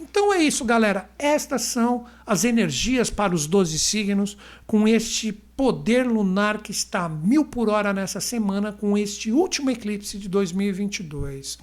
Então 0.03 0.35
é 0.35 0.43
isso, 0.43 0.65
galera. 0.65 1.09
Estas 1.17 1.63
são 1.63 2.07
as 2.27 2.45
energias 2.45 3.09
para 3.09 3.33
os 3.33 3.47
12 3.47 3.79
signos, 3.79 4.37
com 4.67 4.89
este 4.89 5.33
poder 5.33 6.05
lunar 6.07 6.61
que 6.61 6.73
está 6.73 7.05
a 7.05 7.09
mil 7.09 7.45
por 7.45 7.69
hora 7.69 7.93
nessa 7.93 8.21
semana, 8.21 8.73
com 8.73 8.99
este 8.99 9.31
último 9.31 9.71
eclipse 9.71 10.19
de 10.19 10.29
2022. 10.29 11.57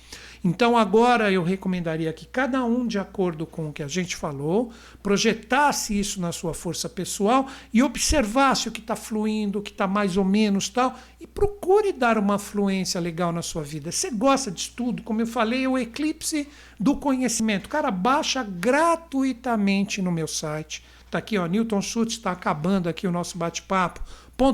Então 0.44 0.78
agora 0.78 1.32
eu 1.32 1.44
recomendaria 1.44 2.12
que 2.14 2.26
cada 2.26 2.64
um, 2.64 2.88
de 2.88 2.98
acordo 2.98 3.46
com 3.46 3.70
o 3.70 3.74
que 3.74 3.84
a 3.84 3.88
gente 3.88 4.16
falou, 4.16 4.72
projetasse 5.04 6.00
isso 6.00 6.22
na 6.22 6.32
sua 6.32 6.54
força 6.54 6.88
pessoal 6.88 7.48
e 7.74 7.84
observasse 7.84 8.70
o 8.70 8.72
que 8.72 8.80
está 8.80 8.96
fluindo, 8.96 9.60
o 9.60 9.62
que 9.62 9.72
está 9.72 9.88
mais 9.88 10.16
ou 10.16 10.24
menos 10.24 10.70
tal, 10.70 10.98
e 11.20 11.28
procure 11.28 11.92
dar 11.92 12.18
uma 12.18 12.40
fluência 12.40 13.00
legal 13.02 13.32
na 13.32 13.42
sua 13.42 13.64
vida. 13.64 13.92
Você 13.92 14.10
gosta 14.12 14.50
de 14.50 14.62
estudo? 14.62 15.04
Como 15.04 15.22
eu 15.22 15.28
falei, 15.28 15.66
é 15.66 15.70
o 15.70 15.78
eclipse 15.78 16.48
do 16.80 16.96
conhecimento. 16.96 17.68
Cara, 17.68 17.92
baixa 17.92 18.44
gratuitamente 18.44 20.02
no 20.02 20.12
meu 20.12 20.28
site. 20.28 20.84
Está 21.06 21.18
aqui, 21.18 21.38
ó, 21.38 21.48
Newton 21.48 21.82
Schultz 21.82 22.14
está 22.14 22.32
acabando 22.32 22.88
aqui 22.88 23.08
o 23.08 23.12
nosso 23.12 23.38
bate-papo 23.38 24.02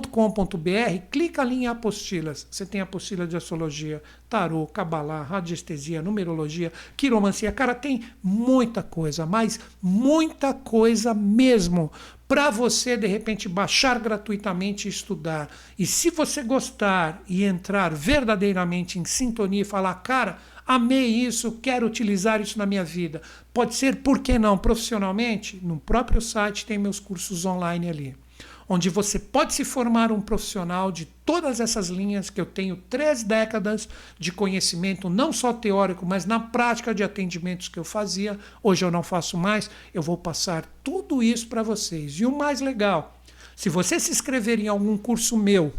com.br, 0.10 0.98
clica 1.12 1.44
ali 1.44 1.64
em 1.64 1.68
apostilas. 1.68 2.48
Você 2.50 2.66
tem 2.66 2.82
apostila 2.82 3.28
de 3.28 3.38
astrologia, 3.38 4.02
tarô, 4.28 4.66
cabalá, 4.66 5.22
radiestesia, 5.22 6.02
numerologia, 6.02 6.74
quiromancia. 6.98 7.52
Cara, 7.52 7.76
tem 7.76 8.04
muita 8.24 8.82
coisa, 8.82 9.28
mas 9.28 9.60
muita 9.80 10.56
coisa 10.56 11.14
mesmo 11.14 11.92
para 12.28 12.50
você 12.50 12.98
de 12.98 13.06
repente 13.06 13.48
baixar 13.48 14.00
gratuitamente 14.00 14.88
e 14.88 14.90
estudar. 14.90 15.50
E 15.78 15.86
se 15.86 16.10
você 16.10 16.42
gostar 16.42 17.22
e 17.28 17.44
entrar 17.44 17.94
verdadeiramente 17.94 18.98
em 18.98 19.06
sintonia 19.06 19.62
e 19.62 19.66
falar, 19.66 19.94
cara, 19.96 20.40
amei 20.66 21.06
isso, 21.06 21.60
quero 21.62 21.86
utilizar 21.86 22.42
isso 22.42 22.58
na 22.58 22.66
minha 22.66 22.84
vida. 22.84 23.22
Pode 23.54 23.76
ser, 23.76 23.98
por 23.98 24.18
que 24.18 24.40
não, 24.40 24.58
profissionalmente? 24.58 25.60
No 25.62 25.80
próprio 25.80 26.20
site 26.20 26.66
tem 26.66 26.80
meus 26.80 27.00
cursos 27.00 27.46
online 27.46 27.88
ali 27.88 28.25
onde 28.68 28.90
você 28.90 29.20
pode 29.20 29.54
se 29.54 29.64
formar 29.64 30.12
um 30.12 30.20
profissional 30.20 30.92
de 30.92 31.06
todas 31.06 31.60
essas 31.60 31.90
linhas 31.90 32.30
que 32.30 32.40
eu 32.40 32.46
tenho 32.46 32.76
três 32.90 33.24
décadas 33.24 33.88
de 34.18 34.32
conhecimento, 34.32 35.10
não 35.10 35.32
só 35.32 35.54
teórico, 35.54 36.06
mas 36.06 36.26
na 36.26 36.40
prática 36.40 36.94
de 36.94 37.04
atendimentos 37.04 37.68
que 37.68 37.80
eu 37.80 37.84
fazia. 37.84 38.40
Hoje 38.62 38.84
eu 38.84 38.92
não 38.92 39.04
faço 39.04 39.38
mais, 39.38 39.70
eu 39.94 40.02
vou 40.02 40.18
passar 40.18 40.66
tudo 40.84 41.22
isso 41.22 41.48
para 41.48 41.64
vocês. 41.64 42.20
E 42.20 42.26
o 42.26 42.36
mais 42.36 42.62
legal, 42.62 43.18
se 43.56 43.70
você 43.70 44.00
se 44.00 44.12
inscrever 44.12 44.60
em 44.60 44.68
algum 44.68 44.98
curso 44.98 45.38
meu, 45.38 45.74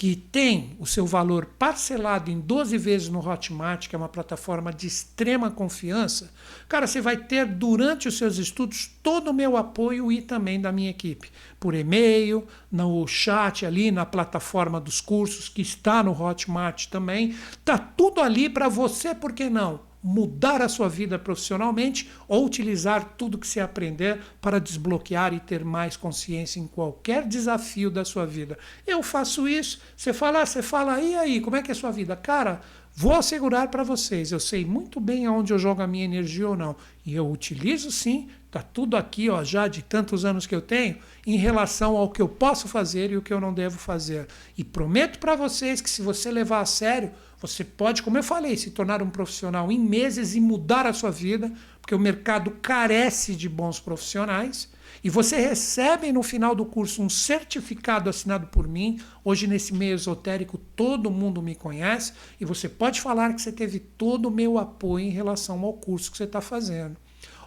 que 0.00 0.16
tem 0.16 0.78
o 0.78 0.86
seu 0.86 1.04
valor 1.04 1.44
parcelado 1.58 2.30
em 2.30 2.40
12 2.40 2.78
vezes 2.78 3.10
no 3.10 3.18
Hotmart, 3.18 3.86
que 3.86 3.94
é 3.94 3.98
uma 3.98 4.08
plataforma 4.08 4.72
de 4.72 4.86
extrema 4.86 5.50
confiança, 5.50 6.32
cara, 6.66 6.86
você 6.86 7.02
vai 7.02 7.18
ter 7.18 7.44
durante 7.44 8.08
os 8.08 8.16
seus 8.16 8.38
estudos 8.38 8.90
todo 9.02 9.30
o 9.30 9.34
meu 9.34 9.58
apoio 9.58 10.10
e 10.10 10.22
também 10.22 10.58
da 10.58 10.72
minha 10.72 10.88
equipe, 10.88 11.30
por 11.60 11.74
e-mail, 11.74 12.48
no 12.72 13.06
chat 13.06 13.66
ali, 13.66 13.90
na 13.90 14.06
plataforma 14.06 14.80
dos 14.80 15.02
cursos 15.02 15.50
que 15.50 15.60
está 15.60 16.02
no 16.02 16.18
Hotmart 16.18 16.86
também, 16.86 17.36
tá 17.62 17.76
tudo 17.76 18.22
ali 18.22 18.48
para 18.48 18.70
você, 18.70 19.14
por 19.14 19.34
que 19.34 19.50
não? 19.50 19.89
Mudar 20.02 20.62
a 20.62 20.68
sua 20.68 20.88
vida 20.88 21.18
profissionalmente 21.18 22.10
ou 22.26 22.44
utilizar 22.44 23.14
tudo 23.16 23.38
que 23.38 23.46
você 23.46 23.60
aprender 23.60 24.20
para 24.40 24.58
desbloquear 24.58 25.34
e 25.34 25.40
ter 25.40 25.64
mais 25.64 25.96
consciência 25.96 26.58
em 26.58 26.66
qualquer 26.66 27.26
desafio 27.26 27.90
da 27.90 28.04
sua 28.04 28.26
vida. 28.26 28.58
Eu 28.86 29.02
faço 29.02 29.46
isso, 29.46 29.80
você 29.96 30.12
fala, 30.12 30.44
você 30.44 30.62
fala, 30.62 31.00
e 31.00 31.14
aí, 31.14 31.40
como 31.40 31.56
é 31.56 31.62
que 31.62 31.70
é 31.70 31.72
a 31.72 31.76
sua 31.76 31.90
vida? 31.90 32.16
Cara, 32.16 32.60
vou 32.94 33.14
assegurar 33.14 33.68
para 33.68 33.82
vocês, 33.82 34.32
eu 34.32 34.40
sei 34.40 34.64
muito 34.64 35.00
bem 35.00 35.26
aonde 35.26 35.52
eu 35.52 35.58
jogo 35.58 35.82
a 35.82 35.86
minha 35.86 36.04
energia 36.04 36.48
ou 36.48 36.56
não. 36.56 36.76
E 37.04 37.14
eu 37.14 37.30
utilizo 37.30 37.90
sim 37.90 38.28
Tá 38.50 38.62
tudo 38.62 38.96
aqui, 38.96 39.30
ó, 39.30 39.44
já 39.44 39.68
de 39.68 39.80
tantos 39.80 40.24
anos 40.24 40.44
que 40.44 40.54
eu 40.54 40.60
tenho, 40.60 40.96
em 41.24 41.36
relação 41.36 41.96
ao 41.96 42.10
que 42.10 42.20
eu 42.20 42.28
posso 42.28 42.66
fazer 42.66 43.12
e 43.12 43.16
o 43.16 43.22
que 43.22 43.32
eu 43.32 43.40
não 43.40 43.54
devo 43.54 43.78
fazer. 43.78 44.26
E 44.58 44.64
prometo 44.64 45.20
para 45.20 45.36
vocês 45.36 45.80
que 45.80 45.88
se 45.88 46.02
você 46.02 46.32
levar 46.32 46.60
a 46.60 46.66
sério, 46.66 47.12
você 47.40 47.62
pode, 47.62 48.02
como 48.02 48.18
eu 48.18 48.24
falei, 48.24 48.56
se 48.56 48.72
tornar 48.72 49.02
um 49.02 49.08
profissional 49.08 49.70
em 49.70 49.78
meses 49.78 50.34
e 50.34 50.40
mudar 50.40 50.84
a 50.84 50.92
sua 50.92 51.12
vida, 51.12 51.50
porque 51.80 51.94
o 51.94 51.98
mercado 51.98 52.50
carece 52.60 53.36
de 53.36 53.48
bons 53.48 53.78
profissionais. 53.78 54.68
E 55.02 55.08
você 55.08 55.36
recebe 55.36 56.12
no 56.12 56.22
final 56.22 56.54
do 56.54 56.66
curso 56.66 57.02
um 57.02 57.08
certificado 57.08 58.10
assinado 58.10 58.48
por 58.48 58.66
mim. 58.66 59.00
Hoje, 59.24 59.46
nesse 59.46 59.72
meio 59.72 59.94
esotérico, 59.94 60.58
todo 60.58 61.10
mundo 61.10 61.40
me 61.40 61.54
conhece. 61.54 62.12
E 62.40 62.44
você 62.44 62.68
pode 62.68 63.00
falar 63.00 63.32
que 63.32 63.40
você 63.40 63.52
teve 63.52 63.78
todo 63.78 64.26
o 64.26 64.30
meu 64.30 64.58
apoio 64.58 65.06
em 65.06 65.10
relação 65.10 65.62
ao 65.64 65.74
curso 65.74 66.10
que 66.10 66.16
você 66.16 66.24
está 66.24 66.40
fazendo. 66.40 66.96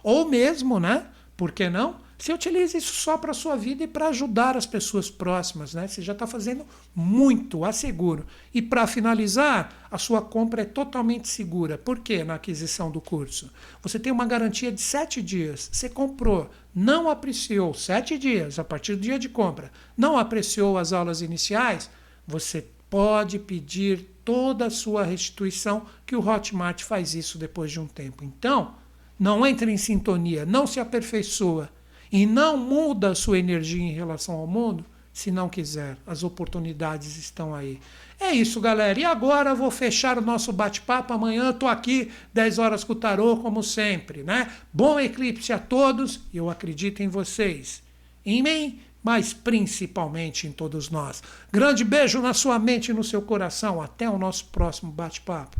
Ou 0.04 0.28
mesmo, 0.28 0.78
né? 0.78 1.06
Por 1.36 1.50
que 1.50 1.68
não? 1.68 2.04
Você 2.16 2.32
utiliza 2.32 2.78
isso 2.78 2.94
só 2.94 3.18
para 3.18 3.32
a 3.32 3.34
sua 3.34 3.56
vida 3.56 3.82
e 3.82 3.88
para 3.88 4.08
ajudar 4.08 4.56
as 4.56 4.64
pessoas 4.64 5.10
próximas, 5.10 5.74
né? 5.74 5.88
Você 5.88 6.00
já 6.00 6.12
está 6.12 6.26
fazendo 6.26 6.64
muito, 6.94 7.64
asseguro. 7.64 8.24
E 8.52 8.62
para 8.62 8.86
finalizar, 8.86 9.88
a 9.90 9.98
sua 9.98 10.22
compra 10.22 10.62
é 10.62 10.64
totalmente 10.64 11.26
segura. 11.26 11.76
Por 11.76 11.98
quê? 11.98 12.22
Na 12.22 12.36
aquisição 12.36 12.90
do 12.90 13.00
curso. 13.00 13.50
Você 13.82 13.98
tem 13.98 14.12
uma 14.12 14.26
garantia 14.26 14.70
de 14.70 14.80
sete 14.80 15.20
dias. 15.20 15.68
Você 15.72 15.88
comprou, 15.88 16.48
não 16.72 17.10
apreciou 17.10 17.74
sete 17.74 18.16
dias 18.16 18.58
a 18.58 18.64
partir 18.64 18.94
do 18.94 19.02
dia 19.02 19.18
de 19.18 19.28
compra, 19.28 19.72
não 19.96 20.16
apreciou 20.16 20.78
as 20.78 20.92
aulas 20.92 21.20
iniciais, 21.20 21.90
você 22.26 22.64
pode 22.88 23.40
pedir 23.40 24.08
toda 24.24 24.66
a 24.66 24.70
sua 24.70 25.02
restituição, 25.02 25.84
que 26.06 26.14
o 26.14 26.26
Hotmart 26.26 26.82
faz 26.84 27.14
isso 27.14 27.36
depois 27.36 27.70
de 27.72 27.80
um 27.80 27.86
tempo. 27.86 28.24
Então, 28.24 28.76
não 29.18 29.46
entra 29.46 29.70
em 29.70 29.76
sintonia, 29.76 30.44
não 30.44 30.66
se 30.66 30.80
aperfeiçoa 30.80 31.70
e 32.10 32.26
não 32.26 32.56
muda 32.56 33.10
a 33.10 33.14
sua 33.14 33.38
energia 33.38 33.82
em 33.82 33.92
relação 33.92 34.36
ao 34.36 34.46
mundo, 34.46 34.84
se 35.12 35.30
não 35.30 35.48
quiser. 35.48 35.96
As 36.06 36.24
oportunidades 36.24 37.16
estão 37.16 37.54
aí. 37.54 37.80
É 38.18 38.32
isso, 38.32 38.60
galera. 38.60 38.98
E 38.98 39.04
agora 39.04 39.54
vou 39.54 39.70
fechar 39.70 40.18
o 40.18 40.22
nosso 40.22 40.52
bate-papo. 40.52 41.12
Amanhã 41.12 41.50
estou 41.50 41.68
aqui, 41.68 42.10
10 42.32 42.58
horas 42.58 42.84
com 42.84 42.92
o 42.92 42.96
tarô, 42.96 43.36
como 43.36 43.62
sempre, 43.62 44.22
né? 44.22 44.50
Bom 44.72 44.98
eclipse 44.98 45.52
a 45.52 45.58
todos. 45.58 46.20
Eu 46.32 46.50
acredito 46.50 47.02
em 47.02 47.08
vocês. 47.08 47.82
Em 48.24 48.42
mim, 48.42 48.80
mas 49.02 49.32
principalmente 49.32 50.46
em 50.46 50.52
todos 50.52 50.90
nós. 50.90 51.22
Grande 51.52 51.84
beijo 51.84 52.20
na 52.20 52.32
sua 52.32 52.58
mente 52.58 52.90
e 52.90 52.94
no 52.94 53.04
seu 53.04 53.22
coração. 53.22 53.80
Até 53.80 54.08
o 54.08 54.18
nosso 54.18 54.46
próximo 54.46 54.90
bate-papo. 54.90 55.56